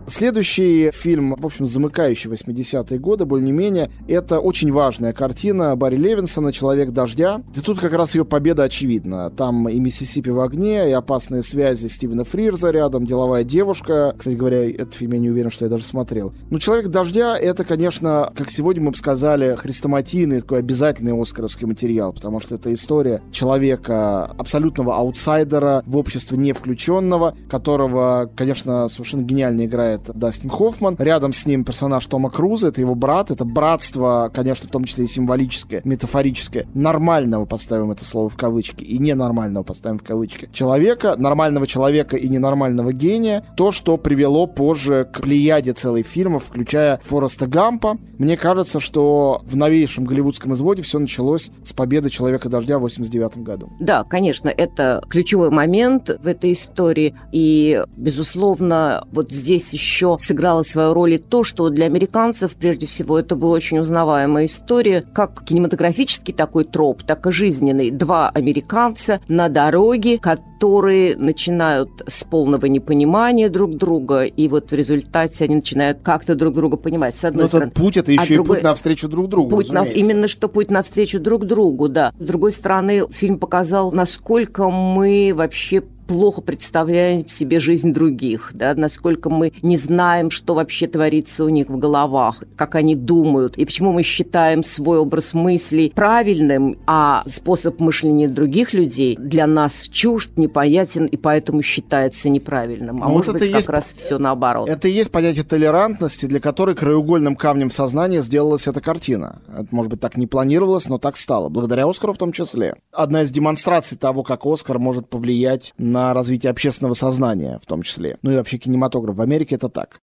Следующий 0.09 0.91
фильм, 0.91 1.35
в 1.37 1.45
общем, 1.45 1.65
замыкающий 1.65 2.31
80-е 2.31 2.97
годы, 2.97 3.25
более-менее, 3.25 3.91
это 4.07 4.39
очень 4.39 4.71
важная 4.71 5.11
картина 5.11 5.75
Барри 5.75 5.97
Левинсона 5.97 6.53
«Человек 6.53 6.91
дождя». 6.91 7.41
И 7.53 7.59
тут 7.59 7.81
как 7.81 7.91
раз 7.91 8.15
ее 8.15 8.23
победа 8.23 8.63
очевидна. 8.63 9.29
Там 9.31 9.67
и 9.67 9.77
«Миссисипи 9.81 10.29
в 10.29 10.39
огне», 10.39 10.89
и 10.89 10.93
«Опасные 10.93 11.43
связи» 11.43 11.87
Стивена 11.87 12.23
Фрирза 12.23 12.71
рядом, 12.71 13.05
«Деловая 13.05 13.43
девушка». 13.43 14.15
Кстати 14.17 14.35
говоря, 14.35 14.69
этот 14.69 14.93
фильм 14.93 15.11
я 15.11 15.19
не 15.19 15.29
уверен, 15.29 15.49
что 15.49 15.65
я 15.65 15.69
даже 15.69 15.83
смотрел. 15.83 16.33
Но 16.49 16.57
«Человек 16.57 16.87
дождя»— 16.87 17.37
это, 17.39 17.65
конечно, 17.65 18.31
как 18.33 18.49
сегодня 18.49 18.83
мы 18.83 18.91
бы 18.91 18.97
сказали, 18.97 19.55
хрестоматийный, 19.55 20.39
такой 20.39 20.59
обязательный 20.59 21.21
оскаровский 21.21 21.67
материал, 21.67 22.13
потому 22.13 22.39
что 22.39 22.55
это 22.55 22.73
история 22.73 23.21
человека, 23.33 24.23
абсолютного 24.23 24.95
аутсайдера, 24.95 25.83
в 25.85 25.97
общество 25.97 26.37
не 26.37 26.53
включенного, 26.53 27.35
которого, 27.49 28.31
конечно, 28.37 28.87
совершенно 28.87 29.23
гениально 29.23 29.65
играет 29.65 29.96
Дастин 30.13 30.49
Хоффман. 30.49 30.95
Рядом 30.99 31.33
с 31.33 31.45
ним 31.45 31.63
персонаж 31.63 32.05
Тома 32.05 32.29
Круза, 32.29 32.69
это 32.69 32.81
его 32.81 32.95
брат, 32.95 33.31
это 33.31 33.45
братство, 33.45 34.31
конечно, 34.33 34.67
в 34.67 34.71
том 34.71 34.85
числе 34.85 35.05
и 35.05 35.07
символическое, 35.07 35.81
метафорическое, 35.83 36.65
нормального, 36.73 37.45
поставим 37.45 37.91
это 37.91 38.05
слово 38.05 38.29
в 38.29 38.37
кавычки, 38.37 38.83
и 38.83 38.97
ненормального, 38.97 39.63
поставим 39.63 39.99
в 39.99 40.03
кавычки, 40.03 40.49
человека, 40.51 41.15
нормального 41.17 41.67
человека 41.67 42.17
и 42.17 42.27
ненормального 42.27 42.93
гения, 42.93 43.43
то, 43.55 43.71
что 43.71 43.97
привело 43.97 44.47
позже 44.47 45.07
к 45.11 45.21
плеяде 45.21 45.73
целых 45.73 46.05
фильмов, 46.05 46.45
включая 46.47 46.99
Фореста 47.03 47.47
Гампа. 47.47 47.97
Мне 48.17 48.37
кажется, 48.37 48.79
что 48.79 49.41
в 49.45 49.55
новейшем 49.55 50.05
голливудском 50.05 50.53
изводе 50.53 50.81
все 50.81 50.99
началось 50.99 51.51
с 51.63 51.73
победы 51.73 52.09
«Человека 52.09 52.49
дождя» 52.49 52.77
в 52.79 52.81
89 52.81 53.37
году. 53.37 53.71
Да, 53.79 54.03
конечно, 54.03 54.49
это 54.49 55.01
ключевой 55.09 55.49
момент 55.49 56.09
в 56.09 56.27
этой 56.27 56.53
истории. 56.53 57.15
И, 57.31 57.83
безусловно, 57.95 59.03
вот 59.11 59.31
здесь 59.31 59.73
еще 59.73 59.86
сыграло 60.19 60.63
свою 60.63 60.93
роль 60.93 61.13
и 61.13 61.17
то, 61.17 61.43
что 61.43 61.69
для 61.69 61.85
американцев, 61.85 62.53
прежде 62.55 62.85
всего, 62.85 63.17
это 63.19 63.35
была 63.35 63.55
очень 63.55 63.79
узнаваемая 63.79 64.45
история, 64.45 65.01
как 65.01 65.43
кинематографический 65.45 66.33
такой 66.33 66.65
троп, 66.65 67.03
так 67.03 67.25
и 67.27 67.31
жизненный. 67.31 67.91
Два 67.91 68.29
американца 68.29 69.21
на 69.27 69.49
дороге, 69.49 70.19
которые 70.19 71.15
начинают 71.17 71.89
с 72.07 72.23
полного 72.23 72.65
непонимания 72.65 73.49
друг 73.49 73.75
друга, 73.75 74.23
и 74.23 74.47
вот 74.47 74.71
в 74.71 74.75
результате 74.75 75.45
они 75.45 75.57
начинают 75.57 75.99
как-то 76.01 76.35
друг 76.35 76.55
друга 76.55 76.77
понимать. 76.77 77.15
С 77.15 77.23
одной 77.25 77.43
Но 77.43 77.47
стороны. 77.47 77.71
путь 77.71 77.97
это 77.97 78.11
еще 78.11 78.21
а 78.21 78.25
и 78.25 78.35
другой... 78.35 78.57
путь 78.57 78.63
навстречу 78.63 79.07
друг 79.07 79.29
другу. 79.29 79.49
Путь 79.49 79.71
на... 79.71 79.83
Именно 79.83 80.27
что 80.27 80.47
путь 80.47 80.71
навстречу 80.71 81.19
друг 81.19 81.45
другу, 81.45 81.87
да. 81.89 82.13
С 82.19 82.25
другой 82.25 82.51
стороны, 82.51 83.05
фильм 83.09 83.39
показал, 83.39 83.91
насколько 83.91 84.69
мы 84.69 85.31
вообще 85.33 85.83
плохо 86.07 86.41
представляем 86.41 87.27
себе 87.27 87.59
жизнь 87.59 87.93
других, 87.93 88.51
да, 88.53 88.73
насколько 88.73 89.29
мы 89.29 89.53
не 89.61 89.77
знаем, 89.77 90.31
что 90.31 90.55
вообще 90.55 90.87
творится 90.87 91.43
у 91.43 91.49
них 91.49 91.69
в 91.69 91.77
головах, 91.77 92.43
как 92.55 92.75
они 92.75 92.95
думают, 92.95 93.57
и 93.57 93.65
почему 93.65 93.91
мы 93.91 94.03
считаем 94.03 94.63
свой 94.63 94.99
образ 94.99 95.33
мыслей 95.33 95.91
правильным, 95.93 96.79
а 96.87 97.23
способ 97.27 97.79
мышления 97.79 98.27
других 98.27 98.73
людей 98.73 99.17
для 99.19 99.45
нас 99.47 99.87
чужд, 99.91 100.37
непонятен 100.37 101.05
и 101.05 101.17
поэтому 101.17 101.61
считается 101.61 102.29
неправильным. 102.29 103.03
А 103.03 103.07
ну, 103.07 103.15
может 103.15 103.33
быть, 103.33 103.43
как 103.43 103.55
есть, 103.55 103.69
раз 103.69 103.93
все 103.93 104.17
наоборот. 104.17 104.69
Это 104.69 104.87
и 104.87 104.91
есть 104.91 105.11
понятие 105.11 105.43
толерантности, 105.43 106.25
для 106.25 106.39
которой 106.39 106.75
краеугольным 106.75 107.35
камнем 107.35 107.69
сознания 107.69 108.21
сделалась 108.21 108.67
эта 108.67 108.79
картина. 108.81 109.41
Это, 109.47 109.67
может 109.71 109.91
быть, 109.91 109.99
так 109.99 110.17
не 110.17 110.27
планировалось, 110.27 110.87
но 110.87 110.97
так 110.97 111.17
стало, 111.17 111.49
благодаря 111.49 111.87
Оскару 111.87 112.13
в 112.13 112.17
том 112.17 112.31
числе. 112.31 112.75
Одна 112.91 113.23
из 113.23 113.31
демонстраций 113.31 113.97
того, 113.97 114.23
как 114.23 114.45
Оскар 114.45 114.79
может 114.79 115.09
повлиять 115.09 115.73
на 115.77 115.96
на 115.97 116.13
развитие 116.13 116.51
общественного 116.51 116.93
сознания 116.93 117.59
в 117.61 117.65
том 117.65 117.81
числе. 117.81 118.17
Ну 118.21 118.31
и 118.31 118.35
вообще 118.35 118.59
кинематограф. 118.59 119.15
В 119.15 119.21
Америке 119.21 119.55
это 119.55 119.67
так. 119.67 119.99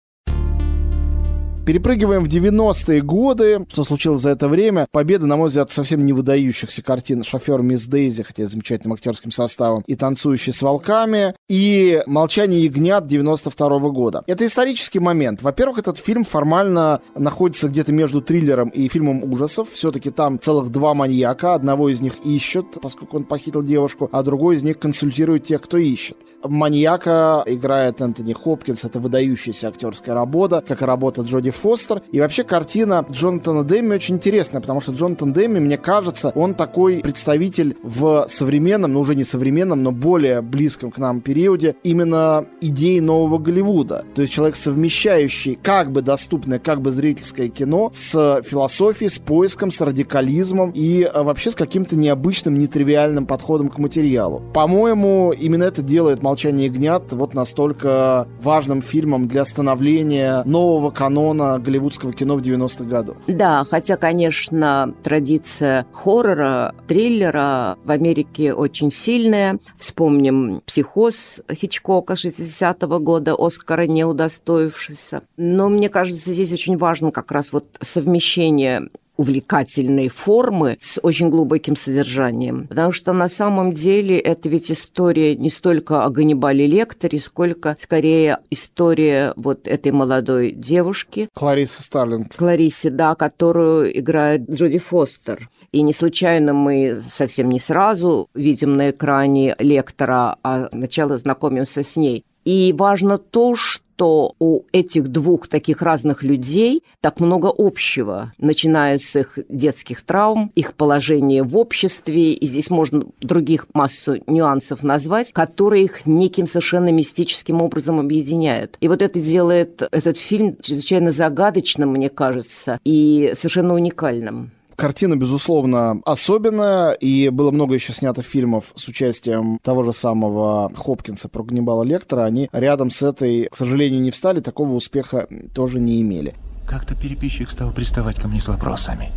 Перепрыгиваем 1.64 2.24
в 2.24 2.28
90-е 2.28 3.02
годы. 3.02 3.64
Что 3.70 3.84
случилось 3.84 4.22
за 4.22 4.30
это 4.30 4.48
время? 4.48 4.88
Победа, 4.90 5.26
на 5.26 5.36
мой 5.36 5.46
взгляд, 5.46 5.70
совсем 5.70 6.04
не 6.04 6.12
выдающихся 6.12 6.82
картин 6.82 7.22
«Шофер 7.22 7.62
Мисс 7.62 7.86
Дейзи», 7.86 8.24
хотя 8.24 8.46
замечательным 8.46 8.94
актерским 8.94 9.30
составом, 9.30 9.84
и 9.86 9.94
«Танцующий 9.94 10.52
с 10.52 10.60
волками», 10.60 11.36
и 11.48 12.02
«Молчание 12.06 12.64
ягнят» 12.64 13.06
92 13.06 13.78
-го 13.78 13.92
года. 13.92 14.24
Это 14.26 14.44
исторический 14.44 14.98
момент. 14.98 15.42
Во-первых, 15.42 15.78
этот 15.78 15.98
фильм 15.98 16.24
формально 16.24 17.00
находится 17.14 17.68
где-то 17.68 17.92
между 17.92 18.20
триллером 18.22 18.68
и 18.70 18.88
фильмом 18.88 19.22
ужасов. 19.22 19.70
Все-таки 19.70 20.10
там 20.10 20.40
целых 20.40 20.68
два 20.70 20.94
маньяка. 20.94 21.54
Одного 21.54 21.90
из 21.90 22.00
них 22.00 22.14
ищут, 22.24 22.80
поскольку 22.82 23.18
он 23.18 23.22
похитил 23.22 23.62
девушку, 23.62 24.08
а 24.10 24.24
другой 24.24 24.56
из 24.56 24.64
них 24.64 24.80
консультирует 24.80 25.44
тех, 25.44 25.62
кто 25.62 25.76
ищет. 25.76 26.16
Маньяка 26.44 27.42
играет 27.46 28.00
Энтони 28.00 28.32
Хопкинс. 28.32 28.84
Это 28.84 29.00
выдающаяся 29.00 29.68
актерская 29.68 30.14
работа, 30.14 30.62
как 30.66 30.82
и 30.82 30.84
работа 30.84 31.22
Джоди 31.22 31.50
Фостер. 31.50 32.02
И 32.10 32.20
вообще 32.20 32.44
картина 32.44 33.04
Джонатана 33.10 33.64
Дэмми 33.64 33.94
очень 33.94 34.16
интересная, 34.16 34.60
потому 34.60 34.80
что 34.80 34.92
Джонатан 34.92 35.32
Дэмми, 35.32 35.58
мне 35.60 35.78
кажется, 35.78 36.32
он 36.34 36.54
такой 36.54 37.00
представитель 37.00 37.76
в 37.82 38.26
современном, 38.28 38.92
но 38.92 39.00
уже 39.00 39.14
не 39.14 39.24
современном, 39.24 39.82
но 39.82 39.92
более 39.92 40.42
близком 40.42 40.90
к 40.90 40.98
нам 40.98 41.20
периоде 41.20 41.76
именно 41.82 42.46
идей 42.60 43.00
нового 43.00 43.38
Голливуда. 43.38 44.04
То 44.14 44.22
есть 44.22 44.32
человек, 44.32 44.56
совмещающий 44.56 45.58
как 45.62 45.92
бы 45.92 46.02
доступное, 46.02 46.58
как 46.58 46.80
бы 46.80 46.90
зрительское 46.90 47.48
кино 47.48 47.90
с 47.92 48.42
философией, 48.44 49.10
с 49.10 49.18
поиском, 49.18 49.70
с 49.70 49.80
радикализмом 49.80 50.70
и 50.70 51.02
э, 51.02 51.22
вообще 51.22 51.50
с 51.50 51.54
каким-то 51.54 51.96
необычным, 51.96 52.54
нетривиальным 52.54 53.26
подходом 53.26 53.68
к 53.68 53.78
материалу. 53.78 54.42
По-моему, 54.52 55.32
именно 55.32 55.64
это 55.64 55.82
делает 55.82 56.22
«Молчание 56.32 56.68
ягнят» 56.68 57.12
вот 57.12 57.34
настолько 57.34 58.26
важным 58.40 58.80
фильмом 58.80 59.28
для 59.28 59.44
становления 59.44 60.42
нового 60.46 60.90
канона 60.90 61.58
голливудского 61.58 62.14
кино 62.14 62.36
в 62.36 62.40
90-х 62.40 62.84
годах. 62.84 63.16
Да, 63.26 63.66
хотя, 63.68 63.98
конечно, 63.98 64.94
традиция 65.02 65.86
хоррора, 65.92 66.74
триллера 66.88 67.76
в 67.84 67.90
Америке 67.90 68.54
очень 68.54 68.90
сильная. 68.90 69.58
Вспомним 69.76 70.62
«Психоз» 70.64 71.42
Хичкока 71.52 72.14
60-го 72.14 72.98
года, 72.98 73.34
Оскара 73.38 73.86
не 73.86 74.04
удостоившийся. 74.04 75.24
Но 75.36 75.68
мне 75.68 75.90
кажется, 75.90 76.32
здесь 76.32 76.50
очень 76.50 76.78
важно 76.78 77.10
как 77.12 77.30
раз 77.30 77.52
вот 77.52 77.66
совмещение 77.82 78.88
увлекательной 79.16 80.08
формы 80.08 80.78
с 80.80 80.98
очень 81.02 81.28
глубоким 81.28 81.76
содержанием. 81.76 82.66
Потому 82.68 82.92
что 82.92 83.12
на 83.12 83.28
самом 83.28 83.72
деле 83.72 84.18
это 84.18 84.48
ведь 84.48 84.70
история 84.70 85.36
не 85.36 85.50
столько 85.50 86.04
о 86.04 86.10
Ганнибале 86.10 86.66
Лекторе, 86.66 87.20
сколько 87.20 87.76
скорее 87.80 88.38
история 88.50 89.32
вот 89.36 89.68
этой 89.68 89.92
молодой 89.92 90.52
девушки. 90.52 91.28
Кларисы 91.34 91.82
Старлинг. 91.82 92.34
Кларисе, 92.34 92.90
да, 92.90 93.14
которую 93.14 93.98
играет 93.98 94.48
Джоди 94.48 94.78
Фостер. 94.78 95.48
И 95.72 95.82
не 95.82 95.92
случайно 95.92 96.52
мы 96.52 97.02
совсем 97.12 97.50
не 97.50 97.58
сразу 97.58 98.28
видим 98.34 98.76
на 98.76 98.90
экране 98.90 99.54
Лектора, 99.58 100.36
а 100.42 100.68
сначала 100.70 101.18
знакомимся 101.18 101.82
с 101.82 101.96
ней. 101.96 102.24
И 102.44 102.72
важно 102.76 103.18
то, 103.18 103.54
что 103.56 104.34
у 104.38 104.62
этих 104.72 105.08
двух 105.08 105.46
таких 105.46 105.80
разных 105.80 106.22
людей 106.22 106.82
так 107.00 107.20
много 107.20 107.52
общего, 107.56 108.32
начиная 108.38 108.98
с 108.98 109.14
их 109.14 109.38
детских 109.48 110.02
травм, 110.02 110.50
их 110.54 110.74
положения 110.74 111.42
в 111.42 111.56
обществе, 111.56 112.32
и 112.32 112.46
здесь 112.46 112.70
можно 112.70 113.04
других 113.20 113.66
массу 113.74 114.16
нюансов 114.26 114.82
назвать, 114.82 115.32
которые 115.32 115.84
их 115.84 116.06
неким 116.06 116.46
совершенно 116.46 116.90
мистическим 116.90 117.62
образом 117.62 118.00
объединяют. 118.00 118.76
И 118.80 118.88
вот 118.88 119.02
это 119.02 119.20
делает 119.20 119.82
этот 119.92 120.18
фильм 120.18 120.56
чрезвычайно 120.60 121.12
загадочным, 121.12 121.90
мне 121.90 122.08
кажется, 122.08 122.80
и 122.84 123.32
совершенно 123.34 123.74
уникальным. 123.74 124.50
Картина, 124.76 125.16
безусловно, 125.16 126.00
особенная, 126.04 126.92
и 126.92 127.28
было 127.28 127.50
много 127.50 127.74
еще 127.74 127.92
снято 127.92 128.22
фильмов 128.22 128.72
с 128.74 128.88
участием 128.88 129.58
того 129.62 129.84
же 129.84 129.92
самого 129.92 130.70
Хопкинса 130.74 131.28
про 131.28 131.42
Ганнибала 131.42 131.82
Лектора. 131.82 132.24
Они 132.24 132.48
рядом 132.52 132.90
с 132.90 133.02
этой, 133.02 133.48
к 133.50 133.56
сожалению, 133.56 134.00
не 134.00 134.10
встали, 134.10 134.40
такого 134.40 134.74
успеха 134.74 135.28
тоже 135.54 135.80
не 135.80 136.00
имели. 136.00 136.34
Как-то 136.68 136.94
переписчик 136.94 137.50
стал 137.50 137.72
приставать 137.72 138.16
ко 138.16 138.28
мне 138.28 138.40
с 138.40 138.48
вопросами. 138.48 139.12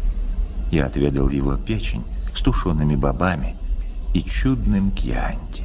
Я 0.72 0.86
отведал 0.88 1.30
его 1.30 1.56
печень 1.58 2.04
с 2.34 2.42
тушеными 2.42 2.96
бобами 2.96 3.56
и 4.14 4.22
чудным 4.24 4.92
кьянти. 4.92 5.65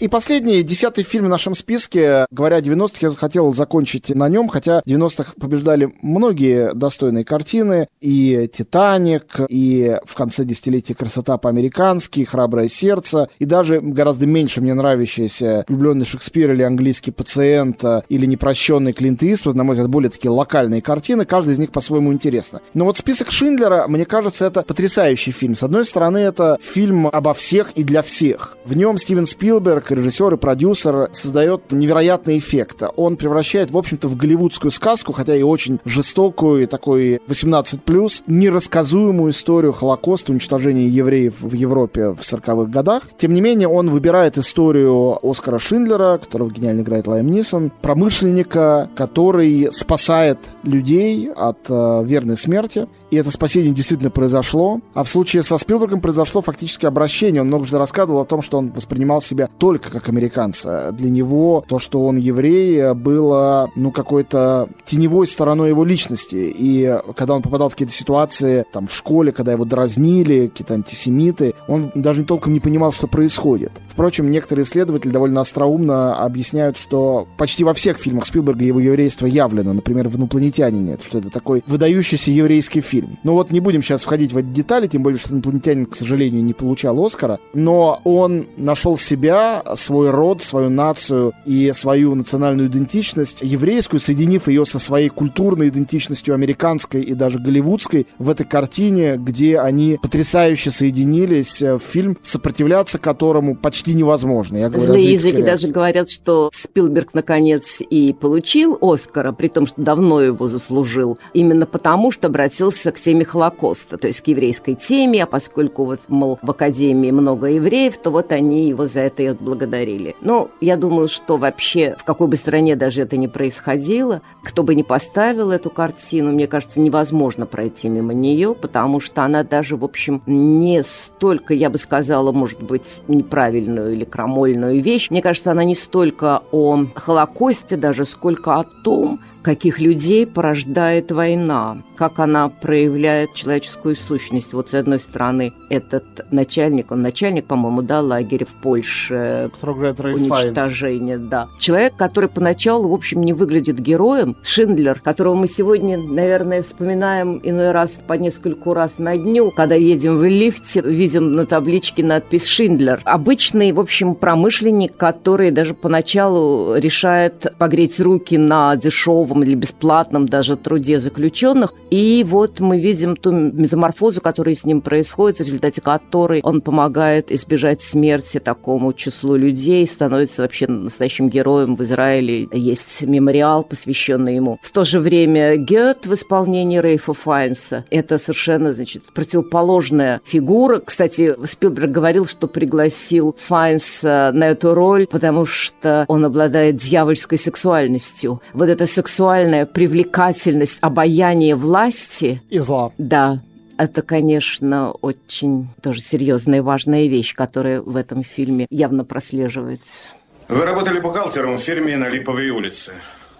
И 0.00 0.08
последний, 0.08 0.64
десятый 0.64 1.04
фильм 1.04 1.26
в 1.26 1.28
нашем 1.28 1.54
списке. 1.54 2.26
Говоря 2.32 2.56
о 2.56 2.60
90-х, 2.60 2.98
я 3.00 3.10
захотел 3.10 3.54
закончить 3.54 4.08
на 4.08 4.28
нем, 4.28 4.48
хотя 4.48 4.82
в 4.84 4.88
90-х 4.88 5.34
побеждали 5.40 5.94
многие 6.02 6.74
достойные 6.74 7.24
картины. 7.24 7.86
И 8.00 8.50
«Титаник», 8.52 9.38
и 9.48 9.96
в 10.04 10.16
конце 10.16 10.44
десятилетия 10.44 10.94
«Красота 10.94 11.38
по-американски», 11.38 12.24
«Храброе 12.24 12.68
сердце», 12.68 13.28
и 13.38 13.44
даже 13.44 13.80
гораздо 13.80 14.26
меньше 14.26 14.60
мне 14.60 14.74
нравящиеся 14.74 15.64
«Влюбленный 15.68 16.04
Шекспир» 16.04 16.50
или 16.50 16.62
«Английский 16.62 17.12
пациент», 17.12 17.84
или 18.08 18.26
«Непрощенный 18.26 18.94
Клинт 18.94 19.22
Иствуд», 19.22 19.54
на 19.54 19.62
мой 19.62 19.74
взгляд, 19.74 19.90
более 19.90 20.10
такие 20.10 20.30
локальные 20.30 20.82
картины. 20.82 21.24
Каждый 21.24 21.54
из 21.54 21.60
них 21.60 21.70
по-своему 21.70 22.12
интересно. 22.12 22.60
Но 22.74 22.84
вот 22.84 22.98
список 22.98 23.30
Шиндлера, 23.30 23.86
мне 23.86 24.06
кажется, 24.06 24.46
это 24.46 24.62
потрясающий 24.62 25.30
фильм. 25.30 25.54
С 25.54 25.62
одной 25.62 25.84
стороны, 25.84 26.18
это 26.18 26.58
фильм 26.60 27.06
обо 27.06 27.32
всех 27.32 27.70
и 27.76 27.84
для 27.84 28.02
всех. 28.02 28.58
В 28.64 28.76
нем 28.76 28.98
Стивен 28.98 29.26
Спилберг 29.26 29.83
как 29.84 29.98
режиссер 29.98 30.34
и 30.34 30.36
продюсер, 30.36 31.10
создает 31.12 31.70
невероятный 31.72 32.38
эффект. 32.38 32.82
Он 32.96 33.16
превращает, 33.16 33.70
в 33.70 33.76
общем-то, 33.76 34.08
в 34.08 34.16
голливудскую 34.16 34.70
сказку, 34.70 35.12
хотя 35.12 35.36
и 35.36 35.42
очень 35.42 35.78
жестокую, 35.84 36.62
и 36.62 36.66
такой 36.66 37.20
18+, 37.28 38.22
нерассказуемую 38.26 39.32
историю 39.32 39.72
Холокоста, 39.72 40.32
уничтожения 40.32 40.86
евреев 40.86 41.40
в 41.40 41.52
Европе 41.52 42.10
в 42.10 42.20
40-х 42.20 42.70
годах. 42.70 43.02
Тем 43.18 43.34
не 43.34 43.40
менее, 43.40 43.68
он 43.68 43.90
выбирает 43.90 44.38
историю 44.38 45.18
Оскара 45.22 45.58
Шиндлера, 45.58 46.18
которого 46.18 46.50
гениально 46.50 46.80
играет 46.80 47.06
Лайм 47.06 47.30
Нисон, 47.30 47.70
промышленника, 47.82 48.88
который 48.96 49.68
спасает 49.70 50.38
людей 50.62 51.30
от 51.30 51.58
э, 51.68 52.04
верной 52.04 52.36
смерти 52.36 52.88
и 53.14 53.16
это 53.16 53.30
спасение 53.30 53.72
действительно 53.72 54.10
произошло. 54.10 54.80
А 54.92 55.04
в 55.04 55.08
случае 55.08 55.44
со 55.44 55.56
Спилбергом 55.56 56.00
произошло 56.00 56.42
фактически 56.42 56.84
обращение. 56.84 57.42
Он 57.42 57.46
многожды 57.46 57.78
рассказывал 57.78 58.20
о 58.20 58.24
том, 58.24 58.42
что 58.42 58.58
он 58.58 58.72
воспринимал 58.72 59.20
себя 59.20 59.48
только 59.58 59.88
как 59.88 60.08
американца. 60.08 60.90
Для 60.90 61.10
него 61.10 61.64
то, 61.68 61.78
что 61.78 62.04
он 62.04 62.16
еврей, 62.16 62.92
было, 62.94 63.70
ну, 63.76 63.92
какой-то 63.92 64.68
теневой 64.84 65.28
стороной 65.28 65.68
его 65.68 65.84
личности. 65.84 66.52
И 66.56 66.98
когда 67.14 67.34
он 67.34 67.42
попадал 67.42 67.68
в 67.68 67.72
какие-то 67.72 67.94
ситуации, 67.94 68.64
там, 68.72 68.88
в 68.88 68.92
школе, 68.92 69.30
когда 69.30 69.52
его 69.52 69.64
дразнили, 69.64 70.48
какие-то 70.48 70.74
антисемиты, 70.74 71.54
он 71.68 71.92
даже 71.94 72.24
толком 72.24 72.52
не 72.52 72.60
понимал, 72.60 72.90
что 72.90 73.06
происходит. 73.06 73.70
Впрочем, 73.90 74.28
некоторые 74.28 74.64
исследователи 74.64 75.12
довольно 75.12 75.40
остроумно 75.40 76.16
объясняют, 76.16 76.76
что 76.76 77.28
почти 77.38 77.62
во 77.62 77.74
всех 77.74 77.98
фильмах 77.98 78.26
Спилберга 78.26 78.64
его 78.64 78.80
еврейство 78.80 79.26
явлено. 79.26 79.72
Например, 79.72 80.08
в 80.08 80.16
«Инопланетянине», 80.16 80.98
что 81.06 81.18
это 81.18 81.30
такой 81.30 81.62
выдающийся 81.68 82.32
еврейский 82.32 82.80
фильм 82.80 83.03
фильм. 83.04 83.18
Ну 83.22 83.34
вот 83.34 83.50
не 83.50 83.60
будем 83.60 83.82
сейчас 83.82 84.02
входить 84.02 84.32
в 84.32 84.36
эти 84.36 84.46
детали, 84.46 84.86
тем 84.86 85.02
более, 85.02 85.18
что 85.18 85.32
инопланетянин, 85.32 85.86
к 85.86 85.96
сожалению, 85.96 86.42
не 86.42 86.52
получал 86.52 87.04
Оскара, 87.04 87.38
но 87.52 88.00
он 88.04 88.46
нашел 88.56 88.96
себя, 88.96 89.62
свой 89.74 90.10
род, 90.10 90.42
свою 90.42 90.70
нацию 90.70 91.32
и 91.44 91.72
свою 91.72 92.14
национальную 92.14 92.68
идентичность 92.68 93.42
еврейскую, 93.42 94.00
соединив 94.00 94.48
ее 94.48 94.64
со 94.64 94.78
своей 94.78 95.08
культурной 95.08 95.68
идентичностью 95.68 96.34
американской 96.34 97.02
и 97.02 97.14
даже 97.14 97.38
голливудской 97.38 98.06
в 98.18 98.28
этой 98.28 98.46
картине, 98.46 99.16
где 99.16 99.58
они 99.58 99.98
потрясающе 100.00 100.70
соединились 100.70 101.62
э, 101.62 101.74
в 101.74 101.82
фильм, 101.82 102.18
сопротивляться 102.22 102.98
которому 102.98 103.56
почти 103.56 103.94
невозможно. 103.94 104.56
Я 104.56 104.68
говорю, 104.68 104.86
Злые 104.86 105.12
языки 105.12 105.42
даже 105.42 105.68
говорят, 105.68 106.10
что 106.10 106.50
Спилберг 106.52 107.14
наконец 107.14 107.80
и 107.80 108.12
получил 108.12 108.78
Оскара, 108.80 109.32
при 109.32 109.48
том, 109.48 109.66
что 109.66 109.80
давно 109.80 110.20
его 110.20 110.48
заслужил, 110.48 111.18
именно 111.32 111.66
потому, 111.66 112.10
что 112.10 112.28
обратился 112.28 112.83
к 112.92 113.00
теме 113.00 113.24
Холокоста, 113.24 113.98
то 113.98 114.06
есть 114.06 114.20
к 114.20 114.26
еврейской 114.28 114.74
теме, 114.74 115.22
а 115.22 115.26
поскольку 115.26 115.84
вот, 115.84 116.00
мол, 116.08 116.38
в 116.42 116.50
Академии 116.50 117.10
много 117.10 117.46
евреев, 117.48 117.96
то 117.98 118.10
вот 118.10 118.32
они 118.32 118.68
его 118.68 118.86
за 118.86 119.00
это 119.00 119.22
и 119.22 119.26
отблагодарили. 119.26 120.16
Ну, 120.20 120.50
я 120.60 120.76
думаю, 120.76 121.08
что 121.08 121.36
вообще 121.36 121.96
в 121.98 122.04
какой 122.04 122.28
бы 122.28 122.36
стране 122.36 122.76
даже 122.76 123.02
это 123.02 123.16
не 123.16 123.28
происходило, 123.28 124.22
кто 124.42 124.62
бы 124.62 124.74
не 124.74 124.82
поставил 124.82 125.50
эту 125.50 125.70
картину, 125.70 126.32
мне 126.32 126.46
кажется, 126.46 126.80
невозможно 126.80 127.46
пройти 127.46 127.88
мимо 127.88 128.12
нее, 128.14 128.54
потому 128.54 129.00
что 129.00 129.22
она 129.22 129.42
даже, 129.42 129.76
в 129.76 129.84
общем, 129.84 130.22
не 130.26 130.82
столько, 130.82 131.54
я 131.54 131.70
бы 131.70 131.78
сказала, 131.78 132.32
может 132.32 132.62
быть, 132.62 133.02
неправильную 133.08 133.92
или 133.92 134.04
крамольную 134.04 134.82
вещь. 134.82 135.10
Мне 135.10 135.22
кажется, 135.22 135.50
она 135.50 135.64
не 135.64 135.74
столько 135.74 136.42
о 136.52 136.86
Холокосте 136.94 137.76
даже, 137.76 138.04
сколько 138.04 138.56
о 138.56 138.64
том, 138.64 139.20
каких 139.44 139.78
людей 139.78 140.26
порождает 140.26 141.12
война, 141.12 141.82
как 141.96 142.18
она 142.18 142.48
проявляет 142.48 143.34
человеческую 143.34 143.94
сущность. 143.94 144.54
Вот 144.54 144.70
с 144.70 144.74
одной 144.74 144.98
стороны, 144.98 145.52
этот 145.68 146.04
начальник, 146.32 146.90
он 146.90 147.02
начальник, 147.02 147.44
по-моему, 147.44 147.82
да, 147.82 148.00
лагеря 148.00 148.46
в 148.46 148.54
Польше, 148.62 149.50
уничтожение, 149.62 151.18
да. 151.18 151.48
Человек, 151.58 151.94
который 151.96 152.30
поначалу, 152.30 152.88
в 152.88 152.94
общем, 152.94 153.22
не 153.22 153.34
выглядит 153.34 153.78
героем, 153.78 154.36
Шиндлер, 154.42 155.00
которого 155.00 155.34
мы 155.34 155.46
сегодня, 155.46 155.98
наверное, 155.98 156.62
вспоминаем 156.62 157.38
иной 157.42 157.72
раз 157.72 158.00
по 158.04 158.14
нескольку 158.14 158.72
раз 158.72 158.98
на 158.98 159.16
дню, 159.16 159.50
когда 159.50 159.74
едем 159.74 160.16
в 160.16 160.24
лифте, 160.24 160.80
видим 160.80 161.32
на 161.32 161.44
табличке 161.44 162.02
надпись 162.02 162.46
«Шиндлер». 162.46 163.02
Обычный, 163.04 163.72
в 163.72 163.80
общем, 163.80 164.14
промышленник, 164.14 164.96
который 164.96 165.50
даже 165.50 165.74
поначалу 165.74 166.76
решает 166.76 167.52
погреть 167.58 168.00
руки 168.00 168.38
на 168.38 168.74
дешевом 168.76 169.33
дешевом 169.34 169.42
или 169.42 169.54
бесплатном 169.54 170.28
даже 170.28 170.56
труде 170.56 170.98
заключенных. 170.98 171.74
И 171.90 172.24
вот 172.26 172.60
мы 172.60 172.80
видим 172.80 173.16
ту 173.16 173.32
метаморфозу, 173.32 174.20
которая 174.20 174.54
с 174.54 174.64
ним 174.64 174.80
происходит, 174.80 175.38
в 175.38 175.40
результате 175.40 175.80
которой 175.80 176.40
он 176.42 176.60
помогает 176.60 177.30
избежать 177.30 177.82
смерти 177.82 178.38
такому 178.38 178.92
числу 178.92 179.36
людей, 179.36 179.86
становится 179.86 180.42
вообще 180.42 180.66
настоящим 180.66 181.28
героем 181.28 181.76
в 181.76 181.82
Израиле. 181.82 182.48
Есть 182.52 183.02
мемориал, 183.02 183.62
посвященный 183.64 184.36
ему. 184.36 184.58
В 184.62 184.70
то 184.70 184.84
же 184.84 185.00
время 185.00 185.56
Гет 185.56 186.06
в 186.06 186.14
исполнении 186.14 186.80
Рейфа 186.80 187.12
Файнса– 187.14 187.84
это 187.90 188.18
совершенно, 188.18 188.74
значит, 188.74 189.02
противоположная 189.14 190.20
фигура. 190.24 190.80
Кстати, 190.80 191.34
Спилберг 191.46 191.90
говорил, 191.90 192.26
что 192.26 192.46
пригласил 192.46 193.36
Файнса 193.38 194.30
на 194.34 194.44
эту 194.44 194.74
роль, 194.74 195.06
потому 195.06 195.46
что 195.46 196.04
он 196.08 196.24
обладает 196.24 196.76
дьявольской 196.76 197.38
сексуальностью. 197.38 198.40
Вот 198.52 198.68
эта 198.68 198.86
сексуальность 198.86 199.23
сексуальная 199.24 199.64
привлекательность, 199.64 200.76
обаяние 200.82 201.56
власти. 201.56 202.42
И 202.50 202.58
зла. 202.58 202.92
Да, 202.98 203.40
это, 203.78 204.02
конечно, 204.02 204.90
очень 204.90 205.68
тоже 205.80 206.02
серьезная 206.02 206.58
и 206.58 206.60
важная 206.60 207.06
вещь, 207.06 207.34
которая 207.34 207.80
в 207.80 207.96
этом 207.96 208.22
фильме 208.22 208.66
явно 208.68 209.06
прослеживается. 209.06 210.10
Вы 210.48 210.66
работали 210.66 211.00
бухгалтером 211.00 211.56
в 211.56 211.62
фирме 211.62 211.96
на 211.96 212.10
Липовой 212.10 212.50
улице. 212.50 212.92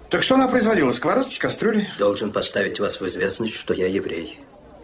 Так 0.09 0.23
что 0.23 0.37
она 0.37 0.49
производила? 0.49 0.91
Сковородки, 0.91 1.39
кастрюли? 1.39 1.87
Должен 1.99 2.33
поставить 2.33 2.81
вас 2.81 2.99
в 2.99 3.07
известность, 3.07 3.53
что 3.53 3.75
я 3.75 3.87
еврей. 3.87 4.41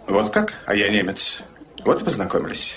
Вот 0.06 0.28
как? 0.28 0.52
А 0.66 0.74
я 0.74 0.90
немец. 0.90 1.40
Вот 1.82 2.02
и 2.02 2.04
познакомились. 2.04 2.76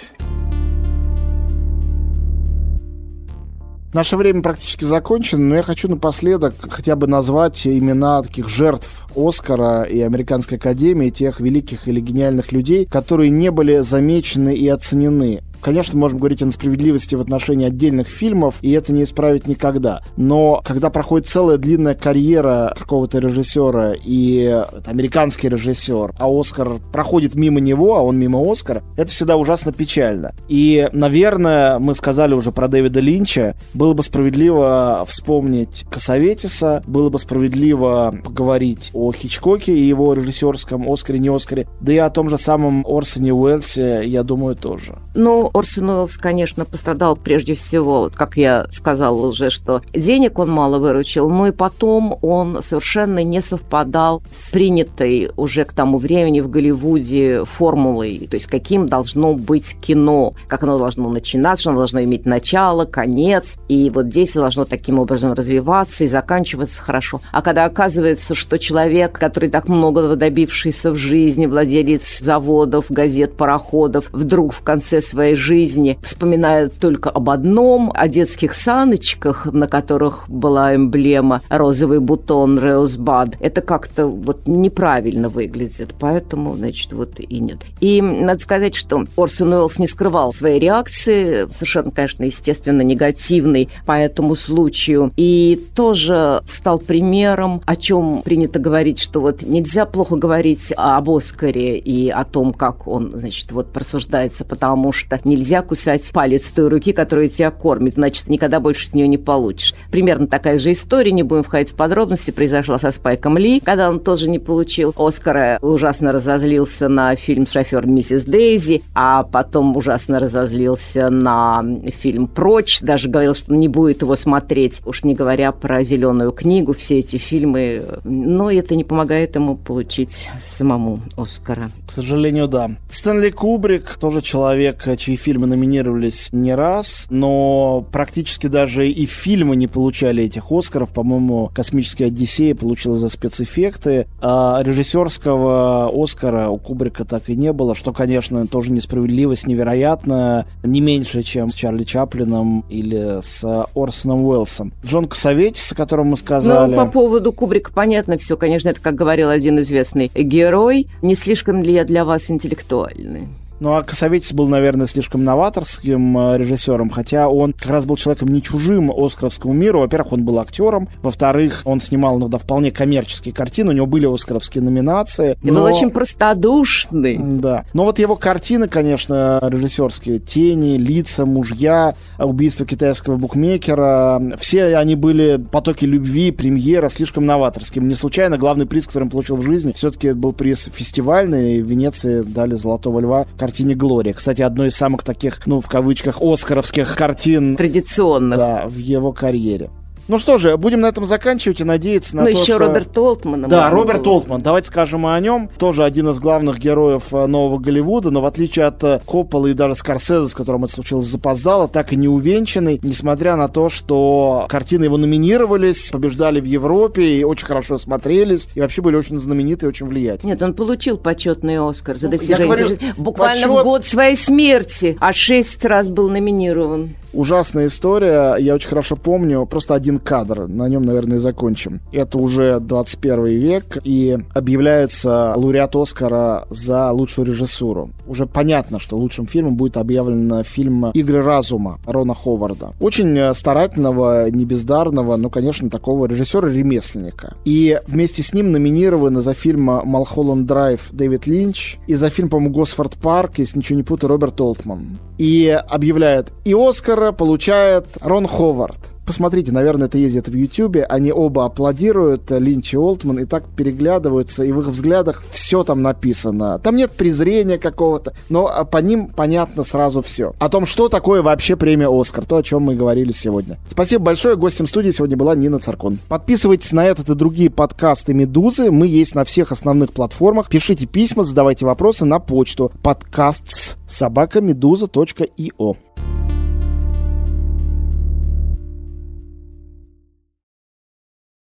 Наше 3.94 4.18
время 4.18 4.42
практически 4.42 4.86
закончено, 4.86 5.44
но 5.46 5.56
я 5.56 5.62
хочу 5.62 5.88
напоследок 5.88 6.56
хотя 6.68 6.96
бы 6.96 7.06
назвать 7.06 7.68
имена 7.68 8.24
таких 8.24 8.50
жертв 8.50 9.06
Оскара 9.16 9.84
и 9.84 10.00
Американской 10.02 10.58
Академии, 10.58 11.12
тех 11.12 11.40
великих 11.40 11.88
или 11.88 12.00
гениальных 12.00 12.52
людей, 12.52 12.88
которые 12.88 13.30
не 13.30 13.52
были 13.52 13.80
замечены 13.80 14.56
и 14.56 14.68
оценены. 14.68 15.44
Конечно, 15.64 15.98
можем 15.98 16.18
говорить 16.18 16.42
о 16.42 16.46
несправедливости 16.46 17.16
в 17.16 17.22
отношении 17.22 17.68
отдельных 17.68 18.08
фильмов, 18.08 18.56
и 18.62 18.72
это 18.72 18.92
не 18.92 19.04
исправить 19.04 19.48
никогда. 19.48 20.02
Но 20.18 20.62
когда 20.66 20.90
проходит 20.90 21.30
целая 21.30 21.58
длинная 21.58 21.94
карьера 21.94 22.76
какого-то 22.78 23.20
режиссера, 23.20 23.94
и 23.94 24.42
это 24.42 24.92
американский 24.92 25.48
режиссер, 25.48 26.16
а 26.20 26.28
Оскар 26.28 26.82
проходит 26.92 27.36
мимо 27.36 27.62
него, 27.62 27.96
а 27.96 28.02
он 28.02 28.20
мимо 28.20 28.40
Оскара, 28.52 28.84
это 28.98 29.10
всегда 29.12 29.38
ужасно 29.38 29.72
печально. 29.72 30.34
И, 30.50 30.90
наверное, 30.92 31.80
мы 31.80 31.96
сказали 31.96 32.34
уже 32.34 32.52
про 32.52 32.68
Дэвида 32.68 33.00
Линча, 33.00 33.56
было 33.74 33.94
бы 33.94 34.04
справедливо 34.04 35.06
вспомнить 35.08 35.86
Косоветиса, 35.90 36.84
было 36.86 37.10
бы 37.10 37.20
справедливо 37.20 38.14
поговорить 38.24 38.92
о 38.94 39.14
Хичкоке 39.14 39.74
и 39.74 39.88
его 39.88 40.14
режиссерском 40.14 40.92
Оскаре, 40.92 41.20
не 41.20 41.30
Оскаре, 41.30 41.68
да 41.80 41.94
и 41.94 41.98
о 41.98 42.10
том 42.10 42.28
же 42.28 42.38
самом 42.38 42.86
Орсоне 42.86 43.34
Уэллсе, 43.34 44.02
я 44.06 44.24
думаю, 44.24 44.56
тоже. 44.56 44.98
Ну, 45.16 45.52
Орсон 45.54 45.90
Уэллс, 45.90 46.18
конечно, 46.18 46.66
пострадал 46.66 47.16
прежде 47.16 47.54
всего, 47.54 48.00
вот 48.00 48.16
как 48.16 48.38
я 48.38 48.66
сказала 48.72 49.28
уже, 49.28 49.52
что 49.52 49.84
денег 49.94 50.40
он 50.40 50.50
мало 50.50 50.80
выручил, 50.80 51.30
но 51.30 51.48
и 51.48 51.52
потом 51.52 52.18
он 52.24 52.64
совершенно 52.64 53.24
не 53.24 53.40
совпадал 53.40 54.24
с 54.32 54.52
принятой 54.52 55.30
уже 55.38 55.64
к 55.66 55.74
тому 55.74 56.00
времени 56.00 56.42
в 56.42 56.50
Голливуде 56.50 57.46
формулой, 57.46 58.28
то 58.30 58.36
есть 58.36 58.48
каким 58.48 58.88
должно 58.88 59.36
быть 59.36 59.78
кино, 59.80 60.34
как 60.48 60.64
оно 60.64 60.80
должно 60.80 61.10
начинаться, 61.10 61.70
оно 61.70 61.80
должно 61.80 62.04
иметь 62.04 62.26
начало, 62.26 62.86
конец, 62.86 63.58
и 63.68 63.92
вот 63.92 64.08
здесь 64.08 64.34
должно 64.34 64.66
таким 64.66 64.98
образом 64.98 65.34
развиваться 65.34 66.04
и 66.04 66.08
заканчиваться 66.08 66.82
хорошо. 66.82 67.22
А 67.32 67.44
когда 67.44 67.66
оказывается, 67.66 68.34
что 68.34 68.58
человек, 68.58 69.20
который 69.20 69.50
так 69.50 69.70
много 69.70 70.16
добившийся 70.16 70.92
в 70.92 70.96
жизни, 70.96 71.46
владелец 71.46 72.20
заводов, 72.22 72.88
газет, 72.90 73.38
пароходов, 73.38 74.10
вдруг 74.12 74.54
в 74.54 74.64
конце 74.64 75.00
своей 75.00 75.36
жизни 75.44 76.00
вспоминает 76.02 76.80
только 76.80 77.10
об 77.10 77.30
одном, 77.30 77.92
о 77.94 78.08
детских 78.08 78.54
саночках, 78.54 79.46
на 79.46 79.68
которых 79.68 80.30
была 80.30 80.76
эмблема 80.76 81.42
розовый 81.50 82.00
бутон 82.00 82.58
Роузбад. 82.58 83.36
Это 83.40 83.62
как-то 83.62 84.08
вот 84.08 84.48
неправильно 84.48 85.30
выглядит, 85.30 85.94
поэтому, 86.00 86.56
значит, 86.56 86.94
вот 86.94 87.20
и 87.20 87.40
нет. 87.40 87.60
И 87.82 88.02
надо 88.02 88.40
сказать, 88.40 88.76
что 88.76 89.06
Орсон 89.18 89.54
Уэллс 89.54 89.80
не 89.80 89.88
скрывал 89.88 90.32
своей 90.32 90.60
реакции, 90.60 91.48
совершенно, 91.52 91.92
конечно, 91.92 92.24
естественно, 92.24 92.82
негативной 92.82 93.70
по 93.86 93.94
этому 93.94 94.36
случаю, 94.36 95.12
и 95.18 95.60
тоже 95.76 96.42
стал 96.48 96.80
примером, 96.80 97.62
о 97.66 97.76
чем 97.76 98.22
принято 98.24 98.60
говорить, 98.60 99.00
что 99.00 99.20
вот 99.20 99.42
нельзя 99.42 99.86
плохо 99.86 100.16
говорить 100.16 100.74
об 100.78 101.10
Оскаре 101.10 101.78
и 101.78 102.10
о 102.10 102.24
том, 102.24 102.54
как 102.54 102.88
он, 102.88 103.12
значит, 103.14 103.52
вот 103.52 103.74
просуждается, 103.74 104.46
потому 104.46 104.92
что 104.92 105.20
нельзя 105.36 105.62
кусать 105.62 106.12
палец 106.14 106.50
той 106.52 106.68
руки, 106.68 106.94
которая 106.94 107.28
тебя 107.28 107.52
кормит, 107.52 107.96
значит, 107.96 108.30
никогда 108.30 108.60
больше 108.60 108.88
с 108.88 108.94
нее 108.94 109.08
не 109.08 109.18
получишь. 109.18 109.74
Примерно 109.92 110.28
такая 110.28 110.60
же 110.60 110.72
история, 110.72 111.12
не 111.12 111.24
будем 111.24 111.44
входить 111.44 111.72
в 111.72 111.76
подробности, 111.76 112.32
произошла 112.32 112.80
со 112.80 112.92
Спайком 112.92 113.38
Ли, 113.38 113.60
когда 113.60 113.90
он 113.90 114.00
тоже 114.00 114.30
не 114.30 114.40
получил 114.40 114.94
Оскара, 114.98 115.58
ужасно 115.62 116.12
разозлился 116.12 116.88
на 116.88 117.16
фильм 117.16 117.48
«Шофер 117.48 117.86
миссис 117.86 118.24
Дейзи», 118.24 118.84
а 118.94 119.24
потом 119.24 119.76
ужасно 119.76 120.20
разозлился 120.20 121.10
на 121.10 121.64
фильм 121.88 122.28
«Прочь», 122.28 122.80
даже 122.82 123.10
говорил, 123.10 123.34
что 123.34 123.54
не 123.54 123.68
будет 123.68 124.02
его 124.02 124.16
смотреть, 124.16 124.82
уж 124.86 125.04
не 125.04 125.16
говоря 125.16 125.52
про 125.52 125.84
«Зеленую 125.84 126.32
книгу», 126.32 126.74
все 126.74 127.00
эти 127.00 127.18
фильмы, 127.18 127.84
но 128.04 128.52
это 128.52 128.76
не 128.76 128.84
помогает 128.84 129.36
ему 129.36 129.56
получить 129.56 130.30
самому 130.46 131.00
Оскара. 131.18 131.70
К 131.88 131.92
сожалению, 131.92 132.48
да. 132.48 132.72
Стэнли 132.90 133.30
Кубрик, 133.30 133.98
тоже 134.00 134.22
человек, 134.22 134.86
чьи 134.98 135.13
фильмы 135.16 135.48
номинировались 135.48 136.30
не 136.32 136.56
раз, 136.56 137.08
но 137.10 137.86
практически 137.92 138.48
даже 138.48 138.90
и 138.90 139.06
фильмы 139.06 139.56
не 139.56 139.68
получали 139.68 140.24
этих 140.24 140.52
Оскаров. 140.52 140.92
По-моему, 140.92 141.52
«Космическая 141.54 142.06
Одиссея» 142.06 142.56
получила 142.56 142.98
за 142.98 143.10
спецэффекты, 143.10 144.08
а 144.22 144.62
режиссерского 144.64 145.92
Оскара 145.94 146.50
у 146.50 146.58
Кубрика 146.58 147.06
так 147.06 147.30
и 147.30 147.36
не 147.36 147.54
было, 147.54 147.76
что, 147.76 147.94
конечно, 147.94 148.48
тоже 148.48 148.72
несправедливость 148.72 149.48
невероятно, 149.48 150.46
не 150.64 150.82
меньше, 150.82 151.24
чем 151.24 151.50
с 151.50 151.56
Чарли 151.56 151.84
Чаплином 151.84 152.66
или 152.70 153.20
с 153.22 153.44
Орсоном 153.76 154.26
Уэллсом. 154.26 154.74
Джон 154.86 155.08
Косоветис, 155.08 155.72
о 155.72 155.76
котором 155.76 156.08
мы 156.08 156.18
сказали. 156.18 156.76
Ну, 156.76 156.78
по 156.78 156.88
поводу 156.88 157.34
Кубрика 157.34 157.72
понятно 157.74 158.18
все. 158.18 158.38
Конечно, 158.38 158.70
это, 158.70 158.82
как 158.82 158.96
говорил 158.96 159.30
один 159.30 159.60
известный 159.60 160.12
герой, 160.14 160.88
не 161.02 161.16
слишком 161.16 161.62
ли 161.64 161.74
я 161.74 161.84
для 161.84 162.06
вас 162.06 162.30
интеллектуальный? 162.30 163.28
Ну, 163.60 163.74
а 163.74 163.84
Косоветис 163.84 164.34
был, 164.34 164.48
наверное, 164.48 164.88
слишком 164.88 165.24
новаторским 165.24 166.18
э, 166.18 166.38
режиссером, 166.38 166.90
хотя 166.90 167.30
он 167.30 167.54
как 167.54 167.72
раз 167.72 167.86
был 167.86 167.96
человеком 167.96 168.30
не 168.30 168.42
чужим 168.42 168.92
оскаровскому 168.92 169.54
миру. 169.54 169.80
Во-первых, 169.80 170.14
он 170.14 170.24
был 170.24 170.40
актером, 170.40 170.90
во-вторых, 171.02 171.62
он 171.66 171.80
снимал 171.80 172.20
иногда 172.20 172.38
вполне 172.38 172.72
коммерческие 172.72 173.34
картины, 173.34 173.72
у 173.72 173.74
него 173.74 173.86
были 173.86 174.12
оскаровские 174.12 174.64
номинации. 174.64 175.38
И 175.44 175.52
но... 175.52 175.60
был 175.60 175.64
очень 175.66 175.92
простодушный. 175.92 177.18
Да. 177.18 177.66
Но 177.74 177.86
вот 177.86 178.00
его 178.00 178.16
картины, 178.16 178.68
конечно, 178.68 179.40
режиссерские, 179.42 180.20
«Тени», 180.20 180.78
«Лица», 180.78 181.26
«Мужья», 181.26 181.96
«Убийство 182.20 182.66
китайского 182.66 183.18
букмекера», 183.18 184.22
все 184.40 184.76
они 184.78 184.96
были 184.96 185.38
потоки 185.38 185.86
любви, 185.86 186.32
премьера, 186.32 186.90
слишком 186.90 187.26
новаторским. 187.26 187.88
Не 187.88 187.96
случайно 187.96 188.38
главный 188.38 188.66
приз, 188.66 188.88
который 188.88 189.04
он 189.04 189.10
получил 189.10 189.36
в 189.38 189.44
жизни, 189.44 189.74
все-таки 189.74 190.12
был 190.12 190.34
приз 190.34 190.70
фестивальный, 190.74 191.62
в 191.62 191.68
Венеции 191.70 192.22
дали 192.22 192.56
«Золотого 192.56 193.00
льва» 193.00 193.26
картине 193.44 193.76
«Глория». 193.76 194.14
Кстати, 194.14 194.42
одной 194.42 194.70
из 194.70 194.76
самых 194.78 195.04
таких, 195.04 195.46
ну, 195.46 195.60
в 195.60 195.68
кавычках, 195.68 196.22
оскаровских 196.22 196.96
картин. 196.96 197.58
Традиционных. 197.58 198.40
Да, 198.40 198.68
в 198.68 198.78
его 198.78 199.12
карьере. 199.12 199.70
Ну 200.08 200.20
что 200.20 200.38
же, 200.38 200.58
будем 200.58 200.82
на 200.82 200.88
этом 200.88 201.06
заканчивать 201.06 201.62
и 201.62 201.64
надеяться 201.64 202.16
на 202.18 202.24
ну, 202.24 202.28
то, 202.28 202.32
еще 202.32 202.56
что... 202.56 202.60
Роберт 202.60 202.98
Олтман. 202.98 203.42
Да, 203.48 203.70
Роберт 203.70 204.04
было. 204.04 204.14
Олтман. 204.16 204.42
Давайте 204.42 204.68
скажем 204.68 205.06
о 205.06 205.20
нем. 205.20 205.50
Тоже 205.58 205.86
один 205.86 206.10
из 206.10 206.20
главных 206.20 206.60
героев 206.60 207.04
э, 207.14 207.26
нового 207.26 207.58
Голливуда, 207.58 208.12
но 208.12 208.22
в 208.22 208.26
отличие 208.26 208.66
от 208.66 208.84
э, 208.84 209.00
Коппола 209.06 209.48
и 209.48 209.54
даже 209.54 209.76
Скорсезе, 209.76 210.28
с 210.28 210.34
которым 210.34 210.66
это 210.66 210.74
случилось 210.74 211.06
запоздало, 211.06 211.68
так 211.68 211.94
и 211.94 211.96
не 211.96 212.08
увенчанный, 212.08 212.80
несмотря 212.84 213.36
на 213.36 213.48
то, 213.48 213.70
что 213.70 214.46
картины 214.50 214.86
его 214.86 214.98
номинировались, 214.98 215.92
побеждали 215.92 216.42
в 216.42 216.46
Европе 216.46 217.04
и 217.04 217.24
очень 217.24 217.46
хорошо 217.46 217.78
смотрелись, 217.78 218.50
и 218.56 218.62
вообще 218.62 218.82
были 218.82 218.96
очень 218.98 219.20
знаменитые, 219.20 219.70
очень 219.70 219.88
влиятельные. 219.88 220.34
Нет, 220.34 220.42
он 220.42 220.54
получил 220.54 220.98
почетный 220.98 221.60
Оскар 221.60 221.98
за 221.98 222.10
достижение. 222.10 222.46
Говорю, 222.46 222.78
Буквально 222.98 223.48
почет... 223.48 223.62
в 223.62 223.64
год 223.64 223.86
своей 223.86 224.18
смерти, 224.18 224.98
а 225.00 225.14
шесть 225.14 225.64
раз 225.66 225.88
был 225.88 226.10
номинирован. 226.10 226.96
Ужасная 227.14 227.68
история, 227.68 228.36
я 228.38 228.56
очень 228.56 228.70
хорошо 228.70 228.96
помню, 228.96 229.46
просто 229.46 229.76
один 229.76 230.00
кадр, 230.00 230.48
на 230.48 230.68
нем, 230.68 230.82
наверное, 230.82 231.18
и 231.18 231.22
закончим. 231.22 231.80
Это 231.92 232.18
уже 232.18 232.60
21 232.60 233.26
век, 233.26 233.78
и 233.84 234.18
объявляется 234.34 235.34
лауреат 235.36 235.76
Оскара 235.76 236.48
за 236.50 236.92
лучшую 236.92 237.28
режиссуру. 237.28 237.92
Уже 238.08 238.26
понятно, 238.26 238.80
что 238.80 238.98
лучшим 238.98 239.28
фильмом 239.28 239.56
будет 239.56 239.78
объявлен 239.78 240.44
фильм 240.44 240.88
«Игры 240.88 241.22
разума» 241.24 241.80
Рона 241.86 242.14
Ховарда. 242.14 242.74
Очень 242.80 243.34
старательного, 243.36 244.30
небездарного, 244.32 245.16
ну, 245.16 245.30
конечно, 245.30 245.70
такого 245.70 246.08
режиссера-ремесленника. 246.08 247.36
И 247.46 247.80
вместе 247.88 248.24
с 248.24 248.34
ним 248.34 248.52
номинированы 248.52 249.22
за 249.22 249.34
фильм 249.34 249.66
«Малхолланд 249.84 250.48
Драйв» 250.48 250.90
Дэвид 250.92 251.28
Линч 251.28 251.78
и 251.86 251.94
за 251.94 252.10
фильм, 252.10 252.30
по-моему, 252.30 252.56
«Госфорд 252.56 252.96
Парк», 252.96 253.38
если 253.38 253.60
ничего 253.60 253.78
не 253.78 253.84
путаю, 253.84 254.10
Роберт 254.10 254.42
Олтман. 254.42 254.98
И 255.20 255.48
объявляет 255.50 256.34
и 256.44 256.56
Оскара 257.04 257.12
получает 257.12 257.86
Рон 258.02 258.28
Ховард. 258.28 258.78
Посмотрите, 259.06 259.52
наверное, 259.52 259.88
это 259.88 260.00
где-то 260.00 260.32
в 260.32 260.34
Ютьюбе. 260.34 260.86
Они 260.86 261.12
оба 261.12 261.44
аплодируют, 261.44 262.32
Линч 262.32 262.74
и 262.74 262.78
Олтман, 262.78 263.20
и 263.20 263.26
так 263.26 263.44
переглядываются, 263.50 264.46
и 264.46 264.54
в 264.54 264.62
их 264.62 264.68
взглядах 264.68 265.22
все 265.30 265.66
там 265.66 265.82
написано. 265.82 266.58
Там 266.60 266.78
нет 266.78 266.92
презрения 266.92 267.58
какого-то, 267.58 268.14
но 268.30 268.48
а, 268.48 268.64
по 268.64 268.78
ним 268.78 269.08
понятно 269.08 269.64
сразу 269.64 270.02
все. 270.02 270.34
О 270.40 270.48
том, 270.48 270.66
что 270.66 270.88
такое 270.88 271.22
вообще 271.22 271.58
премия 271.58 271.90
«Оскар», 271.90 272.24
то, 272.24 272.38
о 272.38 272.44
чем 272.44 272.62
мы 272.62 272.76
говорили 272.76 273.12
сегодня. 273.12 273.60
Спасибо 273.68 274.06
большое. 274.06 274.38
Гостем 274.38 274.68
студии 274.68 274.92
сегодня 274.92 275.18
была 275.18 275.36
Нина 275.36 275.60
Царкон. 275.60 275.98
Подписывайтесь 276.08 276.72
на 276.72 276.86
этот 276.86 277.10
и 277.10 277.16
другие 277.16 277.50
подкасты 277.50 278.14
«Медузы». 278.14 278.72
Мы 278.72 278.88
есть 278.88 279.16
на 279.16 279.26
всех 279.26 279.52
основных 279.52 279.92
платформах. 279.92 280.50
Пишите 280.50 280.86
письма, 280.86 281.26
задавайте 281.26 281.66
вопросы 281.66 282.06
на 282.06 282.20
почту 282.20 282.72
подкастс 282.82 283.76
собакамедуза.io. 283.86 285.76